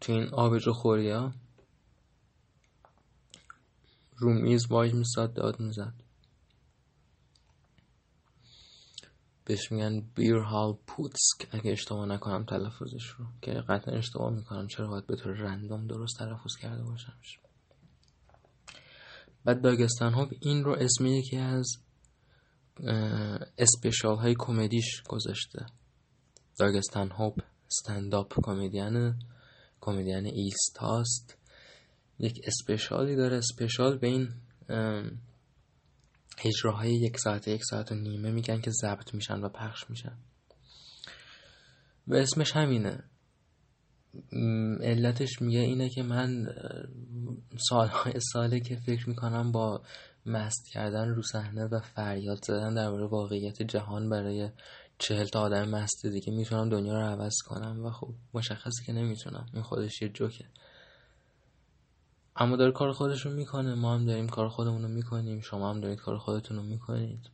تو 0.00 0.12
این 0.12 0.28
آبجو 0.28 0.72
خوریا 0.72 1.32
رو 4.16 4.32
میز 4.32 4.72
میساد 4.72 5.34
داد 5.34 5.60
می‌زد. 5.60 5.94
بهش 9.44 9.72
میگن 9.72 10.00
بیرهال 10.00 10.72
پوتسک. 10.86 11.48
اگه 11.50 11.72
اشتباه 11.72 12.06
نکنم 12.06 12.44
تلفظش 12.44 13.06
رو 13.06 13.26
که 13.42 13.52
قطعا 13.52 13.94
اشتباه 13.94 14.30
می‌کنم. 14.30 14.66
چرا 14.66 14.88
باید 14.88 15.06
به 15.06 15.16
طور 15.16 15.32
رندوم 15.32 15.86
درست 15.86 16.18
تلفظ 16.18 16.56
کرده 16.56 16.82
باشمش؟ 16.82 17.38
بعد 19.44 19.62
داگستان 19.62 20.14
هوب 20.14 20.32
این 20.40 20.64
رو 20.64 20.72
اسم 20.72 21.06
یکی 21.06 21.36
از 21.36 21.66
اسپیشال 23.58 24.16
های 24.16 24.34
کمدیش 24.38 25.02
گذاشته. 25.08 25.66
داگستان 26.58 27.10
هوب 27.10 27.38
استنداپ 27.66 28.34
کمدین 28.42 29.14
کمدین 29.80 30.26
ایستاست 30.26 31.38
یک 32.18 32.40
اسپیشالی 32.44 33.16
داره 33.16 33.36
اسپیشال 33.36 33.98
به 33.98 34.06
این 34.06 34.28
اجراهای 36.44 36.92
یک 36.92 37.18
ساعت 37.18 37.48
یک 37.48 37.64
ساعت 37.64 37.92
و 37.92 37.94
نیمه 37.94 38.30
میگن 38.30 38.60
که 38.60 38.70
ضبط 38.70 39.14
میشن 39.14 39.40
و 39.40 39.48
پخش 39.48 39.90
میشن. 39.90 40.18
و 42.06 42.14
اسمش 42.14 42.52
همینه. 42.56 43.04
علتش 44.80 45.42
میگه 45.42 45.60
اینه 45.60 45.88
که 45.88 46.02
من 46.02 46.46
سالهای 47.68 48.14
ساله 48.32 48.60
که 48.60 48.76
فکر 48.76 49.08
می‌کنم 49.08 49.52
با 49.52 49.82
مست 50.26 50.68
کردن 50.72 51.08
رو 51.08 51.22
صحنه 51.22 51.64
و 51.64 51.80
فریاد 51.80 52.44
زدن 52.44 52.74
درباره 52.74 53.06
واقعیت 53.06 53.62
جهان 53.62 54.08
برای 54.08 54.50
چهل 54.98 55.26
تا 55.26 55.40
آدم 55.40 55.68
مست 55.68 56.06
دیگه 56.06 56.32
می‌تونم 56.32 56.68
دنیا 56.68 56.92
رو 56.92 57.06
عوض 57.06 57.34
کنم 57.46 57.84
و 57.84 57.90
خب 57.90 58.14
مشخصه 58.34 58.84
که 58.86 58.92
نمی‌تونم. 58.92 59.46
این 59.54 59.62
خودش 59.62 60.02
یه 60.02 60.08
جوکه. 60.08 60.44
اما 62.36 62.56
داره 62.56 62.72
کار 62.72 62.92
خودش 62.92 63.26
رو 63.26 63.32
می‌کنه. 63.32 63.74
ما 63.74 63.94
هم 63.94 64.06
داریم 64.06 64.28
کار 64.28 64.48
خودمون 64.48 64.82
رو 64.82 64.88
می‌کنیم. 64.88 65.40
شما 65.40 65.70
هم 65.70 65.80
دارید 65.80 65.98
کار 65.98 66.18
خودتون 66.18 66.56
رو 66.56 66.62
می‌کنید. 66.62 67.30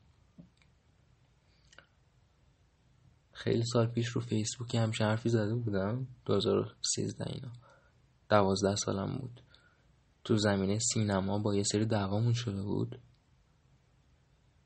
خیلی 3.32 3.64
سال 3.72 3.86
پیش 3.86 4.08
رو 4.08 4.20
فیسبوک 4.20 4.74
همشه 4.74 5.04
حرفی 5.04 5.28
زده 5.28 5.54
بودم. 5.54 6.06
2013 6.24 7.24
اینا. 7.32 7.52
دوازده 8.28 8.76
سالم 8.76 9.18
بود. 9.18 9.40
تو 10.28 10.36
زمینه 10.36 10.78
سینما 10.78 11.38
با 11.38 11.54
یه 11.54 11.62
سری 11.62 11.84
دعوامون 11.84 12.32
شده 12.32 12.62
بود. 12.62 12.98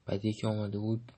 بعد 0.07 0.25
یکی 0.25 0.47
آمده 0.47 0.79
بود 0.79 1.13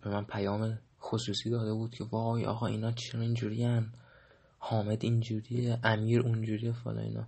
به 0.00 0.10
من 0.10 0.24
پیام 0.24 0.78
خصوصی 1.00 1.50
داده 1.50 1.72
بود 1.72 1.94
که 1.94 2.04
وای 2.04 2.46
آقا 2.46 2.66
اینا 2.66 2.92
چرا 2.92 3.20
اینجوری 3.20 3.64
هن؟ 3.64 3.92
حامد 4.58 5.04
اینجوریه 5.04 5.80
امیر 5.84 6.20
اونجوریه 6.20 6.72
فلا 6.72 7.00
اینا. 7.00 7.26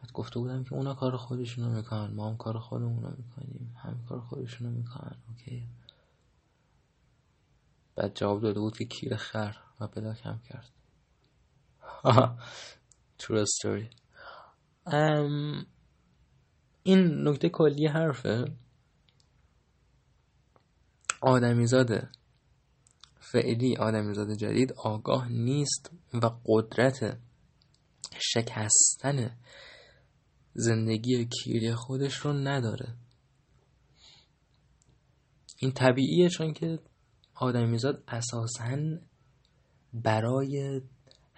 بعد 0.00 0.12
گفته 0.12 0.38
بودم 0.40 0.64
که 0.64 0.72
اونا 0.72 0.94
کار 0.94 1.16
خودشونو 1.16 1.76
می‌کنن 1.76 2.14
ما 2.14 2.30
هم 2.30 2.36
کار 2.36 2.58
خودمونو 2.58 3.10
می‌کنیم 3.10 3.76
هم 3.82 4.04
کار 4.08 4.20
خودشونو 4.20 4.70
می‌کنن 4.70 5.16
اوکی. 5.28 5.66
بعد 7.96 8.14
جواب 8.14 8.40
داده 8.40 8.60
بود 8.60 8.78
که 8.78 8.84
کیر 8.84 9.16
خر 9.16 9.56
و 9.80 9.86
بلاک 9.86 10.20
هم 10.24 10.40
کرد. 10.48 10.70
True 13.22 13.44
story 14.88 15.66
این 16.82 17.28
نکته 17.28 17.48
کلی 17.48 17.86
حرفه. 17.86 18.44
آدمیزاده. 21.20 22.08
فعلی 23.20 23.76
آدمیزاد 23.76 24.34
جدید 24.34 24.72
آگاه 24.72 25.28
نیست 25.28 25.90
و 26.14 26.30
قدرت 26.44 27.18
شکستن 28.18 29.36
زندگی 30.54 31.26
کیری 31.26 31.74
خودش 31.74 32.14
رو 32.14 32.32
نداره. 32.32 32.94
این 35.58 35.72
طبیعیه 35.72 36.28
چون 36.28 36.52
که 36.52 36.78
آدمیزاد 37.34 38.04
اساسا 38.08 38.76
برای 39.94 40.80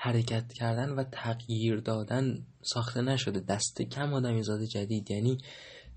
حرکت 0.03 0.53
کردن 0.53 0.91
و 0.91 1.05
تغییر 1.05 1.77
دادن 1.77 2.47
ساخته 2.63 3.01
نشده. 3.01 3.41
دست 3.41 3.83
کم 3.83 4.15
آدمیزاد 4.15 4.61
جدید. 4.65 5.11
یعنی 5.11 5.39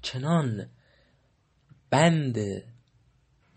چنان 0.01 0.69
بند 1.89 2.37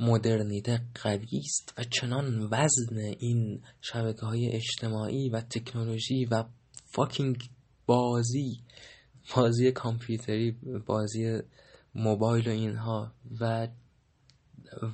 مدرنیته 0.01 0.81
قوی 1.03 1.39
است 1.39 1.75
و 1.79 1.85
چنان 1.85 2.49
وزن 2.51 2.99
این 3.19 3.63
شبکه 3.81 4.27
های 4.27 4.53
اجتماعی 4.53 5.29
و 5.29 5.41
تکنولوژی 5.41 6.25
و 6.25 6.45
فاکینگ 6.85 7.51
بازی 7.87 8.61
بازی 9.37 9.73
کامپیوتری 9.73 10.57
بازی 10.87 11.41
موبایل 11.95 12.49
و 12.49 12.51
اینها 12.51 13.13
و 13.41 13.69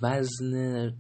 وزن 0.03 0.93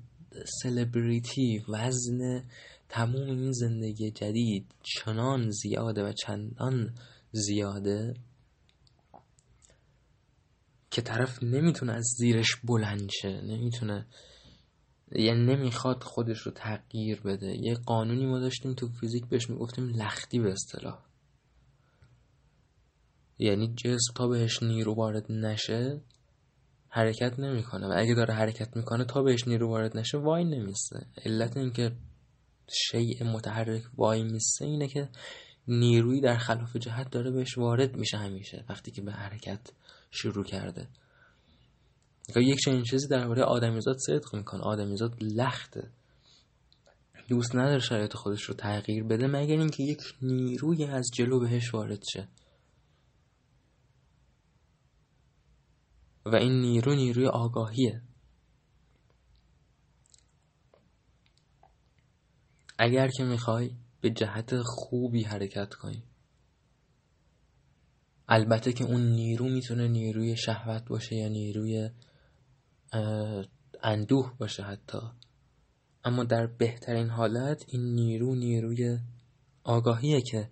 سلبریتی 0.62 1.64
وزن 1.68 2.44
تموم 2.92 3.26
این 3.28 3.52
زندگی 3.52 4.10
جدید 4.10 4.74
چنان 4.82 5.50
زیاده 5.50 6.04
و 6.04 6.12
چندان 6.12 6.94
زیاده 7.30 8.14
که 10.90 11.02
طرف 11.02 11.42
نمی‌تونه 11.42 11.92
از 11.92 12.04
زیرش 12.18 12.56
بلند 12.64 13.10
شه 13.10 13.40
نمی‌تونه 13.40 14.06
یعنی 15.12 15.44
نمی‌خواد 15.46 16.02
خودش 16.02 16.38
رو 16.38 16.52
تغییر 16.52 17.20
بده. 17.20 17.56
یه 17.60 17.74
قانونی 17.74 18.26
ما 18.26 18.38
داشتیم 18.38 18.74
تو 18.74 18.88
فیزیک 18.88 19.26
بهش 19.26 19.50
می‌گفتیم 19.50 19.88
لختی 19.88 20.38
به 20.38 20.52
اصطلاح. 20.52 20.98
یعنی 23.38 23.74
جسم 23.74 24.12
تا 24.14 24.28
بهش 24.28 24.62
نیرو 24.62 24.94
وارد 24.94 25.32
نشه 25.32 26.00
حرکت 26.88 27.38
نمی‌کنه. 27.38 27.86
و 27.86 27.92
اگه 27.96 28.14
داره 28.14 28.34
حرکت 28.34 28.76
می‌کنه 28.76 29.04
تا 29.04 29.22
بهش 29.22 29.48
نیرو 29.48 29.68
وارد 29.68 29.96
نشه 29.96 30.18
وای 30.18 30.44
نمیسته. 30.44 31.06
علت 31.24 31.56
اینکه 31.56 31.92
شیء 32.72 33.24
متحرک 33.24 33.82
وای 33.96 34.22
میسته 34.22 34.64
اینه 34.64 34.88
که 34.88 35.08
نیروی 35.68 36.20
در 36.20 36.36
خلاف 36.36 36.76
جهت 36.76 37.10
داره 37.10 37.30
بهش 37.30 37.58
وارد 37.58 37.96
میشه 37.96 38.18
همیشه 38.18 38.64
وقتی 38.68 38.90
که 38.90 39.02
به 39.02 39.12
حرکت 39.12 39.72
شروع 40.10 40.44
کرده. 40.44 40.88
یک 42.36 42.58
چنین 42.58 42.82
چیزی 42.82 43.08
درباره 43.08 43.42
آدمیزاد 43.42 43.96
صدق 44.06 44.34
می‌کنه. 44.34 44.60
آدمیزاد 44.60 45.22
لخته. 45.22 45.90
دوست 47.28 47.56
نداره 47.56 47.78
شرایط 47.78 48.14
خودش 48.14 48.42
رو 48.42 48.54
تغییر 48.54 49.04
بده 49.04 49.26
مگر 49.26 49.58
اینکه 49.58 49.82
یک 49.82 50.00
نیروی 50.22 50.84
از 50.84 51.10
جلو 51.14 51.40
بهش 51.40 51.74
وارد 51.74 52.02
شه. 52.12 52.28
و 56.26 56.36
این 56.36 56.60
نیرو 56.60 56.94
نیروی 56.94 57.26
آگاهیه. 57.26 58.02
اگر 62.78 63.08
که 63.08 63.24
می‌خوای 63.24 63.70
به 64.00 64.10
جهت 64.10 64.62
خوبی 64.64 65.22
حرکت 65.22 65.74
کنی. 65.74 66.02
البته 68.28 68.72
که 68.72 68.84
اون 68.84 69.00
نیرو 69.00 69.48
می‌تونه 69.48 69.88
نیروی 69.88 70.36
شهوت 70.36 70.88
باشه 70.88 71.16
یا 71.16 71.28
نیروی 71.28 71.90
اندوه 73.82 74.34
باشه 74.38 74.62
حتی. 74.62 74.98
اما 76.04 76.24
در 76.24 76.46
بهترین 76.46 77.08
حالت 77.08 77.64
این 77.68 77.94
نیرو 77.94 78.34
نیروی 78.34 78.98
آگاهیه 79.64 80.20
که 80.20 80.50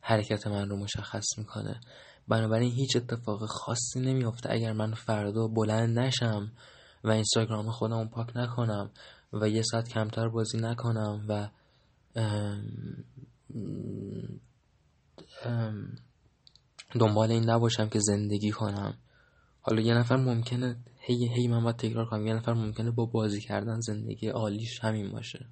حرکت 0.00 0.46
من 0.46 0.68
رو 0.68 0.76
مشخص 0.76 1.38
می‌کنه. 1.38 1.80
بنابراین 2.28 2.72
هیچ 2.72 2.96
اتفاق 2.96 3.46
خاصی 3.46 4.00
نمیافته 4.00 4.52
اگر 4.52 4.72
من 4.72 4.94
فردا 4.94 5.48
بلند 5.48 5.98
نشم 5.98 6.52
و 7.04 7.10
اینستاگرام 7.10 7.70
خودم 7.70 8.08
پاک 8.08 8.36
نکنم. 8.36 8.90
و 9.32 9.48
یه 9.48 9.62
ساعت 9.62 9.88
کمتر 9.88 10.28
بازی 10.28 10.58
نکنم 10.58 11.24
و 11.28 11.48
دنبال 16.92 17.30
این 17.30 17.50
نباشم 17.50 17.88
که 17.88 17.98
زندگی 17.98 18.50
کنم. 18.50 18.94
حالا 19.60 19.80
یه 19.82 19.94
نفر 19.94 20.16
ممکنه 20.16 20.76
هی 20.98 21.28
هی 21.28 21.48
من 21.48 21.64
باید 21.64 21.76
تکرار 21.76 22.06
کنم 22.06 22.26
یه 22.26 22.34
نفر 22.34 22.52
ممکنه 22.52 22.90
با 22.90 23.06
بازی 23.06 23.40
کردن 23.40 23.80
زندگی 23.80 24.28
عالیش 24.28 24.80
همین 24.80 25.12
باشه. 25.12 25.46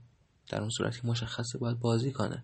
در 0.48 0.60
اون 0.60 0.70
صورت 0.70 1.00
که 1.00 1.08
مشخصه 1.08 1.58
باید 1.58 1.80
بازی 1.80 2.12
کنه. 2.12 2.42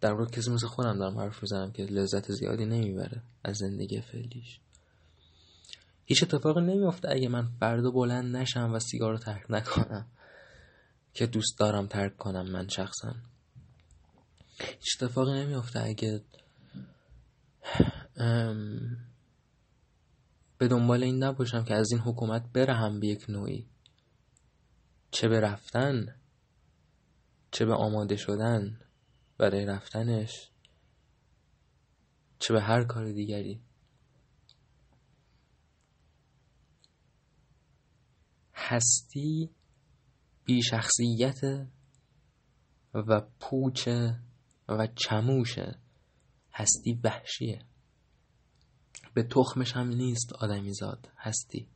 در 0.00 0.12
واقع 0.12 0.30
کسی 0.30 0.50
مثل 0.50 0.66
خودم 0.66 0.98
دارم 0.98 1.18
حرف 1.18 1.42
می‌زنم 1.42 1.72
که 1.72 1.82
لذت 1.82 2.32
زیادی 2.32 2.64
نمی‌بره 2.64 3.22
از 3.44 3.56
زندگی 3.56 4.00
فعلیش. 4.00 4.60
هیچ 6.04 6.22
اتفاقی 6.22 6.60
نمیافته 6.60 7.10
اگه 7.10 7.28
من 7.28 7.48
فردا 7.60 7.90
بلند 7.90 8.36
نشم 8.36 8.72
و 8.72 8.78
سیگار 8.78 9.12
رو 9.12 9.18
ترک 9.18 9.44
نکنم. 9.50 10.06
که 11.14 11.26
دوست 11.26 11.58
دارم 11.58 11.86
ترک 11.86 12.16
کنم 12.16 12.50
من 12.50 12.68
شخصا. 12.68 13.14
هیچ 14.58 15.02
اتفاقی 15.02 15.32
نمیافته 15.32 15.80
اگه 15.80 16.24
به 20.58 20.68
دنبال 20.68 21.02
این 21.02 21.24
نباشم 21.24 21.64
که 21.64 21.74
از 21.74 21.92
این 21.92 22.00
حکومت 22.00 22.52
برهم 22.52 23.00
به 23.00 23.06
یک 23.06 23.24
نوعی. 23.28 23.68
چه 25.10 25.28
به 25.28 25.40
رفتن 25.40 26.20
چه 27.50 27.64
به 27.66 27.74
آماده 27.74 28.16
شدن 28.16 28.80
برای 29.38 29.66
رفتنش 29.66 30.50
چه 32.38 32.54
به 32.54 32.60
هر 32.60 32.84
کار 32.84 33.12
دیگری. 33.12 33.60
هستی 38.54 39.53
بی 40.44 40.62
شخصیت 40.62 41.68
و 42.94 43.20
پوچ 43.40 43.88
و 44.68 44.86
چموشه 44.96 45.78
هستی 46.52 47.00
وحشیه. 47.04 47.64
به 49.14 49.22
تخمش 49.22 49.72
هم 49.72 49.88
نیست 49.88 50.32
آدمیزاد 50.32 51.08
هستی. 51.16 51.68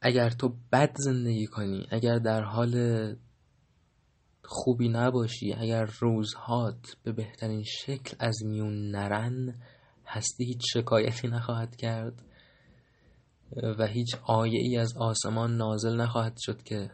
اگر 0.00 0.30
تو 0.30 0.56
بد 0.72 0.96
زندگی 0.96 1.46
کنی 1.46 1.86
اگر 1.90 2.18
در 2.18 2.42
حال 2.42 3.16
خوبی 4.44 4.88
نباشی 4.88 5.52
اگر 5.52 5.84
روزهات 5.84 6.96
به 7.02 7.12
بهترین 7.12 7.62
شکل 7.62 8.16
از 8.20 8.42
میون 8.44 8.90
نرن 8.90 9.62
هستی 10.06 10.44
هیچ 10.44 10.60
شکایتی 10.72 11.28
نخواهد 11.28 11.76
کرد. 11.76 12.22
و 13.56 13.86
هیچ 13.86 14.16
آیه 14.22 14.60
ای 14.60 14.76
از 14.76 14.96
آسمان 14.96 15.56
نازل 15.56 16.00
نخواهد 16.00 16.36
شد 16.38 16.62
که 16.62 16.90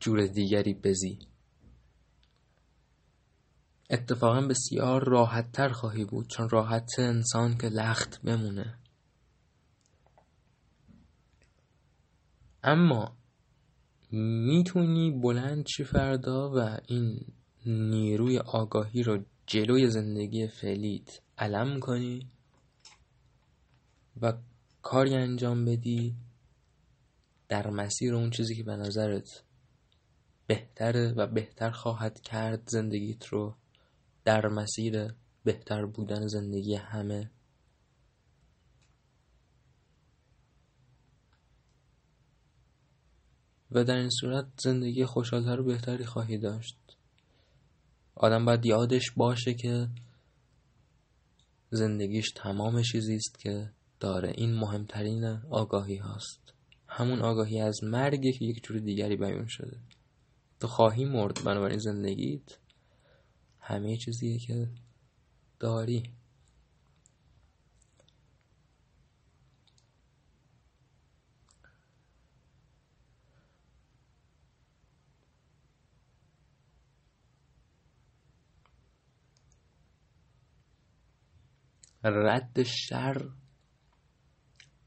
جور 0.00 0.26
دیگری 0.26 0.74
بزی. 0.74 1.18
اتفاقا 3.90 4.40
بسیار 4.40 5.04
راحت 5.08 5.52
تر 5.52 5.68
خواهی 5.68 6.04
بود 6.04 6.26
چون 6.28 6.48
راحت 6.48 6.98
انسان 6.98 7.58
که 7.58 7.66
لخت 7.66 8.22
بمونه. 8.22 8.78
اما 12.62 13.16
می‌تونی 14.10 15.10
بلند 15.10 15.64
چی 15.64 15.84
فردا 15.84 16.50
و 16.50 16.78
این 16.86 17.26
نیروی 17.66 18.38
آگاهی 18.38 19.02
رو 19.02 19.24
جلوی 19.46 19.90
زندگی 19.90 20.48
فعلیت 20.48 21.20
علم 21.38 21.80
کنی 21.80 22.30
و 24.20 24.32
کاری 24.84 25.14
انجام 25.14 25.64
بدی 25.64 26.14
در 27.48 27.70
مسیر 27.70 28.14
اون 28.14 28.30
چیزی 28.30 28.54
که 28.54 28.62
به 28.62 28.76
نظرت 28.76 29.42
بهتره 30.46 31.12
و 31.12 31.26
بهتر 31.26 31.70
خواهد 31.70 32.20
کرد 32.20 32.68
زندگیت 32.68 33.26
رو 33.26 33.54
در 34.24 34.46
مسیر 34.46 35.14
بهتر 35.44 35.86
بودن 35.86 36.26
زندگی 36.26 36.74
همه؟ 36.74 37.30
و 43.70 43.84
در 43.84 43.96
این 43.96 44.10
صورت 44.10 44.46
زندگی 44.64 45.04
خوشحالتر 45.04 45.60
و 45.60 45.64
بهتری 45.64 46.04
خواهی 46.04 46.38
داشت. 46.38 46.78
آدم 48.14 48.44
باید 48.44 48.66
یادش 48.66 49.10
باشه 49.16 49.54
که 49.54 49.88
زندگیش 51.70 52.30
تمام 52.36 52.82
چیزی 52.82 53.14
است 53.14 53.38
که 53.38 53.70
داره. 54.04 54.32
این 54.36 54.54
مهمترین 54.54 55.24
آگاهی 55.50 55.96
هاست. 55.96 56.54
همون 56.88 57.22
آگاهی 57.22 57.60
از 57.60 57.84
مرگی 57.84 58.32
که 58.32 58.44
یک 58.44 58.64
جور 58.64 58.78
دیگری 58.78 59.16
بیان 59.16 59.46
شده. 59.46 59.80
تو 60.60 60.66
خواهی 60.66 61.04
مرد 61.04 61.44
بنابراین 61.44 61.78
زندگیت؟ 61.78 62.58
همه 63.60 63.96
چیزیه 63.96 64.38
که 64.38 64.68
داری. 65.60 66.02
رد 82.02 82.62
شر 82.62 83.28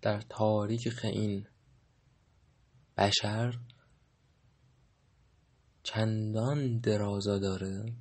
در 0.01 0.21
تاریخ 0.21 1.01
این 1.03 1.47
بشر 2.97 3.59
چندان 5.83 6.79
درازا 6.79 7.39
داره 7.39 7.93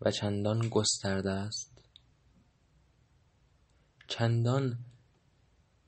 و 0.00 0.10
چندان 0.10 0.68
گسترده 0.68 1.30
است. 1.30 1.82
چندان 4.08 4.78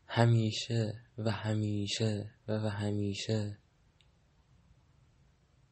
همیشه 0.06 1.00
و 1.18 1.30
همیشه 1.30 2.30
و, 2.48 2.52
و 2.52 2.68
همیشه 2.68 3.58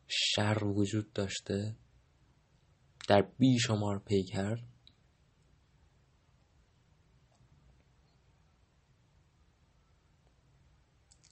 شر 0.06 0.64
وجود 0.64 1.12
داشته 1.12 1.76
در 3.08 3.22
بیشمار 3.38 3.98
پیکر. 3.98 4.56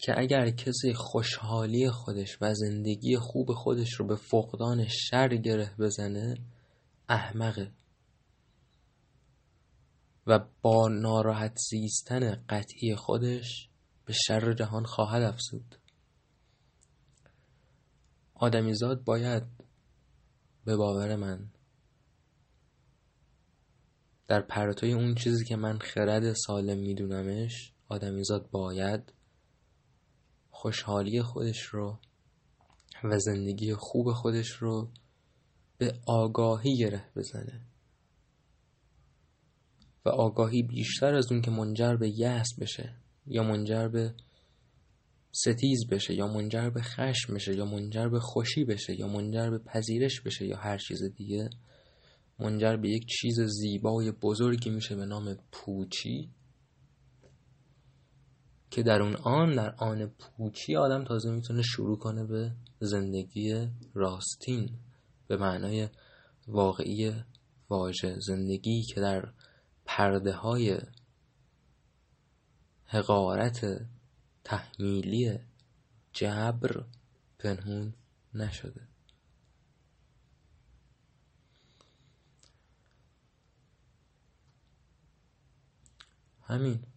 که 0.02 0.18
اگر 0.18 0.50
کسی 0.50 0.94
خوشحالی 0.94 1.90
خودش 1.90 2.38
و 2.40 2.54
زندگی 2.54 3.16
خوب 3.16 3.52
خودش 3.52 3.92
رو 3.92 4.06
به 4.06 4.16
فقدان 4.16 4.88
شر 4.88 5.36
گره 5.36 5.74
بزنه 5.78 6.34
احمقه 7.08 7.72
و 10.26 10.40
با 10.62 10.88
ناراحت 10.88 11.58
زیستن 11.70 12.44
قطعی 12.48 12.96
خودش 12.96 13.68
به 14.04 14.12
شر 14.12 14.52
جهان 14.52 14.84
خواهد 14.84 15.22
افزود. 15.22 15.76
آدمیزاد 18.34 19.04
باید 19.04 19.42
به 20.64 20.76
باور 20.76 21.16
من 21.16 21.48
در 24.28 24.40
پرتوی 24.40 24.92
اون 24.92 25.14
چیزی 25.14 25.44
که 25.44 25.56
من 25.56 25.78
خرد 25.78 26.32
سالم 26.32 26.78
میدونمش 26.78 27.72
آدمیزاد 27.88 28.50
باید 28.50 29.12
خوشحالی 30.62 31.22
خودش 31.22 31.60
رو 31.62 31.98
و 33.04 33.18
زندگی 33.18 33.74
خوب 33.74 34.12
خودش 34.12 34.50
رو 34.50 34.88
به 35.78 35.94
آگاهی 36.06 36.76
گره 36.76 37.04
بزنه. 37.16 37.60
و 40.04 40.08
آگاهی 40.08 40.62
بیشتر 40.62 41.14
از 41.14 41.32
اون 41.32 41.42
که 41.42 41.50
منجر 41.50 41.96
به 41.96 42.18
یأس 42.18 42.48
بشه 42.60 42.94
یا 43.26 43.42
منجر 43.42 43.88
به 43.88 44.14
ستیز 45.32 45.86
بشه 45.90 46.14
یا 46.14 46.26
منجر 46.26 46.70
به 46.70 46.82
خشم 46.82 47.34
بشه 47.34 47.56
یا 47.56 47.64
منجر 47.64 48.08
به 48.08 48.20
خوشی 48.20 48.64
بشه 48.64 49.00
یا 49.00 49.08
منجر 49.08 49.50
به 49.50 49.58
پذیرش 49.58 50.20
بشه 50.20 50.46
یا 50.46 50.56
هر 50.56 50.78
چیز 50.78 51.02
دیگه 51.02 51.50
منجر 52.38 52.76
به 52.76 52.88
یک 52.88 53.06
چیز 53.06 53.40
زیبای 53.40 54.10
بزرگی 54.10 54.70
میشه 54.70 54.96
به 54.96 55.06
نام 55.06 55.38
پوچی. 55.52 56.30
که 58.72 58.82
در 58.82 59.02
اون 59.02 59.16
آن 59.16 59.54
در 59.54 59.74
آن 59.74 60.06
پوچی 60.06 60.76
آدم 60.76 61.04
تازه 61.04 61.30
می‌تونه 61.30 61.62
شروع 61.62 61.98
کنه 61.98 62.24
به 62.24 62.52
زندگی 62.80 63.68
راستین 63.94 64.78
به 65.26 65.36
معنای 65.36 65.88
واقعی 66.46 67.12
واژه 67.68 68.20
زندگی 68.20 68.82
که 68.82 69.00
در 69.00 69.32
پرده 69.84 70.32
های 70.32 70.78
حقارت 72.84 73.86
تحمیلی 74.44 75.38
جبر 76.12 76.84
پنهون 77.38 77.94
نشده. 78.34 78.88
همین. 86.42 86.91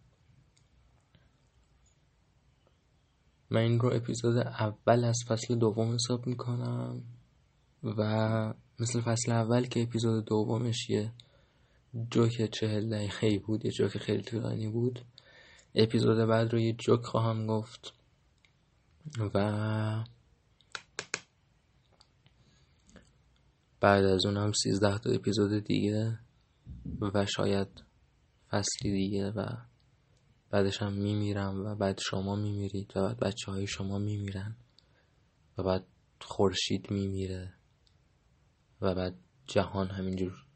من 3.56 3.62
این 3.62 3.80
رو 3.80 3.94
اپیزود 3.94 4.36
اول 4.36 5.04
از 5.04 5.18
فصل 5.28 5.54
دوم 5.54 5.94
حساب 5.94 6.26
می‌کنم 6.26 7.02
و 7.82 8.02
مثل 8.80 9.00
فصل 9.00 9.32
اول 9.32 9.66
که 9.66 9.82
اپیزود 9.82 10.24
دومش 10.24 10.90
یه 10.90 11.12
جوک 12.10 12.50
چهل 12.50 12.90
دقیقه 12.90 13.38
بود 13.38 13.64
یه 13.64 13.70
جوک 13.70 13.98
خیلی 13.98 14.22
طولانی 14.22 14.68
بود 14.68 15.04
اپیزود 15.74 16.28
بعد 16.28 16.52
رو 16.52 16.60
یه 16.60 16.72
جوک 16.72 17.04
خواهم 17.04 17.46
گفت 17.46 17.94
و 19.34 20.04
بعد 23.80 24.04
از 24.04 24.26
اون 24.26 24.36
هم 24.36 24.52
سیزده 24.52 24.98
تا 24.98 25.10
اپیزود 25.10 25.64
دیگه 25.64 26.18
و 27.00 27.26
شاید 27.26 27.68
فصلی 28.50 28.92
دیگه 28.92 29.30
و 29.30 29.46
بعدش 30.56 30.82
هم 30.82 30.92
میمیرم 30.92 31.66
و 31.66 31.74
بعد 31.74 32.00
شما 32.00 32.36
میمیرید 32.36 32.92
و 32.96 33.02
بعد 33.02 33.20
بچه 33.20 33.52
های 33.52 33.66
شما 33.66 33.98
میمیرن 33.98 34.56
و 35.58 35.62
بعد 35.62 35.86
خورشید 36.20 36.90
میمیره 36.90 37.54
و 38.80 38.94
بعد 38.94 39.18
جهان 39.46 39.88
همینجور 39.88 40.46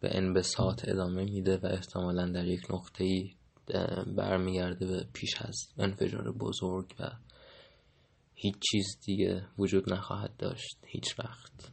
به 0.00 0.16
انبساط 0.16 0.88
ادامه 0.88 1.24
میده 1.24 1.56
و 1.56 1.66
احتمالا 1.66 2.30
در 2.30 2.46
یک 2.46 2.60
نقطه 2.70 3.04
ای 3.04 3.34
برمیگرده 4.16 4.86
به 4.86 5.06
پیش 5.12 5.42
از 5.42 5.56
انفجار 5.78 6.32
بزرگ 6.32 6.94
و 6.98 7.10
هیچ 8.34 8.54
چیز 8.70 8.86
دیگه 9.04 9.46
وجود 9.58 9.92
نخواهد 9.92 10.36
داشت 10.36 10.78
هیچ 10.86 11.18
وقت. 11.18 11.72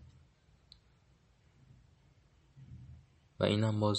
و 3.40 3.44
اینم 3.44 3.80
باز 3.80 3.98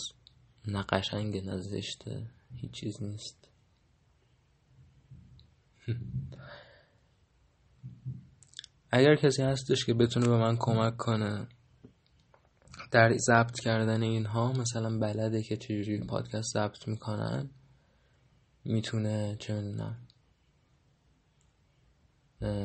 نقشنگ 0.67 1.37
نزشته 1.45 2.36
هیچ 2.57 2.71
چیز 2.71 3.03
نیست 3.03 3.49
اگر 8.91 9.17
کسی 9.17 9.43
هستش 9.43 9.85
که 9.85 9.95
بتونه 9.95 10.29
به 10.29 10.37
من 10.37 10.57
کمک 10.59 10.97
کنه 10.97 11.49
در 12.91 13.17
ضبط 13.17 13.61
کردن 13.61 14.03
اینها 14.03 14.53
مثلا 14.53 14.99
بلده 14.99 15.43
که 15.43 15.57
چجوری 15.57 16.01
پادکست 16.01 16.53
ضبط 16.55 16.89
می‌کنن 16.89 17.51
می‌تونه 18.65 19.37
چه 19.41 19.55
می‌دونم 19.55 20.07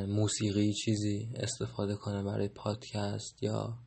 موسیقی 0.08 0.74
چیزی 0.74 1.34
استفاده 1.36 1.96
کنه 1.96 2.24
برای 2.24 2.48
پادکست 2.48 3.44
یا 3.44 3.78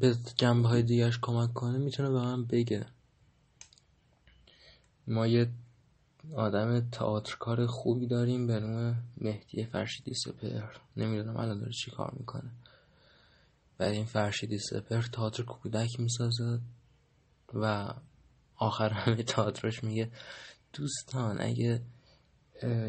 به 0.00 0.16
جنبه 0.36 0.68
های 0.68 0.82
دیگرش 0.82 1.18
کمک 1.22 1.52
کنه 1.52 1.78
می‌تونه 1.78 2.10
به 2.10 2.18
من 2.18 2.44
بگه. 2.44 2.86
ما 5.06 5.26
یه 5.26 5.50
آدم 6.34 6.90
تئاترکار 6.90 7.66
خوبی 7.66 8.06
داریم 8.06 8.46
به 8.46 8.60
نام 8.60 8.96
مهدی 9.18 9.64
فرشیدی 9.64 10.14
سپر 10.14 10.66
نمی‌دونم 10.96 11.36
الان 11.36 11.58
داره 11.58 11.72
چی 11.72 11.90
کار 11.90 12.14
می‌کنه. 12.18 12.50
بعد 13.78 13.92
این 13.92 14.04
فرشیدی 14.04 14.58
سپر 14.58 15.02
تئاتر 15.02 15.42
کودک 15.42 16.00
می‌سازه 16.00 16.60
و 17.54 17.94
آخر 18.56 18.88
همه 18.88 19.22
تئاترش 19.22 19.84
میگه 19.84 20.10
دوستان 20.72 21.40
اگه 21.40 21.82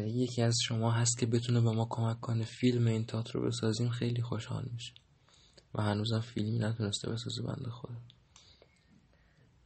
یکی 0.06 0.42
از 0.42 0.54
شما 0.64 0.90
هست 0.90 1.18
که 1.18 1.26
بتونه 1.26 1.60
به 1.60 1.70
ما 1.70 1.86
کمک 1.90 2.20
کنه 2.20 2.44
فیلم 2.44 2.86
این 2.86 3.04
تئاتر 3.04 3.32
رو 3.32 3.46
بسازیم 3.46 3.90
خیلی 3.90 4.22
خوشحال 4.22 4.68
میشه 4.72 4.92
و 5.74 5.82
هنوزم 5.82 6.20
فیلمی 6.20 6.58
نتونسته 6.58 7.10
بسازه 7.10 7.42
بنده 7.42 7.70
خدا. 7.70 7.94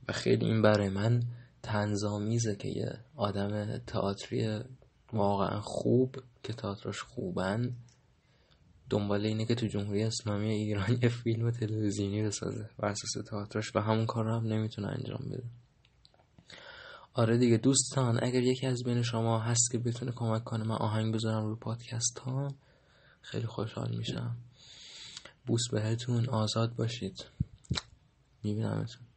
و 0.09 0.13
خیلی 0.13 0.47
این 0.47 0.63
برای 0.63 0.89
من 0.89 1.23
تنظامیزه 1.63 2.57
که 2.57 2.69
یه 2.69 2.99
آدم 3.17 3.79
تئاتری 3.79 4.61
واقعا 5.13 5.61
خوب 5.61 6.17
که 6.43 6.53
تئاترش 6.53 7.03
خوبن 7.03 7.77
دنبال 8.91 9.27
اینه 9.27 9.45
که 9.45 9.55
تو 9.55 9.67
جمهوری 9.67 10.03
اسلامی 10.03 10.51
ایران 10.51 10.99
یه 11.03 11.09
فیلم 11.09 11.51
تلویزیونی 11.51 12.23
بسازه 12.23 12.71
بر 12.79 12.89
اساس 12.89 13.25
تئاترش 13.31 13.77
و 13.77 13.81
همون 13.81 14.07
کار 14.07 14.25
رو 14.25 14.35
هم 14.35 14.47
نمی‌تونه 14.47 14.89
انجام 14.89 15.29
بده. 15.31 15.45
آره 17.15 17.39
دیگه 17.39 17.57
دوستان 17.57 18.19
اگر 18.23 18.43
یکی 18.43 18.67
از 18.67 18.83
بین 18.85 19.03
شما 19.03 19.39
هست 19.39 19.71
که 19.73 19.79
بتونه 19.79 20.13
کمک 20.13 20.45
کنه 20.45 20.65
من 20.65 20.77
آهنگ 20.77 21.15
بذارم 21.15 21.47
رو 21.47 21.57
پادکست 21.57 22.19
ها 22.19 22.49
خیلی 23.21 23.47
خوشحال 23.47 23.97
میشم. 23.97 24.37
بوس 25.49 25.69
بهتون 25.69 26.29
آزاد 26.29 26.75
باشید. 26.77 27.25
میبینمتون. 28.45 29.08